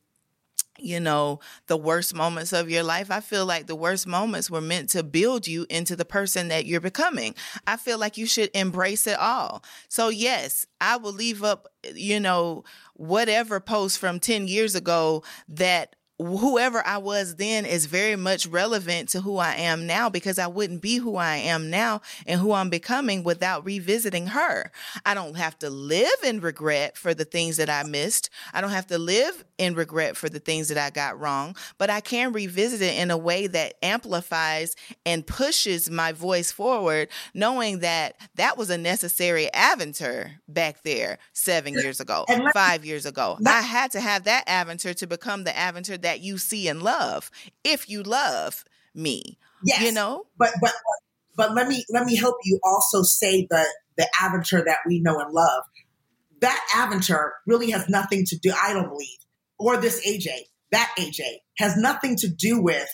you 0.80 1.00
know, 1.00 1.40
the 1.68 1.78
worst 1.78 2.14
moments 2.14 2.54
of 2.54 2.70
your 2.70 2.84
life. 2.84 3.12
I 3.12 3.20
feel 3.20 3.46
like 3.46 3.68
the 3.68 3.76
worst 3.76 4.08
moments 4.08 4.50
were 4.50 4.62
meant 4.62 4.90
to 4.90 5.04
build 5.04 5.48
you 5.48 5.66
into 5.70 5.96
the 5.96 6.06
person 6.06 6.48
that 6.48 6.66
you're 6.66 6.82
becoming. 6.82 7.36
I 7.66 7.78
feel 7.78 7.98
like 7.98 8.18
you 8.18 8.26
should 8.26 8.50
embrace 8.54 9.08
it 9.08 9.20
all. 9.20 9.64
So, 9.90 10.10
yes, 10.10 10.66
I 10.80 10.98
will 10.98 11.14
leave 11.14 11.44
up, 11.44 11.68
eh, 11.84 11.94
you 11.96 12.20
know, 12.20 12.64
whatever 12.94 13.60
post 13.60 14.00
from 14.00 14.20
10 14.20 14.48
years 14.48 14.76
ago 14.76 15.24
that 15.50 15.96
whoever 16.20 16.86
I 16.86 16.98
was 16.98 17.36
then 17.36 17.66
is 17.66 17.86
very 17.86 18.16
much 18.16 18.48
relevant 18.48 19.10
to 19.10 19.22
who 19.22 19.38
I 19.38 19.54
am 19.54 19.86
now 19.86 20.10
because 20.10 20.40
I 20.40 20.48
wouldn't 20.48 20.82
be 20.82 20.98
who 20.98 21.16
I 21.16 21.38
am 21.38 21.70
now 21.70 22.02
and 22.26 22.40
who 22.40 22.54
I'm 22.54 22.70
becoming 22.70 23.24
without 23.24 23.66
revisiting 23.66 24.28
her. 24.28 24.72
I 25.06 25.14
don't 25.14 25.38
have 25.38 25.60
to 25.60 25.70
live 25.70 26.08
in 26.24 26.40
regret 26.40 26.98
for 26.98 27.14
the 27.14 27.26
things 27.26 27.58
that 27.58 27.70
I 27.70 27.84
missed. 27.84 28.30
I 28.52 28.62
don't 28.62 28.72
have 28.72 28.88
to 28.88 28.98
live 28.98 29.46
in 29.60 29.76
regret 29.76 30.18
for 30.18 30.28
the 30.28 30.40
things 30.40 30.70
that 30.70 30.78
I 30.78 30.90
got 30.90 31.20
wrong, 31.20 31.56
but 31.78 31.90
I 31.90 32.00
can 32.00 32.34
revisit 32.34 32.82
it 32.82 33.00
in 33.00 33.12
a 33.12 33.18
way 33.18 33.48
that 33.48 33.76
amplifies 33.84 34.76
and 35.06 35.26
pushes 35.26 35.90
my 35.90 36.12
voice 36.14 36.52
forward, 36.52 37.10
knowing 37.34 37.80
that 37.80 38.16
that 38.36 38.58
was 38.58 38.70
a 38.70 38.78
necessary 38.78 39.54
adventure 39.54 40.32
back 40.48 40.82
there 40.84 41.20
seven 41.34 41.74
years 41.74 42.00
ago, 42.00 42.26
five 42.54 42.86
years 42.86 43.06
ago. 43.06 43.38
I 43.46 43.62
had 43.62 43.92
to 43.92 44.02
have 44.02 44.24
that 44.24 44.44
adventure 44.48 44.94
to 44.96 45.08
become 45.08 45.44
the 45.44 45.58
adventure 45.58 45.98
that 46.08 46.22
you 46.22 46.38
see 46.38 46.70
and 46.70 46.82
love 46.82 47.30
if 47.66 47.90
you 47.90 48.02
love 48.02 48.64
me. 48.96 49.38
Yes. 49.62 49.82
You 49.82 49.92
know? 49.92 50.26
But 50.38 50.54
but 50.62 50.72
but 51.36 51.54
let 51.54 51.68
me 51.68 51.84
let 51.90 52.06
me 52.06 52.16
help 52.16 52.38
you 52.46 52.62
also 52.64 53.04
say 53.04 53.46
the 53.50 53.66
the 53.98 54.08
Aventure 54.22 54.64
that 54.64 54.78
we 54.88 55.02
know 55.02 55.20
and 55.20 55.34
love. 55.34 55.64
That 56.40 56.66
Aventure 56.74 57.32
really 57.46 57.72
has 57.72 57.90
nothing 57.90 58.24
to 58.28 58.38
do, 58.38 58.54
I 58.64 58.72
don't 58.72 58.88
believe, 58.88 59.18
or 59.58 59.76
this 59.76 60.08
AJ, 60.08 60.28
that 60.72 60.96
AJ 60.98 61.40
has 61.58 61.76
nothing 61.76 62.16
to 62.18 62.30
do 62.30 62.62
with 62.62 62.88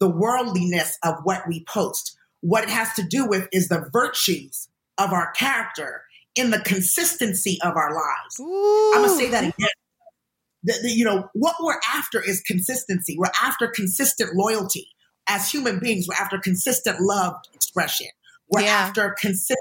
the 0.00 0.10
worldliness 0.10 0.98
of 1.02 1.14
what 1.22 1.48
we 1.48 1.64
post. 1.64 2.14
What 2.40 2.64
it 2.64 2.70
has 2.70 2.92
to 2.94 3.02
do 3.02 3.26
with 3.26 3.48
is 3.52 3.68
the 3.68 3.88
virtues 3.90 4.68
of 4.98 5.14
our 5.14 5.30
character 5.32 6.02
in 6.36 6.50
the 6.50 6.58
consistency 6.58 7.58
of 7.62 7.74
our 7.74 7.94
lives. 7.94 8.38
Ooh. 8.38 8.92
I'm 8.96 9.06
gonna 9.06 9.16
say 9.16 9.30
that 9.30 9.44
again 9.44 9.68
the, 10.64 10.74
the, 10.82 10.90
you 10.90 11.04
know, 11.04 11.28
what 11.34 11.56
we're 11.60 11.80
after 11.94 12.20
is 12.20 12.40
consistency. 12.42 13.16
We're 13.18 13.32
after 13.42 13.68
consistent 13.68 14.34
loyalty. 14.34 14.88
As 15.28 15.50
human 15.50 15.78
beings, 15.78 16.06
we're 16.08 16.22
after 16.22 16.38
consistent 16.38 17.00
love 17.00 17.34
expression. 17.54 18.08
We're 18.50 18.62
yeah. 18.62 18.72
after 18.72 19.14
consistent 19.18 19.58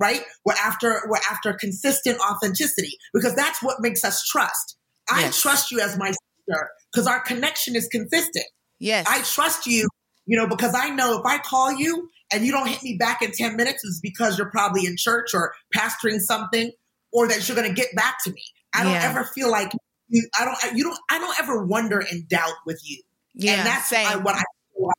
right? 0.00 0.22
We're 0.44 0.54
after 0.54 1.02
we're 1.06 1.20
after 1.30 1.52
consistent 1.52 2.18
authenticity 2.20 2.96
because 3.12 3.36
that's 3.36 3.62
what 3.62 3.76
makes 3.80 4.02
us 4.02 4.24
trust. 4.24 4.76
I 5.08 5.20
yes. 5.22 5.40
trust 5.40 5.70
you 5.70 5.80
as 5.80 5.96
my 5.98 6.08
sister 6.08 6.70
because 6.92 7.06
our 7.06 7.20
connection 7.20 7.76
is 7.76 7.86
consistent. 7.86 8.46
Yes. 8.80 9.06
I 9.08 9.22
trust 9.22 9.66
you, 9.66 9.86
you 10.26 10.36
know, 10.38 10.48
because 10.48 10.74
I 10.74 10.90
know 10.90 11.20
if 11.20 11.26
I 11.26 11.38
call 11.38 11.72
you 11.72 12.08
and 12.32 12.44
you 12.44 12.50
don't 12.50 12.66
hit 12.66 12.82
me 12.82 12.96
back 12.98 13.20
in 13.22 13.32
10 13.32 13.56
minutes, 13.56 13.84
it's 13.84 14.00
because 14.00 14.38
you're 14.38 14.50
probably 14.50 14.86
in 14.86 14.96
church 14.96 15.34
or 15.34 15.52
pastoring 15.76 16.18
something 16.18 16.70
or 17.12 17.28
that 17.28 17.46
you're 17.46 17.56
going 17.56 17.68
to 17.68 17.74
get 17.74 17.94
back 17.94 18.16
to 18.24 18.32
me. 18.32 18.42
I 18.74 18.84
don't 18.84 18.92
yeah. 18.92 19.10
ever 19.10 19.24
feel 19.24 19.50
like 19.50 19.72
you, 20.10 20.28
I 20.38 20.44
don't, 20.44 20.76
you 20.76 20.84
don't, 20.84 20.98
I 21.10 21.18
don't 21.18 21.40
ever 21.40 21.64
wonder 21.64 21.98
and 21.98 22.28
doubt 22.28 22.54
with 22.66 22.80
you. 22.84 23.00
Yeah, 23.34 23.54
and 23.54 23.66
that's 23.66 23.92
I, 23.92 24.16
what 24.16 24.34
I, 24.34 24.42
like. 24.78 24.94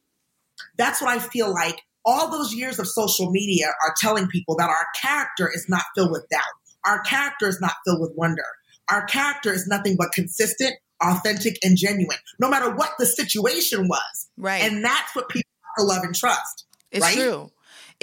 that's 0.77 1.01
what 1.01 1.09
I 1.11 1.19
feel 1.19 1.51
like. 1.53 1.81
All 2.03 2.31
those 2.31 2.53
years 2.53 2.79
of 2.79 2.87
social 2.87 3.29
media 3.29 3.67
are 3.67 3.93
telling 4.01 4.27
people 4.27 4.55
that 4.57 4.69
our 4.69 4.87
character 4.99 5.51
is 5.53 5.67
not 5.69 5.83
filled 5.95 6.11
with 6.11 6.25
doubt. 6.31 6.41
Our 6.85 7.01
character 7.01 7.47
is 7.47 7.61
not 7.61 7.73
filled 7.85 8.01
with 8.01 8.11
wonder. 8.15 8.45
Our 8.89 9.05
character 9.05 9.53
is 9.53 9.67
nothing 9.67 9.95
but 9.97 10.11
consistent, 10.11 10.73
authentic, 11.03 11.59
and 11.63 11.77
genuine, 11.77 12.17
no 12.39 12.49
matter 12.49 12.73
what 12.73 12.93
the 12.97 13.05
situation 13.05 13.87
was. 13.87 14.29
Right. 14.37 14.63
And 14.63 14.83
that's 14.83 15.15
what 15.15 15.29
people 15.29 15.43
love 15.79 16.03
and 16.03 16.15
trust. 16.15 16.65
It's 16.91 17.01
right? 17.01 17.15
true. 17.15 17.51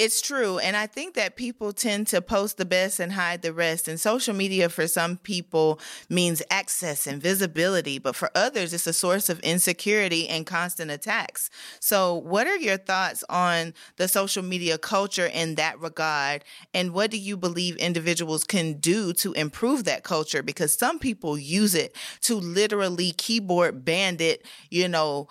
It's 0.00 0.22
true. 0.22 0.58
And 0.60 0.76
I 0.76 0.86
think 0.86 1.14
that 1.14 1.34
people 1.34 1.72
tend 1.72 2.06
to 2.08 2.22
post 2.22 2.56
the 2.56 2.64
best 2.64 3.00
and 3.00 3.14
hide 3.14 3.42
the 3.42 3.52
rest. 3.52 3.88
And 3.88 3.98
social 3.98 4.32
media 4.32 4.68
for 4.68 4.86
some 4.86 5.16
people 5.16 5.80
means 6.08 6.40
access 6.52 7.04
and 7.08 7.20
visibility, 7.20 7.98
but 7.98 8.14
for 8.14 8.30
others, 8.32 8.72
it's 8.72 8.86
a 8.86 8.92
source 8.92 9.28
of 9.28 9.40
insecurity 9.40 10.28
and 10.28 10.46
constant 10.46 10.92
attacks. 10.92 11.50
So, 11.80 12.14
what 12.14 12.46
are 12.46 12.56
your 12.56 12.76
thoughts 12.76 13.24
on 13.28 13.74
the 13.96 14.06
social 14.06 14.44
media 14.44 14.78
culture 14.78 15.26
in 15.26 15.56
that 15.56 15.80
regard? 15.80 16.44
And 16.72 16.92
what 16.92 17.10
do 17.10 17.18
you 17.18 17.36
believe 17.36 17.74
individuals 17.78 18.44
can 18.44 18.74
do 18.74 19.12
to 19.14 19.32
improve 19.32 19.82
that 19.84 20.04
culture? 20.04 20.44
Because 20.44 20.72
some 20.72 21.00
people 21.00 21.36
use 21.36 21.74
it 21.74 21.96
to 22.20 22.36
literally 22.36 23.10
keyboard 23.10 23.84
bandit, 23.84 24.46
you 24.70 24.86
know, 24.86 25.26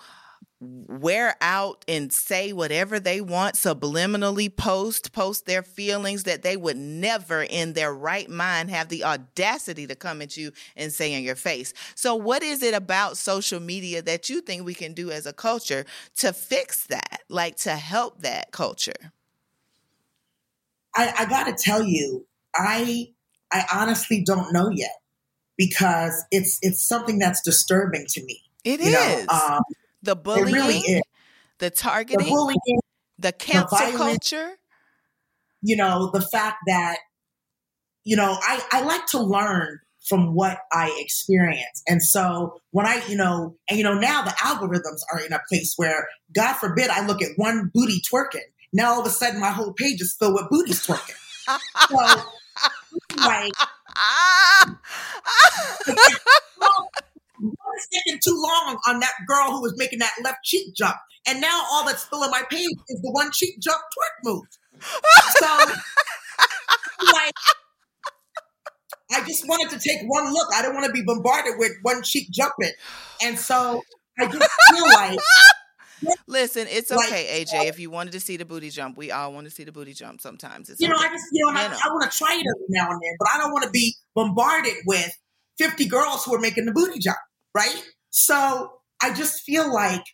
wear 0.60 1.36
out 1.40 1.84
and 1.86 2.12
say 2.12 2.52
whatever 2.52 2.98
they 2.98 3.20
want, 3.20 3.54
subliminally 3.54 4.54
post, 4.54 5.12
post 5.12 5.46
their 5.46 5.62
feelings 5.62 6.24
that 6.24 6.42
they 6.42 6.56
would 6.56 6.76
never 6.76 7.42
in 7.42 7.74
their 7.74 7.94
right 7.94 8.28
mind 8.28 8.70
have 8.70 8.88
the 8.88 9.04
audacity 9.04 9.86
to 9.86 9.94
come 9.94 10.20
at 10.20 10.36
you 10.36 10.52
and 10.76 10.92
say 10.92 11.12
in 11.12 11.22
your 11.22 11.36
face. 11.36 11.72
So, 11.94 12.16
what 12.16 12.42
is 12.42 12.62
it 12.62 12.74
about 12.74 13.16
social 13.16 13.60
media 13.60 14.02
that 14.02 14.28
you 14.28 14.40
think 14.40 14.64
we 14.64 14.74
can 14.74 14.94
do 14.94 15.10
as 15.10 15.26
a 15.26 15.32
culture 15.32 15.84
to 16.16 16.32
fix 16.32 16.86
that, 16.86 17.20
like 17.28 17.56
to 17.58 17.76
help 17.76 18.22
that 18.22 18.50
culture? 18.50 19.12
I, 20.96 21.14
I 21.20 21.24
got 21.26 21.44
to 21.44 21.54
tell 21.56 21.84
you, 21.84 22.26
I 22.54 23.10
I 23.52 23.64
honestly 23.72 24.24
don't 24.24 24.52
know 24.52 24.70
yet 24.70 24.96
because 25.56 26.24
it's 26.32 26.58
it's 26.62 26.82
something 26.82 27.18
that's 27.20 27.40
disturbing 27.42 28.06
to 28.08 28.24
me. 28.24 28.42
It 28.64 28.80
you 28.80 28.88
is. 28.88 29.26
Know, 29.26 29.34
um, 29.34 29.62
the 30.02 30.16
bullying, 30.16 30.54
really 30.54 31.02
the 31.58 31.70
targeting, 31.70 32.26
the, 32.26 32.30
bullying, 32.30 32.80
the 33.18 33.32
cancel 33.32 33.78
the 33.78 33.96
culture. 33.96 34.52
You 35.62 35.76
know, 35.76 36.10
the 36.12 36.20
fact 36.20 36.58
that, 36.66 36.98
you 38.04 38.16
know, 38.16 38.36
I, 38.40 38.62
I 38.70 38.82
like 38.82 39.06
to 39.06 39.20
learn 39.20 39.80
from 40.08 40.34
what 40.34 40.58
I 40.72 40.96
experience. 41.00 41.82
And 41.86 42.02
so 42.02 42.60
when 42.70 42.86
I, 42.86 43.02
you 43.08 43.16
know, 43.16 43.56
and 43.68 43.76
you 43.78 43.84
know, 43.84 43.94
now 43.94 44.22
the 44.22 44.30
algorithms 44.30 45.00
are 45.12 45.20
in 45.20 45.32
a 45.32 45.40
place 45.48 45.74
where, 45.76 46.08
God 46.34 46.54
forbid, 46.54 46.88
I 46.88 47.04
look 47.06 47.22
at 47.22 47.30
one 47.36 47.70
booty 47.74 48.00
twerking. 48.10 48.46
Now 48.72 48.94
all 48.94 49.00
of 49.00 49.06
a 49.06 49.10
sudden 49.10 49.40
my 49.40 49.50
whole 49.50 49.72
page 49.72 50.00
is 50.00 50.16
filled 50.18 50.34
with 50.34 50.48
booties 50.48 50.86
twerking. 50.86 51.16
so, 51.88 52.22
like, 53.18 53.52
sticking 57.78 58.20
too 58.22 58.34
long 58.34 58.78
on 58.88 59.00
that 59.00 59.12
girl 59.26 59.52
who 59.52 59.62
was 59.62 59.74
making 59.76 60.00
that 60.00 60.12
left 60.22 60.38
cheek 60.44 60.74
jump. 60.74 60.96
And 61.26 61.40
now 61.40 61.64
all 61.70 61.84
that's 61.84 62.04
filling 62.04 62.30
my 62.30 62.42
page 62.50 62.70
is 62.88 63.00
the 63.02 63.10
one 63.10 63.30
cheek 63.32 63.60
jump 63.60 63.78
twerk 63.78 64.24
move. 64.24 64.44
So, 65.36 65.46
like, 67.12 67.34
I 69.12 69.24
just 69.26 69.46
wanted 69.46 69.70
to 69.70 69.78
take 69.78 70.00
one 70.06 70.32
look. 70.32 70.48
I 70.54 70.62
didn't 70.62 70.74
want 70.74 70.86
to 70.86 70.92
be 70.92 71.02
bombarded 71.02 71.54
with 71.58 71.72
one 71.82 72.02
cheek 72.02 72.28
jumping. 72.30 72.72
And 73.22 73.38
so 73.38 73.82
I 74.18 74.26
just 74.26 74.48
feel 74.70 74.84
like. 74.84 75.18
Listen, 76.28 76.68
it's 76.70 76.92
okay, 76.92 77.40
like, 77.40 77.48
AJ. 77.48 77.54
Oh. 77.54 77.66
If 77.66 77.80
you 77.80 77.90
wanted 77.90 78.12
to 78.12 78.20
see 78.20 78.36
the 78.36 78.44
booty 78.44 78.70
jump, 78.70 78.96
we 78.96 79.10
all 79.10 79.32
want 79.32 79.46
to 79.46 79.50
see 79.50 79.64
the 79.64 79.72
booty 79.72 79.94
jump 79.94 80.20
sometimes. 80.20 80.70
It's 80.70 80.80
you 80.80 80.88
know, 80.88 80.94
I 80.96 81.08
just, 81.08 81.24
you 81.32 81.44
know, 81.44 81.50
you 81.50 81.58
I, 81.58 81.68
know. 81.68 81.78
I 81.84 81.88
want 81.88 82.10
to 82.10 82.16
try 82.16 82.34
it 82.34 82.46
every 82.46 82.66
now 82.68 82.88
and 82.88 83.00
then, 83.02 83.16
but 83.18 83.28
I 83.34 83.38
don't 83.38 83.50
want 83.50 83.64
to 83.64 83.70
be 83.70 83.96
bombarded 84.14 84.74
with 84.86 85.10
50 85.58 85.86
girls 85.88 86.24
who 86.24 86.36
are 86.36 86.40
making 86.40 86.66
the 86.66 86.72
booty 86.72 87.00
jump 87.00 87.18
right? 87.54 87.82
So 88.10 88.72
I 89.02 89.14
just 89.14 89.42
feel 89.42 89.72
like 89.72 90.04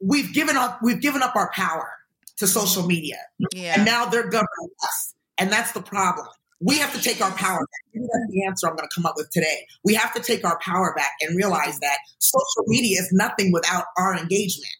we've 0.00 0.32
given 0.32 0.56
up 0.56 0.80
we've 0.82 1.00
given 1.00 1.22
up 1.22 1.36
our 1.36 1.50
power 1.52 1.90
to 2.38 2.46
social 2.46 2.86
media. 2.86 3.18
Yeah. 3.52 3.74
And 3.76 3.84
now 3.84 4.06
they're 4.06 4.28
governing 4.28 4.70
us. 4.82 5.14
And 5.38 5.52
that's 5.52 5.72
the 5.72 5.82
problem. 5.82 6.26
We 6.60 6.78
have 6.78 6.92
to 6.94 7.00
take 7.00 7.22
our 7.22 7.30
power 7.30 7.58
back. 7.58 7.94
Maybe 7.94 8.06
that's 8.12 8.30
the 8.30 8.44
answer 8.44 8.68
I'm 8.68 8.76
going 8.76 8.88
to 8.88 8.94
come 8.94 9.06
up 9.06 9.14
with 9.16 9.30
today. 9.30 9.66
We 9.84 9.94
have 9.94 10.12
to 10.14 10.20
take 10.20 10.44
our 10.44 10.58
power 10.60 10.92
back 10.94 11.12
and 11.22 11.36
realize 11.36 11.78
that 11.80 11.98
social 12.18 12.64
media 12.66 13.00
is 13.00 13.08
nothing 13.12 13.50
without 13.52 13.84
our 13.96 14.16
engagement. 14.16 14.72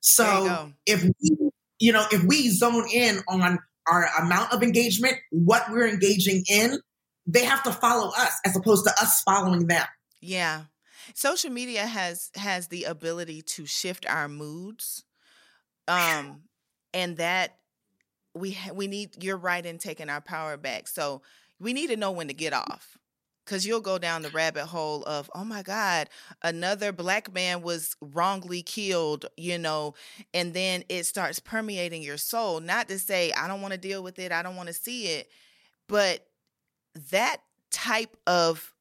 So 0.00 0.72
if 0.86 1.02
we, 1.02 1.50
you 1.80 1.92
know, 1.92 2.04
if 2.12 2.22
we 2.24 2.48
zone 2.50 2.86
in 2.92 3.18
on 3.28 3.58
our 3.88 4.08
amount 4.20 4.52
of 4.52 4.62
engagement, 4.62 5.14
what 5.30 5.64
we're 5.70 5.88
engaging 5.88 6.44
in, 6.48 6.78
they 7.26 7.44
have 7.44 7.62
to 7.64 7.72
follow 7.72 8.10
us 8.16 8.32
as 8.44 8.56
opposed 8.56 8.84
to 8.86 8.92
us 9.02 9.20
following 9.22 9.66
them. 9.66 9.86
Yeah. 10.20 10.64
Social 11.14 11.50
media 11.50 11.86
has 11.86 12.30
has 12.36 12.68
the 12.68 12.84
ability 12.84 13.42
to 13.42 13.66
shift 13.66 14.06
our 14.06 14.28
moods. 14.28 15.04
Um 15.88 16.42
and 16.92 17.16
that 17.18 17.58
we 18.34 18.56
we 18.72 18.86
need 18.86 19.22
you're 19.22 19.36
right 19.36 19.64
in 19.64 19.78
taking 19.78 20.08
our 20.08 20.20
power 20.20 20.56
back. 20.56 20.88
So 20.88 21.22
we 21.58 21.72
need 21.72 21.88
to 21.88 21.96
know 21.96 22.10
when 22.10 22.28
to 22.28 22.34
get 22.34 22.52
off 22.52 22.98
because 23.44 23.66
you'll 23.66 23.80
go 23.80 23.98
down 23.98 24.22
the 24.22 24.30
rabbit 24.30 24.66
hole 24.66 25.02
of 25.04 25.30
oh 25.34 25.44
my 25.44 25.62
god 25.62 26.08
another 26.42 26.92
black 26.92 27.32
man 27.32 27.62
was 27.62 27.96
wrongly 28.00 28.62
killed 28.62 29.26
you 29.36 29.58
know 29.58 29.94
and 30.32 30.54
then 30.54 30.84
it 30.88 31.04
starts 31.04 31.40
permeating 31.40 32.02
your 32.02 32.16
soul 32.16 32.60
not 32.60 32.88
to 32.88 32.98
say 32.98 33.32
i 33.32 33.48
don't 33.48 33.60
want 33.60 33.72
to 33.72 33.78
deal 33.78 34.02
with 34.02 34.18
it 34.20 34.30
i 34.30 34.42
don't 34.42 34.56
want 34.56 34.68
to 34.68 34.72
see 34.72 35.06
it 35.06 35.28
but 35.88 36.26
that 37.10 37.38
type 37.70 38.16
of 38.26 38.72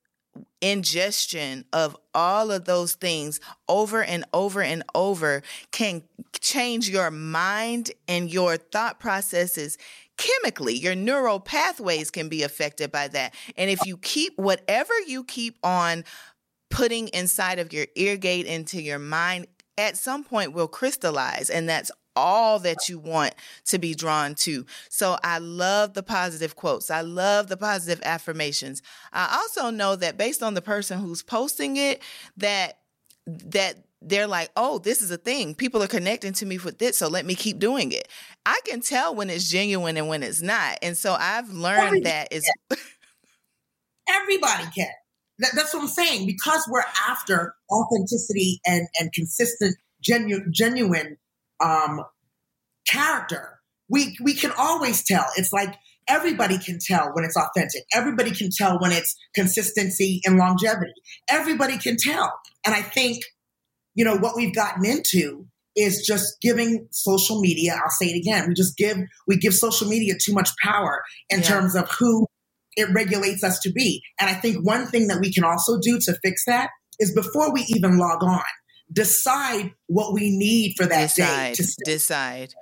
ingestion 0.62 1.66
of 1.72 1.96
all 2.14 2.52
of 2.52 2.66
those 2.66 2.94
things 2.94 3.40
over 3.68 4.04
and 4.04 4.26
over 4.34 4.62
and 4.62 4.84
over 4.94 5.42
can 5.72 6.04
change 6.40 6.90
your 6.90 7.12
mind 7.12 7.92
and 8.08 8.32
your 8.32 8.58
thought 8.58 9.00
processes 9.00 9.78
chemically. 10.18 10.76
Your 10.76 10.96
neural 10.96 11.40
pathways 11.40 12.12
can 12.12 12.28
be 12.30 12.44
affected 12.44 12.92
by 12.92 13.08
that. 13.10 13.34
And 13.58 13.70
if 13.70 13.86
you 13.86 13.98
keep 13.98 14.38
whatever 14.38 14.94
you 15.08 15.24
keep 15.24 15.58
on 15.64 16.04
putting 16.70 17.08
inside 17.10 17.60
of 17.60 17.74
your 17.74 17.88
ear 17.96 18.18
gate 18.18 18.46
into 18.46 18.82
your 18.82 19.00
mind, 19.00 19.48
at 19.78 19.98
some 19.98 20.24
point 20.24 20.54
will 20.54 20.68
crystallize. 20.68 21.50
And 21.50 21.70
that's 21.70 21.90
all 22.20 22.60
that 22.60 22.90
you 22.90 23.00
want 23.00 23.34
to 23.66 23.80
be 23.80 23.94
drawn 23.94 24.36
to. 24.36 24.66
So 24.90 25.18
I 25.24 25.40
love 25.40 25.94
the 25.94 26.04
positive 26.04 26.56
quotes. 26.56 26.92
I 26.92 27.02
love 27.02 27.48
the 27.48 27.58
positive 27.58 28.02
affirmations. 28.04 28.82
I 29.12 29.40
also 29.42 29.70
know 29.70 29.96
that 29.96 30.18
based 30.18 30.44
on 30.44 30.54
the 30.54 30.62
person 30.62 31.00
who's 31.00 31.24
posting 31.24 31.78
it, 31.78 32.02
that 32.38 32.80
that 33.26 33.76
they're 34.02 34.28
like, 34.28 34.50
oh, 34.56 34.80
this 34.80 35.02
is 35.02 35.12
a 35.12 35.18
thing. 35.18 35.54
People 35.54 35.84
are 35.84 35.88
connecting 35.88 36.34
to 36.34 36.46
me 36.46 36.58
with 36.58 36.78
this, 36.78 36.98
so 36.98 37.08
let 37.10 37.26
me 37.26 37.36
keep 37.36 37.60
doing 37.60 37.92
it. 37.92 38.08
I 38.46 38.60
can 38.66 38.82
tell 38.82 39.14
when 39.14 39.30
it's 39.30 39.50
genuine 39.50 39.98
and 39.98 40.08
when 40.08 40.24
it's 40.24 40.42
not. 40.42 40.80
And 40.82 40.98
so 40.98 41.16
I've 41.20 41.50
learned 41.50 41.80
Everybody 41.80 42.04
that 42.04 42.34
is 42.34 42.50
Everybody 44.10 44.64
can. 44.76 44.90
That, 45.40 45.52
that's 45.56 45.74
what 45.74 45.84
I'm 45.84 45.90
saying. 45.90 46.26
Because 46.26 46.68
we're 46.70 46.84
after 47.08 47.54
authenticity 47.72 48.60
and, 48.66 48.88
and 49.00 49.12
consistent, 49.14 49.76
genu- 50.02 50.50
genuine 50.52 51.18
um, 51.60 52.04
character, 52.88 53.60
we, 53.90 54.18
we 54.22 54.34
can 54.34 54.52
always 54.58 55.04
tell. 55.04 55.26
It's 55.38 55.52
like 55.52 55.76
everybody 56.08 56.58
can 56.58 56.80
tell 56.80 57.12
when 57.14 57.24
it's 57.24 57.38
authentic. 57.38 57.84
Everybody 57.94 58.32
can 58.32 58.50
tell 58.52 58.80
when 58.80 58.92
it's 58.92 59.16
consistency 59.36 60.22
and 60.26 60.38
longevity. 60.38 60.94
Everybody 61.30 61.78
can 61.78 61.98
tell. 61.98 62.34
And 62.66 62.76
I 62.76 62.82
think 62.82 63.24
you 64.00 64.06
know, 64.06 64.16
what 64.16 64.38
we've 64.38 64.56
gotten 64.56 64.86
into 64.86 65.46
is 65.76 66.06
just 66.06 66.40
giving 66.42 66.88
social 66.92 67.42
media, 67.42 67.74
I'll 67.74 67.90
say 67.90 68.08
it 68.08 68.18
again, 68.18 68.48
we 68.48 68.54
just 68.54 68.78
give, 68.78 68.98
we 69.28 69.36
give 69.36 69.54
social 69.54 69.90
media 69.90 70.14
too 70.18 70.34
much 70.34 70.50
power 70.64 71.02
in 71.30 71.40
yeah. 71.40 71.46
terms 71.46 71.76
of 71.76 71.90
who 71.92 72.26
it 72.78 72.88
regulates 72.94 73.44
us 73.44 73.60
to 73.60 73.72
be. 73.74 74.02
And 74.18 74.30
I 74.30 74.34
think 74.34 74.66
one 74.66 74.88
thing 74.88 75.08
that 75.08 75.20
we 75.20 75.34
can 75.34 75.44
also 75.44 75.80
do 75.82 76.00
to 76.00 76.18
fix 76.24 76.46
that 76.46 76.70
is 77.00 77.14
before 77.14 77.54
we 77.54 77.66
even 77.68 77.98
log 77.98 78.24
on, 78.24 78.42
decide 78.92 79.74
what 79.88 80.14
we 80.14 80.36
need 80.36 80.74
for 80.78 80.86
that 80.86 81.16
decide, 81.16 81.56
day. 81.56 81.64
To 81.64 81.76
decide. 81.86 82.54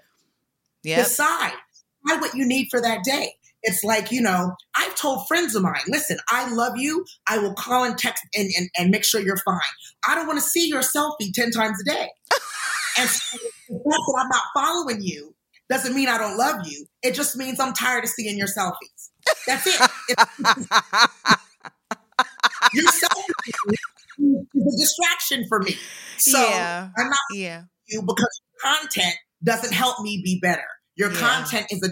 Yeah. 0.84 0.98
Decide. 0.98 1.54
Decide 2.06 2.22
what 2.22 2.36
you 2.36 2.46
need 2.48 2.68
for 2.70 2.82
that 2.82 3.04
day. 3.04 3.34
It's 3.64 3.84
like, 3.84 4.12
you 4.12 4.22
know, 4.22 4.56
I've 4.76 4.96
told 4.96 5.28
friends 5.28 5.56
of 5.56 5.64
mine, 5.64 5.82
listen, 5.88 6.18
I 6.30 6.50
love 6.54 6.78
you. 6.78 7.06
I 7.28 7.40
will 7.40 7.54
call 7.54 7.84
and 7.84 7.98
text 7.98 8.24
and, 8.36 8.50
and, 8.58 8.70
and 8.78 8.92
make 8.92 9.04
sure 9.04 9.20
you're 9.20 9.38
fine. 9.38 9.60
I 10.08 10.16
don't 10.16 10.28
want 10.28 10.40
to 10.40 10.46
see 10.46 10.68
your 10.70 10.82
selfie 10.82 11.34
10 11.34 11.52
times 11.52 11.78
a 11.82 11.92
day. 11.92 12.10
and 13.00 13.10
so 13.10 13.38
that 13.68 14.16
I'm 14.20 14.30
not 14.30 14.44
following 14.54 15.02
you 15.02 15.34
doesn't 15.70 15.96
mean 15.96 16.08
I 16.08 16.18
don't 16.18 16.38
love 16.38 16.66
you. 16.66 16.86
It 17.02 17.14
just 17.14 17.36
means 17.36 17.60
I'm 17.60 17.74
tired 17.74 18.04
of 18.04 18.10
seeing 18.10 18.38
your 18.38 18.48
selfies. 18.48 19.10
That's 19.46 19.68
it. 19.68 19.74
your 22.74 22.86
selfie 22.86 23.52
is 24.54 24.74
a 24.74 24.82
distraction 24.82 25.46
for 25.48 25.60
me. 25.60 25.76
So 26.18 26.40
yeah. 26.40 26.90
I'm 26.98 27.10
not 27.10 27.20
yeah. 27.34 27.64
you 27.88 28.02
because 28.02 28.42
content 28.62 29.16
doesn't 29.44 29.74
help 29.74 30.02
me 30.02 30.22
be 30.24 30.40
better. 30.42 30.66
Your 30.96 31.12
yeah. 31.12 31.20
content 31.20 31.68
is 31.70 31.82
a 31.84 31.92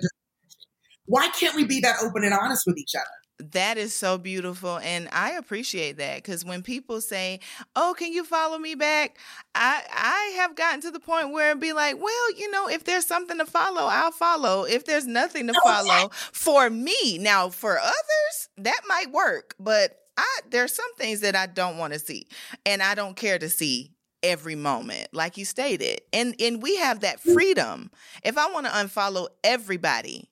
why 1.05 1.29
can't 1.29 1.55
we 1.55 1.65
be 1.65 1.79
that 1.81 1.97
open 2.01 2.23
and 2.23 2.33
honest 2.33 2.63
with 2.65 2.77
each 2.77 2.95
other? 2.95 3.05
That 3.51 3.77
is 3.77 3.93
so 3.93 4.17
beautiful. 4.17 4.79
And 4.79 5.09
I 5.11 5.31
appreciate 5.31 5.97
that 5.97 6.15
because 6.15 6.45
when 6.45 6.63
people 6.63 7.01
say, 7.01 7.41
Oh, 7.75 7.93
can 7.97 8.13
you 8.13 8.23
follow 8.23 8.57
me 8.57 8.75
back? 8.75 9.17
I 9.53 9.83
I 9.91 10.37
have 10.37 10.55
gotten 10.55 10.81
to 10.81 10.91
the 10.91 11.01
point 11.01 11.31
where 11.31 11.49
it'd 11.49 11.59
be 11.59 11.73
like, 11.73 12.01
well, 12.01 12.31
you 12.37 12.49
know, 12.49 12.69
if 12.69 12.85
there's 12.85 13.05
something 13.05 13.37
to 13.37 13.45
follow, 13.45 13.83
I'll 13.83 14.11
follow. 14.11 14.63
If 14.63 14.85
there's 14.85 15.05
nothing 15.05 15.47
to 15.47 15.53
follow 15.63 16.09
for 16.31 16.69
me. 16.69 17.17
Now, 17.19 17.49
for 17.49 17.77
others, 17.77 18.49
that 18.57 18.81
might 18.87 19.11
work, 19.11 19.53
but 19.59 20.04
I 20.17 20.39
there's 20.49 20.73
some 20.73 20.93
things 20.95 21.21
that 21.21 21.35
I 21.35 21.45
don't 21.45 21.77
want 21.77 21.93
to 21.93 21.99
see 21.99 22.27
and 22.65 22.81
I 22.81 22.95
don't 22.95 23.15
care 23.15 23.39
to 23.39 23.49
see 23.49 23.91
every 24.23 24.55
moment 24.55 25.07
like 25.13 25.37
you 25.37 25.45
stated 25.45 26.01
and 26.11 26.35
and 26.39 26.61
we 26.61 26.77
have 26.77 27.01
that 27.01 27.21
mm. 27.21 27.33
freedom 27.33 27.91
if 28.23 28.39
i 28.39 28.51
want 28.51 28.65
to 28.65 28.71
unfollow 28.71 29.27
everybody 29.43 30.27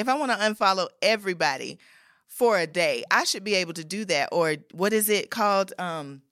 if 0.00 0.08
I 0.08 0.14
want 0.16 0.32
to 0.32 0.38
unfollow 0.38 0.88
everybody 1.02 1.78
for 2.26 2.58
a 2.58 2.66
day, 2.66 3.04
I 3.10 3.24
should 3.24 3.44
be 3.44 3.54
able 3.56 3.74
to 3.74 3.84
do 3.84 4.04
that. 4.06 4.30
Or 4.32 4.56
what 4.72 4.92
is 4.92 5.10
it 5.10 5.30
called? 5.30 5.72
Um, 5.78 6.22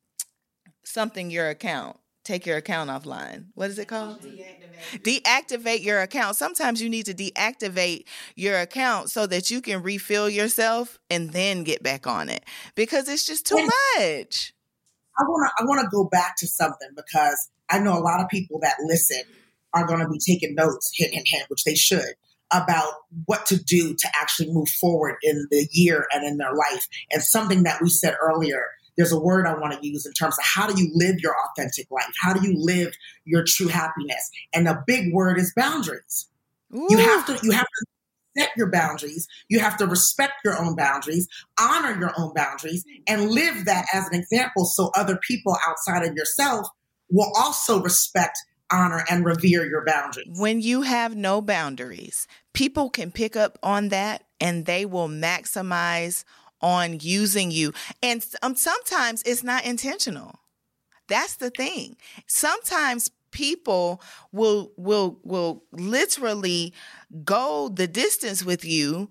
something 0.85 1.31
your 1.31 1.51
account. 1.51 1.99
Take 2.29 2.45
your 2.45 2.59
account 2.59 2.91
offline. 2.91 3.47
What 3.55 3.71
is 3.71 3.79
it 3.79 3.89
called? 3.89 4.21
Deactivate. 4.21 5.03
Deactivate 5.03 5.83
your 5.83 6.03
account. 6.03 6.37
Sometimes 6.37 6.83
you 6.83 6.91
need 6.91 7.07
to 7.07 7.15
deactivate 7.15 8.05
your 8.37 8.59
account 8.59 9.11
so 9.11 9.27
that 9.27 9.51
you 9.51 9.63
can 9.63 9.83
refill 9.83 10.29
yourself 10.29 10.99
and 11.09 11.31
then 11.31 11.65
get 11.65 11.83
back 11.83 12.07
on 12.07 12.29
it 12.29 12.45
because 12.75 13.09
it's 13.09 13.25
just 13.25 13.47
too 13.47 13.57
much. 13.57 14.53
I 15.19 15.23
want 15.23 15.49
to 15.49 15.63
I 15.63 15.67
want 15.67 15.81
to 15.81 15.89
go 15.91 16.05
back 16.05 16.37
to 16.41 16.47
something 16.47 16.91
because 16.95 17.49
I 17.71 17.79
know 17.79 17.97
a 17.97 18.05
lot 18.05 18.21
of 18.21 18.29
people 18.29 18.61
that 18.61 18.77
listen 18.85 19.23
are 19.73 19.87
going 19.87 20.01
to 20.01 20.09
be 20.11 20.19
taking 20.19 20.55
notes 20.55 20.91
hit 20.95 21.15
in 21.15 21.25
hand, 21.25 21.47
which 21.49 21.65
they 21.65 21.77
should 21.77 22.13
about 22.53 22.93
what 23.25 23.47
to 23.47 23.57
do 23.57 23.95
to 23.95 24.09
actually 24.15 24.53
move 24.53 24.69
forward 24.69 25.17
in 25.23 25.47
the 25.51 25.67
year 25.73 26.07
and 26.13 26.27
in 26.27 26.37
their 26.37 26.53
life. 26.53 26.89
And 27.11 27.23
something 27.23 27.63
that 27.63 27.81
we 27.81 27.89
said 27.89 28.17
earlier, 28.21 28.67
there's 28.99 29.13
a 29.13 29.19
word 29.19 29.47
I 29.47 29.55
want 29.55 29.81
to 29.81 29.89
use 29.89 30.05
in 30.05 30.13
terms 30.13 30.37
of 30.37 30.45
how 30.45 30.67
do 30.67 30.79
you 30.79 30.91
live 30.93 31.21
your 31.21 31.35
authentic 31.47 31.87
life? 31.91 32.13
How 32.21 32.35
do 32.35 32.47
you 32.47 32.55
live 32.59 32.93
your 33.25 33.45
true 33.47 33.69
happiness? 33.69 34.29
And 34.53 34.67
the 34.67 34.83
big 34.87 35.15
word 35.15 35.39
is 35.39 35.53
boundaries. 35.57 36.29
Ooh. 36.75 36.89
You 36.91 36.99
have 36.99 37.25
to 37.27 37.39
you 37.43 37.53
have 37.53 37.65
to 37.65 37.87
set 38.37 38.51
your 38.57 38.71
boundaries. 38.71 39.27
You 39.49 39.61
have 39.61 39.77
to 39.79 39.87
respect 39.87 40.35
your 40.45 40.59
own 40.59 40.75
boundaries, 40.77 41.29
honor 41.59 41.99
your 41.99 42.13
own 42.19 42.35
boundaries, 42.35 42.85
and 43.07 43.31
live 43.31 43.65
that 43.65 43.87
as 43.95 44.07
an 44.09 44.19
example 44.19 44.65
so 44.65 44.91
other 44.97 45.19
people 45.27 45.57
outside 45.67 46.05
of 46.05 46.15
yourself 46.15 46.67
will 47.09 47.31
also 47.37 47.81
respect 47.81 48.37
honor 48.71 49.05
and 49.09 49.25
revere 49.25 49.65
your 49.67 49.85
boundaries. 49.85 50.29
When 50.39 50.61
you 50.61 50.83
have 50.83 51.17
no 51.17 51.41
boundaries, 51.41 52.27
people 52.53 52.91
can 52.91 53.11
pick 53.11 53.37
up 53.37 53.59
on 53.63 53.89
that 53.89 54.25
and 54.41 54.67
they 54.67 54.85
will 54.85 55.09
maximize 55.09 56.25
on 56.61 56.99
using 57.01 57.51
you. 57.51 57.73
And 58.03 58.25
um, 58.43 58.55
sometimes 58.57 59.23
it's 59.25 59.43
not 59.43 59.65
intentional. 59.65 60.39
That's 61.09 61.37
the 61.37 61.51
thing. 61.51 61.97
Sometimes 62.27 63.11
people 63.31 64.01
will 64.33 64.73
will 64.77 65.19
will 65.23 65.63
literally 65.73 66.73
go 67.25 67.69
the 67.69 67.87
distance 67.87 68.45
with 68.45 68.65
you 68.65 69.09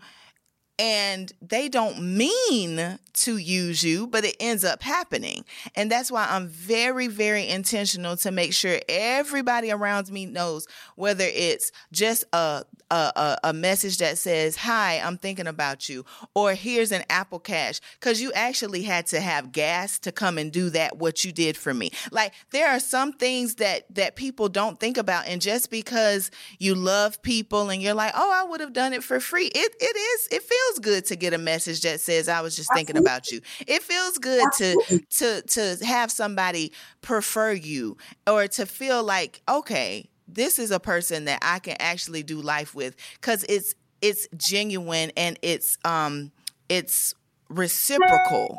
and 0.80 1.32
they 1.42 1.70
don't 1.70 2.02
mean 2.02 3.00
to 3.14 3.38
use 3.38 3.82
you, 3.82 4.06
but 4.08 4.24
it 4.24 4.36
ends 4.40 4.64
up 4.64 4.84
happening. 4.84 5.44
And 5.76 5.92
that's 5.92 6.12
why 6.12 6.28
I'm 6.30 6.48
very, 6.48 7.08
very 7.08 7.48
intentional 7.48 8.16
to 8.18 8.32
make 8.32 8.54
sure 8.54 8.80
everybody 8.88 9.72
around 9.72 10.12
me 10.12 10.26
knows 10.26 10.68
whether 10.96 11.26
it's 11.26 11.72
just 11.92 12.26
a 12.32 12.64
a, 12.90 13.38
a, 13.44 13.54
message 13.54 13.98
that 13.98 14.18
says, 14.18 14.56
Hi, 14.58 15.00
I'm 15.04 15.18
thinking 15.18 15.48
about 15.48 15.90
you, 15.90 16.06
or 16.34 16.54
here's 16.54 16.92
an 16.92 17.04
Apple 17.10 17.40
Cash, 17.40 17.82
because 18.00 18.22
you 18.22 18.32
actually 18.34 18.84
had 18.84 19.08
to 19.08 19.20
have 19.20 19.52
gas 19.52 20.00
to 20.00 20.12
come 20.12 20.38
and 20.38 20.52
do 20.52 20.70
that, 20.70 20.98
what 20.98 21.26
you 21.26 21.32
did 21.32 21.58
for 21.58 21.74
me. 21.74 21.92
Like 22.12 22.34
there 22.52 22.70
are 22.70 22.80
some 22.80 23.14
things 23.14 23.56
that 23.56 23.94
that 23.96 24.16
people 24.16 24.50
don't 24.50 24.80
think 24.80 24.98
about, 24.98 25.28
and 25.28 25.42
just 25.42 25.70
because 25.70 26.32
you 26.60 26.76
love 26.76 27.22
people 27.22 27.70
and 27.70 27.82
you're 27.82 27.94
like, 27.94 28.14
Oh, 28.16 28.32
I 28.32 28.50
would 28.50 28.62
have 28.62 28.74
done 28.74 28.94
it 28.94 29.04
for 29.04 29.20
free, 29.20 29.48
it 29.48 29.76
it 29.80 29.96
is, 29.98 30.28
it 30.32 30.44
feels 30.44 30.67
good 30.80 31.06
to 31.06 31.16
get 31.16 31.34
a 31.34 31.38
message 31.38 31.82
that 31.82 32.00
says, 32.00 32.28
I 32.28 32.42
was 32.42 32.56
just 32.56 32.70
thinking 32.74 32.98
about 32.98 33.32
you. 33.32 33.42
It 33.68 33.84
feels 33.84 34.18
good 34.18 34.46
to 34.58 35.02
to 35.18 35.42
to 35.42 35.86
have 35.86 36.12
somebody 36.12 36.72
prefer 37.02 37.52
you 37.54 37.98
or 38.26 38.48
to 38.48 38.66
feel 38.66 39.04
like, 39.04 39.42
okay, 39.48 40.10
this 40.28 40.60
is 40.60 40.72
a 40.72 40.80
person 40.80 41.26
that 41.26 41.40
I 41.42 41.60
can 41.60 41.76
actually 41.80 42.24
do 42.24 42.42
life 42.42 42.76
with 42.76 42.96
because 43.20 43.44
it's 43.48 43.76
it's 44.02 44.28
genuine 44.36 45.12
and 45.18 45.40
it's 45.42 45.78
um 45.86 46.32
it's 46.70 47.14
reciprocal. 47.50 48.58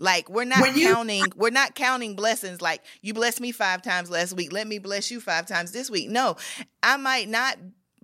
Like 0.00 0.30
we're 0.30 0.44
not 0.44 0.76
you, 0.76 0.92
counting, 0.92 1.24
we're 1.34 1.50
not 1.50 1.74
counting 1.74 2.14
blessings 2.14 2.62
like 2.62 2.82
you 3.02 3.14
blessed 3.14 3.40
me 3.40 3.50
five 3.50 3.82
times 3.82 4.08
last 4.10 4.32
week. 4.34 4.52
Let 4.52 4.68
me 4.68 4.78
bless 4.78 5.10
you 5.10 5.20
five 5.20 5.46
times 5.46 5.72
this 5.72 5.90
week. 5.90 6.08
No, 6.08 6.36
I 6.84 6.96
might 6.98 7.28
not 7.28 7.58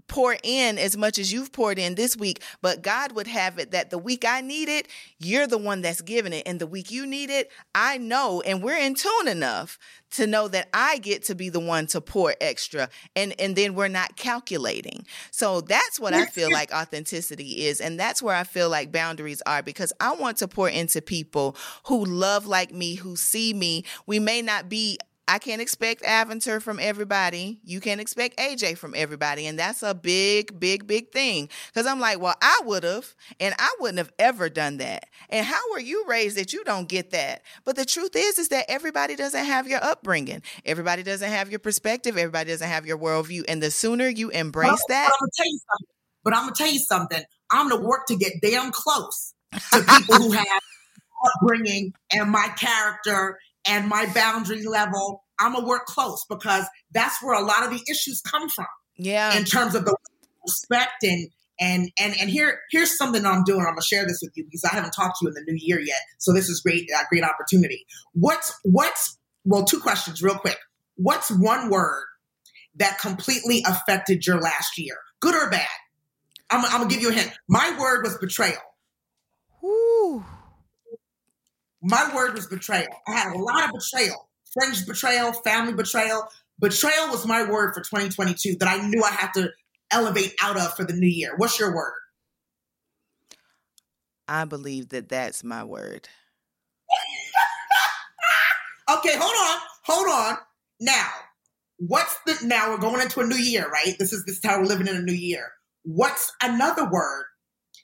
pour 0.09 0.37
in 0.43 0.79
as 0.79 0.97
much 0.97 1.19
as 1.19 1.33
you've 1.33 1.53
poured 1.53 1.79
in 1.79 1.95
this 1.95 2.17
week, 2.17 2.43
but 2.63 2.83
God 2.83 3.13
would 3.13 3.27
have 3.27 3.59
it 3.59 3.71
that 3.71 3.91
the 3.91 3.99
week 3.99 4.25
I 4.27 4.41
need 4.41 4.69
it, 4.69 4.89
you're 5.19 5.47
the 5.47 5.59
one 5.59 5.83
that's 5.83 6.01
giving 6.01 6.33
it. 6.33 6.43
And 6.47 6.61
the 6.61 6.67
week 6.67 6.91
you 6.91 7.07
need 7.07 7.31
it, 7.31 7.51
I 7.75 7.99
know, 7.99 8.41
and 8.43 8.63
we're 8.63 8.77
in 8.77 8.95
tune 8.95 9.29
enough 9.29 9.79
to 10.13 10.27
know 10.27 10.47
that 10.49 10.69
I 10.73 10.99
get 10.99 11.25
to 11.25 11.35
be 11.35 11.49
the 11.49 11.61
one 11.61 11.87
to 11.89 12.01
pour 12.01 12.35
extra 12.41 12.89
and 13.17 13.35
and 13.41 13.57
then 13.57 13.75
we're 13.75 13.89
not 13.89 14.17
calculating. 14.17 15.05
So 15.33 15.61
that's 15.61 15.99
what 15.99 16.15
I 16.15 16.27
feel 16.27 16.53
like 16.53 16.73
authenticity 16.73 17.67
is 17.67 17.81
and 17.81 17.99
that's 17.99 18.23
where 18.23 18.37
I 18.37 18.45
feel 18.45 18.69
like 18.69 18.93
boundaries 18.93 19.43
are 19.45 19.63
because 19.63 19.93
I 20.01 20.15
want 20.15 20.37
to 20.39 20.49
pour 20.49 20.69
into 20.69 21.03
people 21.03 21.57
who 21.87 22.05
love 22.05 22.47
like 22.47 22.73
me, 22.73 22.95
who 22.95 23.17
see 23.17 23.53
me. 23.53 23.85
We 24.07 24.21
may 24.21 24.41
not 24.41 24.69
be 24.69 24.99
I 25.27 25.39
can't 25.39 25.63
expect 25.63 26.03
Aventer 26.03 26.61
from 26.61 26.79
everybody. 26.79 27.59
You 27.65 27.81
can't 27.81 28.01
expect 28.01 28.39
AJ 28.39 28.77
from 28.77 28.95
everybody. 28.95 29.47
And 29.47 29.59
that's 29.59 29.83
a 29.83 29.95
big, 29.95 30.61
big, 30.61 30.87
big 30.87 31.13
thing. 31.13 31.49
Because 31.69 31.87
I'm 31.87 31.99
like, 31.99 32.21
well, 32.21 32.35
I 32.43 32.61
would 32.65 32.85
have, 32.85 33.15
and 33.41 33.55
I 33.59 33.75
wouldn't 33.81 33.99
have 33.99 34.13
ever 34.19 34.51
done 34.51 34.77
that. 34.79 35.07
And 35.31 35.47
how 35.47 35.61
were 35.73 35.81
you 35.81 36.05
raised 36.07 36.37
that 36.37 36.53
you 36.53 36.63
don't 36.65 36.89
get 36.89 37.11
that? 37.13 37.43
But 37.65 37.77
the 37.77 37.87
truth 37.87 38.15
is, 38.15 38.39
is 38.39 38.49
that 38.49 38.67
everybody 38.69 39.17
doesn't 39.17 39.45
have 39.45 39.67
your 39.67 39.83
upbringing. 39.83 40.43
Everybody 40.67 41.03
doesn't 41.03 41.31
have 41.31 41.51
your 41.51 41.59
perspective. 41.59 42.19
Everybody 42.19 42.51
doesn't 42.51 42.69
have 42.69 42.85
your 42.85 42.99
worldview. 42.99 43.45
And 43.49 43.63
the 43.63 43.71
sooner 43.71 44.09
you 44.09 44.29
embrace 44.29 44.85
that. 44.89 45.11
But 45.11 45.25
I'm, 45.25 45.31
tell 45.35 45.47
you 45.47 45.59
something. 45.71 45.95
But 46.23 46.37
I'm 46.37 46.43
going 46.43 46.55
to 46.55 46.63
tell 46.63 46.73
you 46.73 46.79
something. 46.81 47.23
I'm 47.51 47.69
going 47.71 47.81
to 47.81 47.89
work 47.89 48.07
to 48.09 48.17
get 48.17 48.33
damn 48.43 48.73
close 48.73 49.33
to 49.73 49.83
people 49.89 50.17
who 50.17 50.33
have 50.33 50.47
upbringing 51.25 51.95
and 52.13 52.31
my 52.31 52.49
character 52.59 53.39
and 53.67 53.89
my 53.89 54.07
boundary 54.13 54.65
level. 54.65 55.23
I'm 55.39 55.55
gonna 55.55 55.67
work 55.67 55.87
close 55.87 56.25
because 56.29 56.65
that's 56.93 57.23
where 57.23 57.35
a 57.35 57.45
lot 57.45 57.65
of 57.65 57.71
the 57.71 57.83
issues 57.91 58.21
come 58.21 58.49
from. 58.49 58.67
Yeah. 58.97 59.37
In 59.37 59.45
terms 59.45 59.75
of 59.75 59.85
the 59.85 59.97
respect 60.47 61.03
and 61.03 61.29
and 61.61 61.91
and 61.99 62.15
and 62.21 62.31
here 62.31 62.61
here's 62.71 62.97
something 62.97 63.25
I'm 63.25 63.45
doing. 63.45 63.61
I'm 63.61 63.73
gonna 63.73 63.83
share 63.83 64.07
this 64.07 64.21
with 64.23 64.33
you 64.37 64.45
because 64.45 64.65
I 64.65 64.75
haven't 64.75 64.93
talked 64.93 65.19
to 65.19 65.25
you 65.25 65.29
in 65.29 65.35
the 65.35 65.53
new 65.53 65.59
year 65.61 65.81
yet. 65.81 65.99
So 66.19 66.33
this 66.33 66.49
is 66.49 66.61
great, 66.61 66.89
a 66.91 67.05
great 67.09 67.25
opportunity. 67.25 67.87
What's 68.13 68.57
what's 68.63 69.19
well, 69.45 69.65
two 69.65 69.81
questions 69.81 70.23
real 70.23 70.37
quick. 70.37 70.59
What's 70.97 71.31
one 71.31 71.71
word 71.71 72.05
that 72.77 72.99
completely 72.99 73.63
affected 73.67 74.27
your 74.27 74.41
last 74.41 74.79
year, 74.79 74.97
good 75.21 75.35
or 75.35 75.51
bad? 75.51 75.67
I'm, 76.51 76.65
I'm 76.65 76.83
gonna 76.83 76.89
give 76.89 77.03
you 77.03 77.11
a 77.11 77.13
hint. 77.13 77.33
My 77.49 77.77
word 77.79 78.05
was 78.05 78.17
betrayal. 78.19 78.59
Ooh. 79.63 80.25
My 81.87 82.11
word 82.15 82.33
was 82.35 82.47
betrayal. 82.47 82.89
I 83.07 83.13
had 83.13 83.35
a 83.35 83.39
lot 83.39 83.65
of 83.67 83.73
betrayal, 83.73 84.31
friends 84.55 84.83
betrayal, 84.87 85.35
family 85.35 85.75
betrayal. 85.75 86.27
Betrayal 86.59 87.11
was 87.11 87.27
my 87.27 87.49
word 87.49 87.75
for 87.75 87.83
2022 87.83 88.57
that 88.57 88.69
I 88.69 88.87
knew 88.89 89.03
I 89.05 89.11
had 89.11 89.33
to 89.35 89.51
elevate 89.91 90.33
out 90.43 90.57
of 90.57 90.75
for 90.77 90.85
the 90.85 90.95
new 90.95 91.07
year. 91.07 91.35
What's 91.37 91.61
your 91.61 91.75
word? 91.75 92.01
I 94.27 94.47
believe 94.47 94.89
that 94.89 95.11
that's 95.11 95.45
my 95.45 95.63
word. 95.63 96.09
okay, 98.97 99.19
hold 99.19 99.35
on, 99.53 99.61
hold 99.85 100.09
on. 100.09 100.39
Now, 100.81 101.11
what's 101.77 102.17
the 102.25 102.39
now 102.47 102.71
we're 102.71 102.79
going 102.79 103.03
into 103.03 103.21
a 103.21 103.27
new 103.27 103.37
year, 103.37 103.69
right? 103.69 103.95
This 103.99 104.15
is 104.15 104.25
this 104.25 104.39
is 104.39 104.45
how 104.45 104.59
we're 104.59 104.67
living 104.67 104.87
in 104.87 104.97
a 104.97 105.03
new 105.03 105.13
year. 105.13 105.53
What's 105.83 106.33
another 106.43 106.89
word 106.89 107.25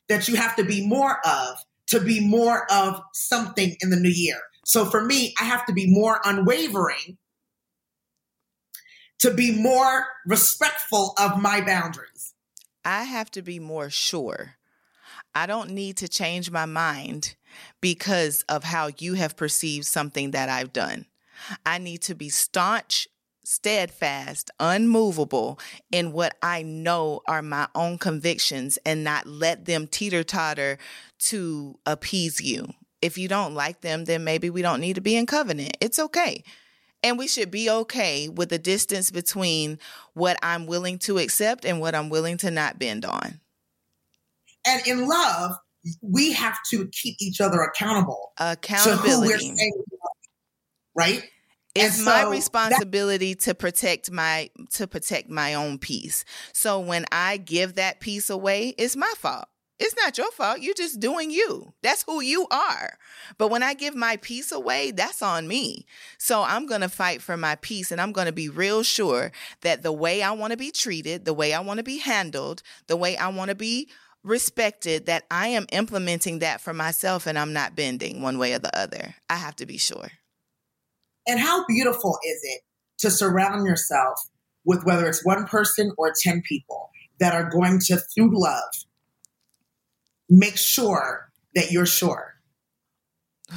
that 0.09 0.27
you 0.27 0.37
have 0.37 0.57
to 0.57 0.65
be 0.65 0.87
more 0.87 1.19
of 1.27 1.59
to 1.91 2.01
be 2.01 2.26
more 2.26 2.70
of 2.72 3.01
something 3.12 3.76
in 3.80 3.91
the 3.91 3.97
new 3.97 4.12
year. 4.12 4.38
So 4.64 4.84
for 4.84 5.05
me, 5.05 5.34
I 5.41 5.45
have 5.45 5.66
to 5.66 5.72
be 5.72 5.93
more 5.93 6.20
unwavering, 6.24 7.18
to 9.18 9.32
be 9.32 9.57
more 9.61 10.07
respectful 10.26 11.14
of 11.18 11.41
my 11.41 11.61
boundaries. 11.61 12.34
I 12.84 13.05
have 13.05 13.30
to 13.32 13.43
be 13.43 13.59
more 13.59 13.91
sure. 13.91 14.57
I 15.34 15.47
don't 15.47 15.70
need 15.70 15.97
to 15.99 16.09
change 16.09 16.51
my 16.51 16.64
mind 16.64 17.36
because 17.80 18.43
of 18.49 18.64
how 18.64 18.91
you 18.99 19.14
have 19.14 19.36
perceived 19.36 19.86
something 19.86 20.30
that 20.30 20.49
I've 20.49 20.72
done. 20.72 21.07
I 21.64 21.78
need 21.78 22.03
to 22.03 22.14
be 22.14 22.28
staunch 22.28 23.09
steadfast, 23.51 24.49
unmovable 24.61 25.59
in 25.91 26.13
what 26.13 26.37
I 26.41 26.63
know 26.63 27.21
are 27.27 27.43
my 27.43 27.67
own 27.75 27.99
convictions 27.99 28.79
and 28.87 29.03
not 29.03 29.27
let 29.27 29.65
them 29.65 29.89
teeter 29.89 30.23
totter 30.23 30.79
to 31.19 31.77
appease 31.85 32.41
you. 32.41 32.73
If 33.03 33.19
you 33.19 33.27
don't 33.27 33.55
like 33.55 33.81
them, 33.81 34.05
then 34.05 34.23
maybe 34.23 34.51
we 34.51 34.63
don't 34.63 34.81
need 34.81 34.95
to 34.95 35.01
be 35.01 35.17
in 35.17 35.27
covenant. 35.27 35.77
It's 35.81 35.99
okay. 35.99 36.45
And 37.03 37.19
we 37.19 37.27
should 37.27 37.51
be 37.51 37.69
okay 37.69 38.29
with 38.29 38.51
the 38.51 38.59
distance 38.59 39.11
between 39.11 39.81
what 40.15 40.39
I'm 40.43 40.67
willing 40.67 40.99
to 41.01 41.19
accept 41.19 41.65
and 41.65 41.81
what 41.81 41.97
I'm 41.97 42.09
willing 42.09 42.37
to 42.39 42.53
not 42.53 42.79
bend 42.79 43.05
on. 43.05 43.41
And 44.65 44.87
in 44.87 45.09
love, 45.09 45.57
we 46.03 46.33
have 46.35 46.59
to 46.71 46.87
keep 46.89 47.17
each 47.21 47.41
other 47.41 47.63
accountable. 47.63 48.33
Accountability. 48.39 49.57
right? 50.95 51.25
It's 51.75 51.99
so 51.99 52.05
my 52.05 52.25
responsibility 52.25 53.35
that- 53.35 53.45
to 53.45 53.55
protect 53.55 54.11
my 54.11 54.51
to 54.71 54.87
protect 54.87 55.31
my 55.31 55.55
own 55.55 55.79
peace. 55.79 56.25
So 56.53 56.81
when 56.81 57.07
I 57.12 57.37
give 57.37 57.75
that 57.75 58.01
peace 58.01 58.31
away, 58.31 58.75
it's 58.79 58.97
my 58.97 59.12
fault. 59.16 59.47
It's 59.79 59.97
not 59.97 60.18
your 60.18 60.31
fault. 60.33 60.61
You're 60.61 60.75
just 60.75 61.01
doing 61.01 61.31
you. 61.31 61.73
That's 61.83 62.03
who 62.03 62.21
you 62.21 62.47
are. 62.51 62.99
But 63.39 63.49
when 63.49 63.62
I 63.62 63.73
give 63.73 63.95
my 63.95 64.16
peace 64.18 64.53
away, 64.53 64.91
that's 64.91 65.23
on 65.23 65.49
me. 65.49 65.87
So 66.18 66.43
I'm 66.43 66.66
going 66.66 66.83
to 66.83 66.89
fight 66.91 67.23
for 67.23 67.39
my 67.39 67.55
peace 67.55 67.91
and 67.91 67.99
I'm 67.99 68.12
going 68.12 68.27
to 68.27 68.33
be 68.33 68.51
real 68.51 68.83
sure 68.83 69.33
that 69.62 69.83
the 69.83 69.91
way 69.91 70.23
I 70.23 70.33
want 70.33 70.51
to 70.51 70.59
be 70.59 70.71
treated, 70.71 71.25
the 71.25 71.33
way 71.33 71.55
I 71.55 71.61
want 71.61 71.79
to 71.79 71.83
be 71.83 71.97
handled, 71.97 72.62
the 72.89 72.97
way 72.97 73.16
I 73.16 73.29
want 73.29 73.49
to 73.49 73.55
be 73.55 73.89
respected, 74.23 75.07
that 75.07 75.25
I 75.31 75.49
am 75.49 75.64
implementing 75.73 76.41
that 76.41 76.61
for 76.61 76.75
myself 76.75 77.27
and 77.27 77.39
I'm 77.39 77.55
not 77.55 77.75
bending 77.75 78.21
one 78.21 78.37
way 78.37 78.53
or 78.53 78.59
the 78.59 78.79
other. 78.79 79.14
I 79.31 79.37
have 79.37 79.57
to 79.57 79.66
be 79.66 79.79
sure. 79.79 80.11
And 81.27 81.39
how 81.39 81.64
beautiful 81.66 82.18
is 82.25 82.41
it 82.43 82.62
to 82.99 83.11
surround 83.11 83.66
yourself 83.66 84.21
with 84.64 84.85
whether 84.85 85.07
it's 85.07 85.25
one 85.25 85.47
person 85.47 85.93
or 85.97 86.12
10 86.16 86.43
people 86.43 86.91
that 87.18 87.35
are 87.35 87.49
going 87.49 87.79
to, 87.87 87.97
through 87.97 88.31
love, 88.33 88.71
make 90.29 90.57
sure 90.57 91.31
that 91.55 91.71
you're 91.71 91.87
sure. 91.87 92.35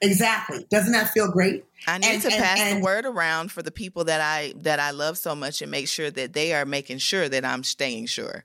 exactly. 0.00 0.66
Doesn't 0.70 0.92
that 0.92 1.10
feel 1.10 1.30
great? 1.30 1.64
I 1.86 1.98
need 1.98 2.06
and, 2.06 2.22
to 2.22 2.28
and, 2.28 2.42
pass 2.42 2.60
and, 2.60 2.78
the 2.78 2.84
word 2.84 3.04
around 3.04 3.52
for 3.52 3.62
the 3.62 3.70
people 3.70 4.04
that 4.04 4.20
I 4.20 4.54
that 4.62 4.80
I 4.80 4.90
love 4.90 5.18
so 5.18 5.34
much 5.34 5.62
and 5.62 5.70
make 5.70 5.88
sure 5.88 6.10
that 6.10 6.32
they 6.32 6.52
are 6.54 6.64
making 6.64 6.98
sure 6.98 7.28
that 7.28 7.44
I'm 7.44 7.62
staying 7.62 8.06
sure. 8.06 8.44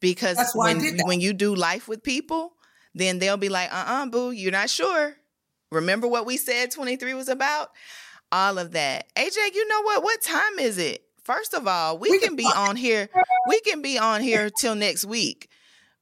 Because 0.00 0.38
when 0.54 0.98
when 1.04 1.20
you 1.20 1.34
do 1.34 1.54
life 1.54 1.88
with 1.88 2.02
people, 2.02 2.54
then 2.94 3.18
they'll 3.18 3.36
be 3.36 3.50
like, 3.50 3.70
"Uh-uh, 3.70 4.06
boo, 4.06 4.30
you're 4.30 4.52
not 4.52 4.70
sure." 4.70 5.16
Remember 5.72 6.08
what 6.08 6.26
we 6.26 6.36
said 6.36 6.70
23 6.70 7.14
was 7.14 7.28
about? 7.28 7.70
All 8.32 8.58
of 8.58 8.72
that. 8.72 9.12
AJ, 9.14 9.54
you 9.54 9.68
know 9.68 9.82
what? 9.82 10.02
What 10.02 10.22
time 10.22 10.58
is 10.58 10.78
it? 10.78 11.04
First 11.22 11.54
of 11.54 11.66
all, 11.66 11.98
we, 11.98 12.10
we 12.10 12.18
can 12.18 12.34
be 12.36 12.44
on 12.44 12.76
here. 12.76 13.08
We 13.48 13.60
can 13.60 13.82
be 13.82 13.98
on 13.98 14.20
here 14.20 14.50
till 14.50 14.74
next 14.74 15.04
week. 15.04 15.48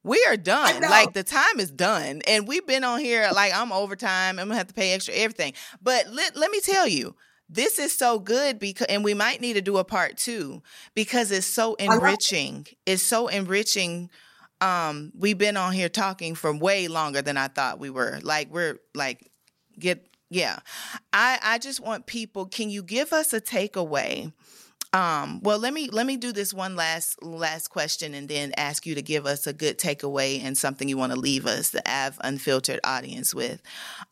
We 0.04 0.24
are 0.28 0.36
done. 0.36 0.80
Like 0.80 1.12
the 1.12 1.22
time 1.22 1.58
is 1.58 1.70
done. 1.70 2.22
And 2.26 2.48
we've 2.48 2.66
been 2.66 2.84
on 2.84 3.00
here 3.00 3.28
like 3.34 3.52
I'm 3.54 3.72
overtime. 3.72 4.38
I'm 4.38 4.48
gonna 4.48 4.56
have 4.56 4.68
to 4.68 4.74
pay 4.74 4.92
extra 4.92 5.14
everything. 5.14 5.52
But 5.82 6.10
let, 6.10 6.36
let 6.36 6.50
me 6.50 6.60
tell 6.60 6.86
you, 6.86 7.14
this 7.48 7.78
is 7.78 7.96
so 7.96 8.18
good 8.18 8.58
because 8.58 8.86
and 8.86 9.04
we 9.04 9.12
might 9.14 9.40
need 9.40 9.54
to 9.54 9.60
do 9.60 9.76
a 9.78 9.84
part 9.84 10.16
two 10.16 10.62
because 10.94 11.30
it's 11.30 11.46
so 11.46 11.74
enriching. 11.74 12.66
It's 12.86 13.02
so 13.02 13.28
enriching 13.28 14.10
um 14.60 15.12
we've 15.16 15.38
been 15.38 15.56
on 15.56 15.72
here 15.72 15.88
talking 15.88 16.34
for 16.34 16.56
way 16.56 16.88
longer 16.88 17.22
than 17.22 17.36
I 17.36 17.48
thought 17.48 17.78
we 17.78 17.90
were. 17.90 18.18
Like 18.22 18.50
we're 18.50 18.78
like 18.94 19.30
get 19.78 20.08
yeah. 20.30 20.58
I 21.12 21.38
i 21.42 21.58
just 21.58 21.80
want 21.80 22.06
people 22.06 22.46
can 22.46 22.70
you 22.70 22.82
give 22.82 23.12
us 23.12 23.32
a 23.32 23.40
takeaway? 23.40 24.32
Um 24.92 25.40
well 25.42 25.58
let 25.58 25.72
me 25.74 25.88
let 25.90 26.06
me 26.06 26.16
do 26.16 26.32
this 26.32 26.52
one 26.54 26.76
last 26.76 27.22
last 27.22 27.68
question 27.68 28.14
and 28.14 28.28
then 28.28 28.52
ask 28.56 28.86
you 28.86 28.94
to 28.94 29.02
give 29.02 29.26
us 29.26 29.46
a 29.46 29.52
good 29.52 29.78
takeaway 29.78 30.42
and 30.42 30.56
something 30.56 30.88
you 30.88 30.96
want 30.96 31.12
to 31.12 31.18
leave 31.18 31.46
us 31.46 31.70
the 31.70 31.82
av 31.90 32.18
unfiltered 32.22 32.80
audience 32.84 33.34
with. 33.34 33.62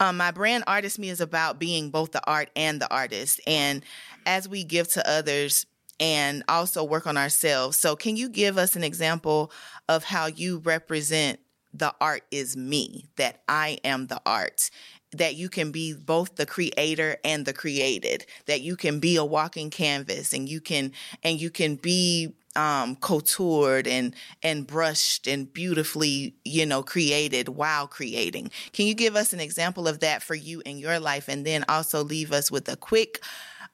Um 0.01 0.17
my 0.17 0.31
brand 0.31 0.65
artist 0.67 0.99
me 0.99 1.11
is 1.11 1.21
about 1.21 1.59
being 1.59 1.91
both 1.91 2.13
the 2.13 2.25
art 2.27 2.51
and 2.57 2.81
the 2.81 2.93
artist. 2.93 3.41
And 3.47 3.83
as 4.25 4.49
we 4.49 4.65
give 4.65 4.89
to 4.93 5.09
others 5.09 5.67
and 5.99 6.43
also 6.49 6.85
work 6.85 7.07
on 7.07 7.17
ourselves 7.17 7.79
so 7.79 7.97
can 7.97 8.17
you 8.17 8.29
give 8.29 8.59
us 8.59 8.77
an 8.77 8.85
example 8.85 9.51
of 9.89 10.05
how 10.05 10.27
you 10.27 10.59
represent 10.59 11.41
the 11.79 11.95
art 12.01 12.23
is 12.31 12.57
me, 12.57 13.07
that 13.17 13.43
I 13.49 13.79
am 13.85 14.07
the 14.07 14.21
art, 14.25 14.71
that 15.13 15.37
you 15.37 15.49
can 15.49 15.71
be 15.71 15.95
both 15.95 16.37
the 16.37 16.47
creator 16.47 17.17
and 17.25 17.47
the 17.47 17.53
created 17.53 18.27
that 18.47 18.61
you 18.61 18.77
can 18.77 18.99
be 18.99 19.17
a 19.17 19.25
walking 19.25 19.71
canvas 19.71 20.33
and 20.33 20.49
you 20.49 20.61
can 20.61 20.93
and 21.23 21.41
you 21.41 21.51
can 21.51 21.77
be 21.77 22.35
um, 22.57 22.97
coutoured 22.97 23.87
and 23.87 24.15
and 24.43 24.67
brushed 24.67 25.27
and 25.27 25.53
beautifully 25.53 26.35
you 26.45 26.67
know 26.67 26.83
created 26.83 27.49
while 27.49 27.87
creating 27.87 28.51
can 28.73 28.87
you 28.87 28.95
give 28.95 29.15
us 29.15 29.33
an 29.33 29.41
example 29.41 29.87
of 29.87 30.01
that 30.01 30.23
for 30.23 30.35
you 30.35 30.63
in 30.65 30.79
your 30.79 30.99
life 30.99 31.29
and 31.29 31.47
then 31.47 31.65
also 31.69 32.03
leave 32.03 32.33
us 32.33 32.51
with 32.51 32.69
a 32.69 32.77
quick 32.77 33.21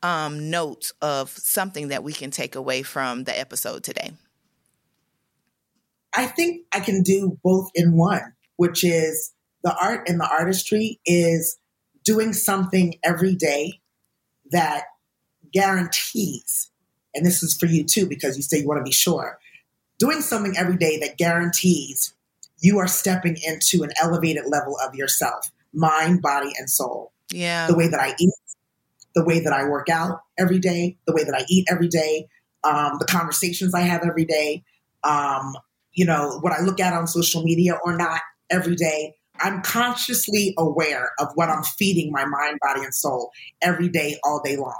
um, 0.03 0.51
notes 0.51 0.93
of 1.01 1.31
something 1.31 1.89
that 1.89 2.03
we 2.03 2.13
can 2.13 2.31
take 2.31 2.55
away 2.55 2.83
from 2.83 3.25
the 3.25 3.39
episode 3.39 3.85
today? 3.85 4.13
I 6.15 6.27
think 6.27 6.67
I 6.73 6.81
can 6.81 7.03
do 7.03 7.39
both 7.43 7.71
in 7.75 7.97
one, 7.97 8.35
which 8.57 8.85
is 8.85 9.32
the 9.63 9.77
art 9.81 10.09
and 10.09 10.21
the 10.21 10.29
artistry 10.29 11.01
is 11.07 11.59
doing 12.05 12.33
something 12.33 12.95
every 13.05 13.35
day 13.35 13.81
that 14.51 14.85
guarantees, 15.53 16.71
and 17.15 17.25
this 17.25 17.43
is 17.43 17.57
for 17.57 17.67
you 17.67 17.85
too, 17.85 18.07
because 18.07 18.37
you 18.37 18.43
say 18.43 18.59
you 18.59 18.67
want 18.67 18.81
to 18.81 18.85
be 18.85 18.93
sure, 18.93 19.39
doing 19.99 20.21
something 20.21 20.57
every 20.57 20.77
day 20.77 20.99
that 20.99 21.17
guarantees 21.17 22.15
you 22.61 22.79
are 22.79 22.89
stepping 22.89 23.37
into 23.45 23.83
an 23.83 23.91
elevated 24.01 24.45
level 24.47 24.77
of 24.87 24.95
yourself, 24.95 25.51
mind, 25.73 26.23
body, 26.23 26.53
and 26.59 26.71
soul. 26.71 27.13
Yeah. 27.31 27.67
The 27.67 27.77
way 27.77 27.89
that 27.89 28.01
I 28.01 28.15
eat, 28.19 28.35
the 29.15 29.25
way 29.25 29.41
that 29.41 29.53
I 29.53 29.65
work 29.65 29.89
out 29.89 30.21
every 30.39 30.59
day, 30.59 30.97
the 31.07 31.13
way 31.13 31.25
that 31.25 31.35
I 31.35 31.45
eat 31.49 31.67
every 31.71 31.89
day, 31.89 32.29
um, 32.65 32.99
the 32.99 33.05
conversations 33.05 33.75
I 33.75 33.81
have 33.81 34.03
every 34.05 34.25
day, 34.25 34.63
um, 35.03 35.57
you 35.93 36.05
know, 36.05 36.39
what 36.41 36.53
I 36.53 36.63
look 36.63 36.81
at 36.81 36.93
on 36.93 37.07
social 37.07 37.43
media 37.43 37.79
or 37.85 37.97
not 37.97 38.21
every 38.49 38.77
day. 38.77 39.17
I'm 39.41 39.63
consciously 39.63 40.55
aware 40.59 41.11
of 41.19 41.29
what 41.35 41.49
I'm 41.49 41.63
feeding 41.63 42.13
my 42.13 42.25
mind, 42.25 42.59
body, 42.61 42.85
and 42.85 42.95
soul 42.95 43.31
every 43.61 43.89
day, 43.89 44.19
all 44.25 44.41
day 44.45 44.57
long. 44.57 44.79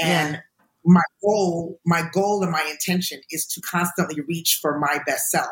And 0.00 0.34
yeah. 0.34 0.40
my 0.84 1.02
goal, 1.22 1.80
my 1.84 2.08
goal 2.12 2.42
and 2.42 2.52
my 2.52 2.66
intention 2.70 3.20
is 3.30 3.46
to 3.46 3.60
constantly 3.60 4.22
reach 4.22 4.58
for 4.62 4.78
my 4.78 5.00
best 5.06 5.30
self. 5.30 5.48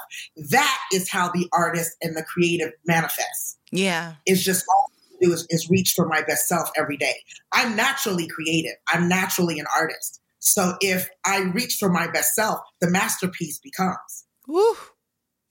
That 0.51 0.79
is 0.93 1.11
how 1.11 1.31
the 1.31 1.49
artist 1.53 1.97
and 2.01 2.17
the 2.17 2.23
creative 2.23 2.73
manifests. 2.87 3.59
Yeah. 3.71 4.15
It's 4.25 4.43
just 4.43 4.65
all 4.73 4.91
I 4.91 5.25
do 5.27 5.33
is, 5.33 5.47
is 5.51 5.69
reach 5.69 5.93
for 5.95 6.07
my 6.07 6.23
best 6.23 6.49
self 6.49 6.71
every 6.79 6.97
day. 6.97 7.17
I'm 7.53 7.77
naturally 7.77 8.27
creative. 8.27 8.77
I'm 8.89 9.09
naturally 9.09 9.59
an 9.59 9.67
artist. 9.77 10.21
So 10.39 10.75
if 10.81 11.11
I 11.25 11.41
reach 11.55 11.77
for 11.79 11.91
my 11.91 12.07
best 12.07 12.35
self, 12.35 12.61
the 12.81 12.89
masterpiece 12.89 13.59
becomes. 13.59 14.27
Woo. 14.47 14.77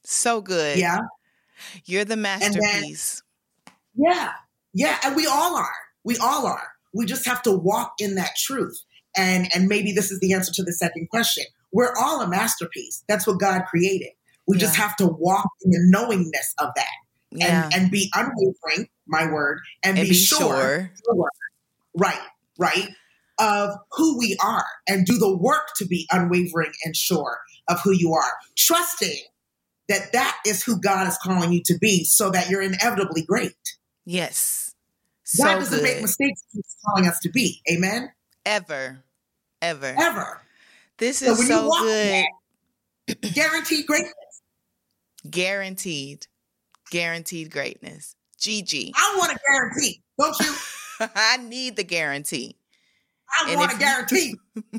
So 0.05 0.39
good. 0.39 0.77
Yeah. 0.77 0.99
You're 1.85 2.05
the 2.05 2.17
masterpiece. 2.17 3.21
Then, 3.95 4.11
yeah. 4.11 4.31
Yeah. 4.73 4.97
And 5.03 5.15
we 5.15 5.25
all 5.27 5.55
are. 5.55 5.75
We 6.03 6.17
all 6.17 6.45
are. 6.45 6.69
We 6.93 7.05
just 7.05 7.25
have 7.25 7.41
to 7.43 7.51
walk 7.51 7.93
in 7.99 8.15
that 8.15 8.31
truth. 8.37 8.79
And 9.17 9.49
and 9.53 9.67
maybe 9.67 9.91
this 9.93 10.11
is 10.11 10.19
the 10.19 10.33
answer 10.33 10.51
to 10.53 10.63
the 10.63 10.73
second 10.73 11.09
question. 11.09 11.45
We're 11.71 11.93
all 11.99 12.21
a 12.21 12.27
masterpiece. 12.27 13.03
That's 13.07 13.25
what 13.25 13.39
God 13.39 13.63
created. 13.65 14.09
We 14.47 14.57
yeah. 14.57 14.61
just 14.61 14.75
have 14.75 14.95
to 14.97 15.07
walk 15.07 15.49
in 15.63 15.71
the 15.71 15.79
knowingness 15.81 16.53
of 16.57 16.69
that. 16.75 16.85
Yeah. 17.31 17.65
And 17.65 17.73
and 17.73 17.91
be 17.91 18.11
unwavering, 18.13 18.89
my 19.07 19.31
word, 19.31 19.59
and, 19.83 19.97
and 19.97 20.05
be, 20.05 20.11
be, 20.11 20.15
sure, 20.15 20.91
sure, 21.05 21.29
right, 21.97 22.21
right, 22.57 22.89
of 23.39 23.71
who 23.91 24.17
we 24.17 24.37
are 24.43 24.65
and 24.87 25.05
do 25.05 25.17
the 25.17 25.35
work 25.35 25.67
to 25.77 25.85
be 25.85 26.07
unwavering 26.11 26.71
and 26.85 26.95
sure 26.95 27.39
of 27.67 27.81
who 27.81 27.91
you 27.91 28.13
are. 28.13 28.31
Trusting 28.55 29.17
that 29.87 30.11
that 30.13 30.37
is 30.45 30.63
who 30.63 30.79
God 30.79 31.07
is 31.07 31.17
calling 31.21 31.51
you 31.51 31.61
to 31.65 31.77
be 31.77 32.03
so 32.03 32.29
that 32.31 32.49
you're 32.49 32.61
inevitably 32.61 33.23
great. 33.23 33.53
Yes. 34.05 34.73
So 35.23 35.43
God 35.43 35.59
doesn't 35.59 35.77
good. 35.79 35.83
make 35.83 36.01
mistakes 36.01 36.43
he's 36.51 36.75
calling 36.85 37.07
us 37.07 37.19
to 37.19 37.29
be. 37.29 37.61
Amen. 37.71 38.11
Ever. 38.45 39.03
Ever. 39.61 39.95
Ever. 39.97 40.41
This 40.97 41.21
is 41.21 41.37
so, 41.47 41.69
so 41.69 41.83
good. 41.83 42.25
That, 43.07 43.33
guaranteed 43.33 43.85
greatness. 43.85 44.13
Guaranteed. 45.29 46.27
Guaranteed 46.91 47.51
greatness. 47.51 48.15
GG. 48.39 48.91
I 48.95 49.15
want 49.17 49.33
a 49.33 49.39
guarantee, 49.47 50.03
don't 50.19 50.35
you? 50.39 50.55
I 51.15 51.37
need 51.37 51.75
the 51.75 51.83
guarantee. 51.83 52.57
I 53.39 53.51
and 53.51 53.59
want 53.59 53.73
a 53.73 53.77
guarantee. 53.77 54.35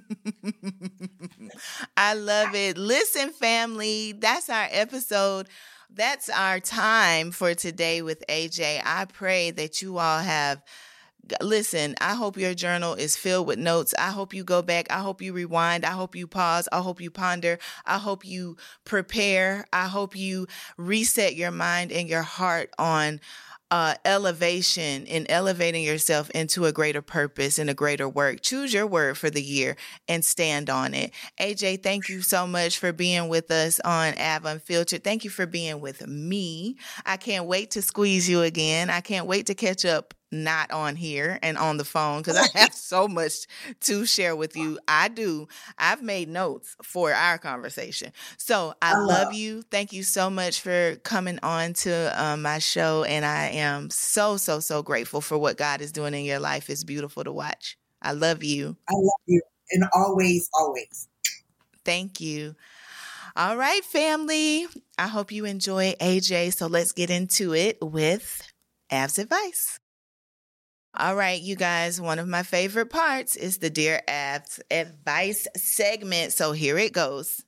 I 1.96 2.14
love 2.14 2.54
it. 2.54 2.78
Listen, 2.78 3.30
family, 3.30 4.12
that's 4.12 4.50
our 4.50 4.68
episode. 4.70 5.48
That's 5.90 6.28
our 6.28 6.60
time 6.60 7.30
for 7.30 7.54
today 7.54 8.02
with 8.02 8.22
AJ. 8.28 8.82
I 8.84 9.06
pray 9.06 9.50
that 9.52 9.82
you 9.82 9.98
all 9.98 10.20
have 10.20 10.62
listen, 11.40 11.94
I 12.00 12.14
hope 12.14 12.36
your 12.36 12.54
journal 12.54 12.94
is 12.94 13.16
filled 13.16 13.46
with 13.46 13.58
notes. 13.58 13.94
I 13.98 14.10
hope 14.10 14.34
you 14.34 14.44
go 14.44 14.62
back. 14.62 14.90
I 14.90 15.00
hope 15.00 15.22
you 15.22 15.32
rewind. 15.32 15.84
I 15.84 15.90
hope 15.90 16.14
you 16.14 16.26
pause. 16.26 16.68
I 16.72 16.80
hope 16.80 17.00
you 17.00 17.10
ponder. 17.10 17.58
I 17.84 17.98
hope 17.98 18.24
you 18.24 18.56
prepare. 18.84 19.66
I 19.72 19.88
hope 19.88 20.16
you 20.16 20.46
reset 20.76 21.34
your 21.34 21.50
mind 21.50 21.92
and 21.92 22.08
your 22.08 22.22
heart 22.22 22.70
on 22.78 23.20
uh, 23.70 23.94
elevation 24.04 25.06
in 25.06 25.28
elevating 25.28 25.82
yourself 25.82 26.30
into 26.30 26.66
a 26.66 26.72
greater 26.72 27.02
purpose 27.02 27.58
and 27.58 27.68
a 27.68 27.74
greater 27.74 28.08
work. 28.08 28.40
Choose 28.40 28.72
your 28.72 28.86
word 28.86 29.18
for 29.18 29.28
the 29.28 29.42
year 29.42 29.76
and 30.08 30.24
stand 30.24 30.70
on 30.70 30.94
it. 30.94 31.12
AJ, 31.40 31.82
thank 31.82 32.08
you 32.08 32.22
so 32.22 32.46
much 32.46 32.78
for 32.78 32.92
being 32.92 33.28
with 33.28 33.50
us 33.50 33.80
on 33.80 34.14
Av 34.18 34.44
Unfiltered. 34.44 35.02
Thank 35.02 35.24
you 35.24 35.30
for 35.30 35.46
being 35.46 35.80
with 35.80 36.06
me. 36.06 36.76
I 37.04 37.16
can't 37.16 37.46
wait 37.46 37.72
to 37.72 37.82
squeeze 37.82 38.28
you 38.28 38.42
again. 38.42 38.88
I 38.88 39.00
can't 39.00 39.26
wait 39.26 39.46
to 39.46 39.54
catch 39.54 39.84
up 39.84 40.14
not 40.32 40.70
on 40.70 40.96
here 40.96 41.38
and 41.42 41.56
on 41.56 41.76
the 41.76 41.84
phone 41.84 42.20
because 42.20 42.36
I 42.36 42.58
have 42.58 42.74
so 42.74 43.08
much 43.08 43.46
to 43.80 44.04
share 44.06 44.34
with 44.34 44.56
you. 44.56 44.78
I 44.88 45.08
do. 45.08 45.48
I've 45.78 46.02
made 46.02 46.28
notes 46.28 46.76
for 46.82 47.12
our 47.12 47.38
conversation. 47.38 48.12
So 48.36 48.74
I 48.82 48.94
love 48.94 49.32
you. 49.32 49.62
Thank 49.62 49.92
you 49.92 50.02
so 50.02 50.30
much 50.30 50.60
for 50.60 50.96
coming 50.96 51.38
on 51.42 51.74
to 51.74 52.22
um, 52.22 52.42
my 52.42 52.58
show. 52.58 53.04
And 53.04 53.24
I 53.24 53.48
am 53.48 53.90
so, 53.90 54.36
so, 54.36 54.60
so 54.60 54.82
grateful 54.82 55.20
for 55.20 55.38
what 55.38 55.56
God 55.56 55.80
is 55.80 55.92
doing 55.92 56.14
in 56.14 56.24
your 56.24 56.40
life. 56.40 56.68
It's 56.70 56.84
beautiful 56.84 57.24
to 57.24 57.32
watch. 57.32 57.78
I 58.02 58.12
love 58.12 58.44
you. 58.44 58.76
I 58.88 58.94
love 58.94 59.20
you. 59.26 59.42
And 59.70 59.84
always, 59.94 60.48
always. 60.58 61.08
Thank 61.84 62.20
you. 62.20 62.54
All 63.36 63.56
right, 63.56 63.84
family. 63.84 64.66
I 64.98 65.08
hope 65.08 65.30
you 65.30 65.44
enjoy 65.44 65.94
AJ. 66.00 66.54
So 66.54 66.66
let's 66.66 66.92
get 66.92 67.10
into 67.10 67.54
it 67.54 67.78
with 67.82 68.42
Av's 68.90 69.18
advice. 69.18 69.78
All 70.98 71.14
right, 71.14 71.42
you 71.42 71.56
guys, 71.56 72.00
one 72.00 72.18
of 72.18 72.26
my 72.26 72.42
favorite 72.42 72.88
parts 72.88 73.36
is 73.36 73.58
the 73.58 73.68
Dear 73.68 74.00
Av's 74.08 74.60
advice 74.70 75.46
segment. 75.54 76.32
So 76.32 76.52
here 76.52 76.78
it 76.78 76.94
goes. 76.94 77.44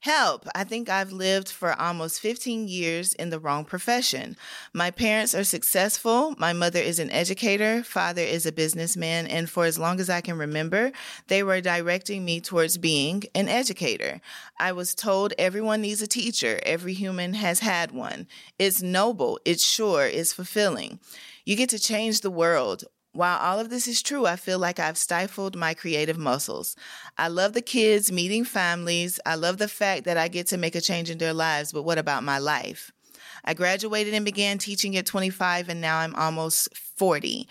Help. 0.00 0.46
I 0.54 0.64
think 0.64 0.90
I've 0.90 1.10
lived 1.10 1.48
for 1.48 1.72
almost 1.80 2.20
15 2.20 2.68
years 2.68 3.14
in 3.14 3.30
the 3.30 3.38
wrong 3.38 3.64
profession. 3.64 4.36
My 4.74 4.90
parents 4.90 5.34
are 5.34 5.44
successful. 5.44 6.34
My 6.36 6.52
mother 6.52 6.78
is 6.78 6.98
an 6.98 7.10
educator. 7.10 7.82
Father 7.82 8.22
is 8.22 8.44
a 8.44 8.52
businessman. 8.52 9.26
And 9.26 9.48
for 9.48 9.64
as 9.64 9.78
long 9.78 9.98
as 9.98 10.10
I 10.10 10.20
can 10.20 10.36
remember, 10.36 10.92
they 11.28 11.42
were 11.42 11.62
directing 11.62 12.24
me 12.24 12.40
towards 12.40 12.76
being 12.76 13.24
an 13.34 13.48
educator. 13.48 14.20
I 14.58 14.72
was 14.72 14.94
told 14.94 15.32
everyone 15.38 15.80
needs 15.80 16.02
a 16.02 16.06
teacher. 16.06 16.60
Every 16.64 16.92
human 16.92 17.32
has 17.32 17.60
had 17.60 17.92
one. 17.92 18.26
It's 18.58 18.82
noble. 18.82 19.38
It's 19.46 19.64
sure. 19.64 20.06
It's 20.06 20.34
fulfilling. 20.34 20.98
You 21.44 21.56
get 21.56 21.70
to 21.70 21.78
change 21.78 22.20
the 22.20 22.30
world. 22.30 22.84
While 23.12 23.38
all 23.38 23.58
of 23.58 23.70
this 23.70 23.88
is 23.88 24.02
true, 24.02 24.24
I 24.24 24.36
feel 24.36 24.58
like 24.58 24.78
I've 24.78 24.96
stifled 24.96 25.56
my 25.56 25.74
creative 25.74 26.16
muscles. 26.16 26.76
I 27.18 27.26
love 27.26 27.54
the 27.54 27.60
kids, 27.62 28.12
meeting 28.12 28.44
families. 28.44 29.18
I 29.26 29.34
love 29.34 29.58
the 29.58 29.66
fact 29.66 30.04
that 30.04 30.16
I 30.16 30.28
get 30.28 30.46
to 30.48 30.56
make 30.56 30.76
a 30.76 30.80
change 30.80 31.10
in 31.10 31.18
their 31.18 31.32
lives, 31.34 31.72
but 31.72 31.82
what 31.82 31.98
about 31.98 32.22
my 32.22 32.38
life? 32.38 32.92
I 33.44 33.54
graduated 33.54 34.14
and 34.14 34.24
began 34.24 34.58
teaching 34.58 34.96
at 34.96 35.06
25, 35.06 35.68
and 35.68 35.80
now 35.80 35.98
I'm 35.98 36.14
almost 36.14 36.76
40. 36.76 37.48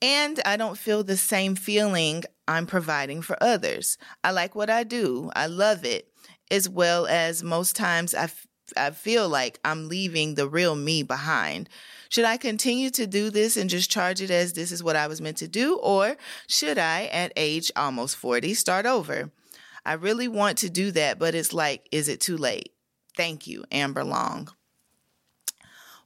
And 0.00 0.40
I 0.44 0.56
don't 0.56 0.78
feel 0.78 1.02
the 1.02 1.16
same 1.16 1.54
feeling 1.54 2.24
I'm 2.46 2.66
providing 2.66 3.22
for 3.22 3.36
others. 3.42 3.98
I 4.22 4.30
like 4.30 4.54
what 4.54 4.70
I 4.70 4.84
do, 4.84 5.30
I 5.34 5.46
love 5.46 5.84
it, 5.84 6.08
as 6.50 6.68
well 6.68 7.06
as 7.06 7.42
most 7.42 7.74
times 7.74 8.14
I, 8.14 8.24
f- 8.24 8.46
I 8.76 8.90
feel 8.90 9.28
like 9.28 9.58
I'm 9.64 9.88
leaving 9.88 10.34
the 10.34 10.48
real 10.48 10.76
me 10.76 11.02
behind. 11.02 11.68
Should 12.12 12.26
I 12.26 12.36
continue 12.36 12.90
to 12.90 13.06
do 13.06 13.30
this 13.30 13.56
and 13.56 13.70
just 13.70 13.90
charge 13.90 14.20
it 14.20 14.30
as 14.30 14.52
this 14.52 14.70
is 14.70 14.82
what 14.82 14.96
I 14.96 15.06
was 15.06 15.22
meant 15.22 15.38
to 15.38 15.48
do? 15.48 15.78
Or 15.78 16.18
should 16.46 16.76
I, 16.76 17.06
at 17.06 17.32
age 17.36 17.72
almost 17.74 18.16
40, 18.16 18.52
start 18.52 18.84
over? 18.84 19.30
I 19.86 19.94
really 19.94 20.28
want 20.28 20.58
to 20.58 20.68
do 20.68 20.90
that, 20.90 21.18
but 21.18 21.34
it's 21.34 21.54
like, 21.54 21.88
is 21.90 22.10
it 22.10 22.20
too 22.20 22.36
late? 22.36 22.74
Thank 23.16 23.46
you, 23.46 23.64
Amber 23.72 24.04
Long. 24.04 24.50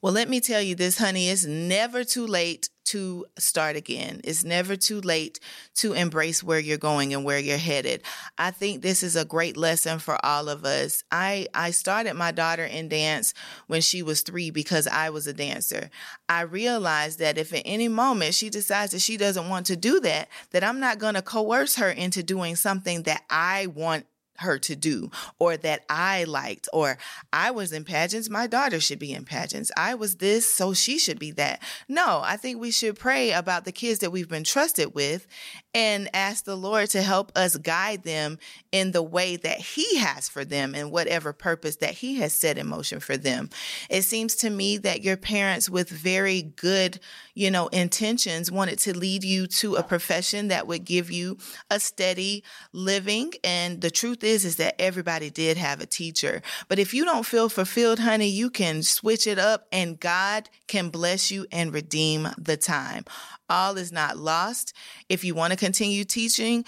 Well, 0.06 0.14
let 0.14 0.28
me 0.28 0.38
tell 0.38 0.62
you 0.62 0.76
this, 0.76 0.98
honey, 0.98 1.30
it's 1.30 1.46
never 1.46 2.04
too 2.04 2.28
late 2.28 2.70
to 2.84 3.26
start 3.40 3.74
again. 3.74 4.20
It's 4.22 4.44
never 4.44 4.76
too 4.76 5.00
late 5.00 5.40
to 5.78 5.94
embrace 5.94 6.44
where 6.44 6.60
you're 6.60 6.78
going 6.78 7.12
and 7.12 7.24
where 7.24 7.40
you're 7.40 7.58
headed. 7.58 8.02
I 8.38 8.52
think 8.52 8.82
this 8.82 9.02
is 9.02 9.16
a 9.16 9.24
great 9.24 9.56
lesson 9.56 9.98
for 9.98 10.24
all 10.24 10.48
of 10.48 10.64
us. 10.64 11.02
I, 11.10 11.48
I 11.52 11.72
started 11.72 12.14
my 12.14 12.30
daughter 12.30 12.64
in 12.64 12.88
dance 12.88 13.34
when 13.66 13.80
she 13.80 14.00
was 14.00 14.20
three 14.20 14.50
because 14.50 14.86
I 14.86 15.10
was 15.10 15.26
a 15.26 15.32
dancer. 15.32 15.90
I 16.28 16.42
realized 16.42 17.18
that 17.18 17.36
if 17.36 17.52
at 17.52 17.62
any 17.64 17.88
moment 17.88 18.34
she 18.34 18.48
decides 18.48 18.92
that 18.92 19.00
she 19.00 19.16
doesn't 19.16 19.48
want 19.48 19.66
to 19.66 19.76
do 19.76 19.98
that, 20.02 20.28
that 20.52 20.62
I'm 20.62 20.78
not 20.78 21.00
going 21.00 21.14
to 21.14 21.22
coerce 21.22 21.74
her 21.74 21.90
into 21.90 22.22
doing 22.22 22.54
something 22.54 23.02
that 23.02 23.22
I 23.28 23.66
want 23.66 24.06
her 24.38 24.58
to 24.60 24.76
do 24.76 25.10
or 25.38 25.56
that 25.56 25.84
I 25.88 26.24
liked 26.24 26.68
or 26.72 26.98
I 27.32 27.50
was 27.50 27.72
in 27.72 27.84
pageants, 27.84 28.30
my 28.30 28.46
daughter 28.46 28.80
should 28.80 28.98
be 28.98 29.12
in 29.12 29.24
pageants. 29.24 29.70
I 29.76 29.94
was 29.94 30.16
this, 30.16 30.52
so 30.52 30.74
she 30.74 30.98
should 30.98 31.18
be 31.18 31.30
that. 31.32 31.62
No, 31.88 32.20
I 32.24 32.36
think 32.36 32.60
we 32.60 32.70
should 32.70 32.98
pray 32.98 33.32
about 33.32 33.64
the 33.64 33.72
kids 33.72 34.00
that 34.00 34.10
we've 34.10 34.28
been 34.28 34.44
trusted 34.44 34.94
with 34.94 35.26
and 35.74 36.08
ask 36.14 36.44
the 36.44 36.56
Lord 36.56 36.88
to 36.90 37.02
help 37.02 37.30
us 37.36 37.56
guide 37.56 38.02
them 38.02 38.38
in 38.72 38.92
the 38.92 39.02
way 39.02 39.36
that 39.36 39.58
He 39.58 39.98
has 39.98 40.28
for 40.28 40.44
them 40.44 40.74
and 40.74 40.90
whatever 40.90 41.32
purpose 41.32 41.76
that 41.76 41.94
He 41.94 42.16
has 42.16 42.32
set 42.32 42.56
in 42.56 42.66
motion 42.66 42.98
for 43.00 43.16
them. 43.16 43.50
It 43.90 44.02
seems 44.02 44.36
to 44.36 44.50
me 44.50 44.78
that 44.78 45.02
your 45.02 45.18
parents 45.18 45.68
with 45.68 45.90
very 45.90 46.42
good, 46.42 46.98
you 47.34 47.50
know, 47.50 47.68
intentions 47.68 48.50
wanted 48.50 48.78
to 48.80 48.96
lead 48.96 49.22
you 49.22 49.46
to 49.46 49.74
a 49.74 49.82
profession 49.82 50.48
that 50.48 50.66
would 50.66 50.84
give 50.84 51.10
you 51.10 51.36
a 51.70 51.78
steady 51.78 52.42
living. 52.72 53.32
And 53.44 53.80
the 53.80 53.90
truth 53.90 54.24
is, 54.26 54.44
is 54.44 54.56
that 54.56 54.80
everybody 54.80 55.30
did 55.30 55.56
have 55.56 55.80
a 55.80 55.86
teacher. 55.86 56.42
But 56.68 56.78
if 56.78 56.92
you 56.92 57.04
don't 57.04 57.24
feel 57.24 57.48
fulfilled, 57.48 58.00
honey, 58.00 58.28
you 58.28 58.50
can 58.50 58.82
switch 58.82 59.26
it 59.26 59.38
up 59.38 59.66
and 59.72 59.98
God 59.98 60.50
can 60.66 60.90
bless 60.90 61.30
you 61.30 61.46
and 61.50 61.72
redeem 61.72 62.28
the 62.36 62.56
time. 62.56 63.04
All 63.48 63.76
is 63.76 63.92
not 63.92 64.18
lost. 64.18 64.74
If 65.08 65.24
you 65.24 65.34
want 65.34 65.52
to 65.52 65.58
continue 65.58 66.04
teaching, 66.04 66.64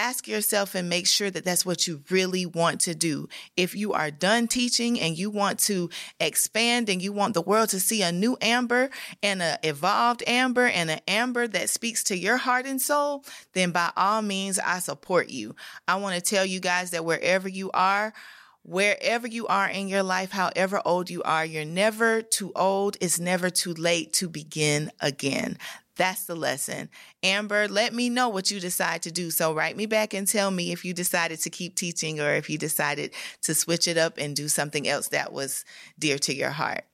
ask 0.00 0.26
yourself 0.26 0.74
and 0.74 0.88
make 0.88 1.06
sure 1.06 1.30
that 1.30 1.44
that's 1.44 1.66
what 1.66 1.86
you 1.86 2.02
really 2.08 2.46
want 2.46 2.80
to 2.80 2.94
do. 2.94 3.28
If 3.56 3.76
you 3.76 3.92
are 3.92 4.10
done 4.10 4.48
teaching 4.48 4.98
and 4.98 5.16
you 5.16 5.28
want 5.28 5.58
to 5.60 5.90
expand 6.18 6.88
and 6.88 7.02
you 7.02 7.12
want 7.12 7.34
the 7.34 7.42
world 7.42 7.68
to 7.70 7.80
see 7.80 8.00
a 8.02 8.10
new 8.10 8.38
Amber 8.40 8.88
and 9.22 9.42
an 9.42 9.58
evolved 9.62 10.22
Amber 10.26 10.66
and 10.66 10.90
an 10.90 11.00
Amber 11.06 11.46
that 11.48 11.68
speaks 11.68 12.02
to 12.04 12.16
your 12.16 12.38
heart 12.38 12.64
and 12.64 12.80
soul, 12.80 13.24
then 13.52 13.72
by 13.72 13.90
all 13.94 14.22
means, 14.22 14.58
I 14.58 14.78
support 14.78 15.28
you. 15.28 15.54
I 15.86 15.96
want 15.96 16.14
to 16.14 16.22
tell 16.22 16.46
you 16.46 16.60
guys 16.60 16.92
that 16.92 17.04
wherever 17.04 17.48
you 17.48 17.70
are, 17.72 18.14
Wherever 18.62 19.26
you 19.26 19.46
are 19.46 19.70
in 19.70 19.88
your 19.88 20.02
life, 20.02 20.32
however 20.32 20.82
old 20.84 21.08
you 21.08 21.22
are, 21.22 21.46
you're 21.46 21.64
never 21.64 22.20
too 22.20 22.52
old. 22.54 22.98
It's 23.00 23.18
never 23.18 23.48
too 23.48 23.72
late 23.72 24.12
to 24.14 24.28
begin 24.28 24.92
again. 25.00 25.56
That's 26.00 26.24
the 26.24 26.34
lesson. 26.34 26.88
Amber, 27.22 27.68
let 27.68 27.92
me 27.92 28.08
know 28.08 28.30
what 28.30 28.50
you 28.50 28.58
decide 28.58 29.02
to 29.02 29.12
do. 29.12 29.30
So 29.30 29.52
write 29.52 29.76
me 29.76 29.84
back 29.84 30.14
and 30.14 30.26
tell 30.26 30.50
me 30.50 30.72
if 30.72 30.82
you 30.82 30.94
decided 30.94 31.40
to 31.40 31.50
keep 31.50 31.74
teaching 31.74 32.20
or 32.20 32.32
if 32.32 32.48
you 32.48 32.56
decided 32.56 33.12
to 33.42 33.54
switch 33.54 33.86
it 33.86 33.98
up 33.98 34.16
and 34.16 34.34
do 34.34 34.48
something 34.48 34.88
else 34.88 35.08
that 35.08 35.30
was 35.30 35.62
dear 35.98 36.18
to 36.20 36.34
your 36.34 36.52
heart. 36.52 36.84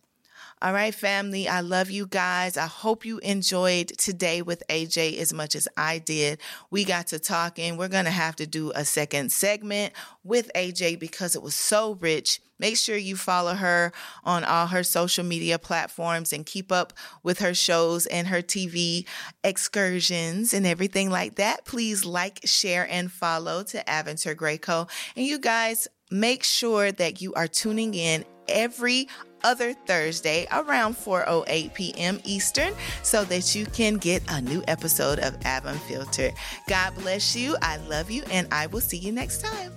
All 0.66 0.72
right, 0.72 0.92
family, 0.92 1.48
I 1.48 1.60
love 1.60 1.92
you 1.92 2.08
guys. 2.08 2.56
I 2.56 2.66
hope 2.66 3.04
you 3.04 3.18
enjoyed 3.18 3.86
today 3.98 4.42
with 4.42 4.64
AJ 4.68 5.16
as 5.18 5.32
much 5.32 5.54
as 5.54 5.68
I 5.76 5.98
did. 5.98 6.40
We 6.72 6.84
got 6.84 7.06
to 7.08 7.20
talking. 7.20 7.76
We're 7.76 7.86
going 7.86 8.06
to 8.06 8.10
have 8.10 8.34
to 8.34 8.48
do 8.48 8.72
a 8.74 8.84
second 8.84 9.30
segment 9.30 9.92
with 10.24 10.50
AJ 10.56 10.98
because 10.98 11.36
it 11.36 11.42
was 11.42 11.54
so 11.54 11.92
rich. 12.00 12.40
Make 12.58 12.78
sure 12.78 12.96
you 12.96 13.14
follow 13.14 13.54
her 13.54 13.92
on 14.24 14.42
all 14.42 14.66
her 14.66 14.82
social 14.82 15.24
media 15.24 15.56
platforms 15.60 16.32
and 16.32 16.44
keep 16.44 16.72
up 16.72 16.94
with 17.22 17.38
her 17.38 17.54
shows 17.54 18.06
and 18.06 18.26
her 18.26 18.42
TV 18.42 19.06
excursions 19.44 20.52
and 20.52 20.66
everything 20.66 21.10
like 21.10 21.36
that. 21.36 21.64
Please 21.64 22.04
like, 22.04 22.40
share, 22.44 22.90
and 22.90 23.12
follow 23.12 23.62
to 23.62 23.88
Aventure 23.88 24.34
Greco. 24.34 24.88
And 25.14 25.24
you 25.26 25.38
guys, 25.38 25.86
make 26.10 26.42
sure 26.42 26.90
that 26.90 27.22
you 27.22 27.32
are 27.34 27.46
tuning 27.46 27.94
in 27.94 28.24
every 28.48 29.08
other 29.46 29.72
Thursday 29.72 30.46
around 30.50 30.96
4:08 30.96 31.72
p.m. 31.72 32.20
Eastern 32.24 32.74
so 33.02 33.24
that 33.24 33.54
you 33.54 33.64
can 33.64 33.94
get 33.94 34.22
a 34.28 34.40
new 34.40 34.62
episode 34.66 35.20
of 35.20 35.34
Av 35.46 35.64
Filter. 35.82 36.32
God 36.66 36.94
bless 36.96 37.36
you. 37.36 37.56
I 37.62 37.76
love 37.88 38.10
you 38.10 38.24
and 38.32 38.48
I 38.50 38.66
will 38.66 38.80
see 38.80 38.98
you 38.98 39.12
next 39.12 39.42
time. 39.42 39.72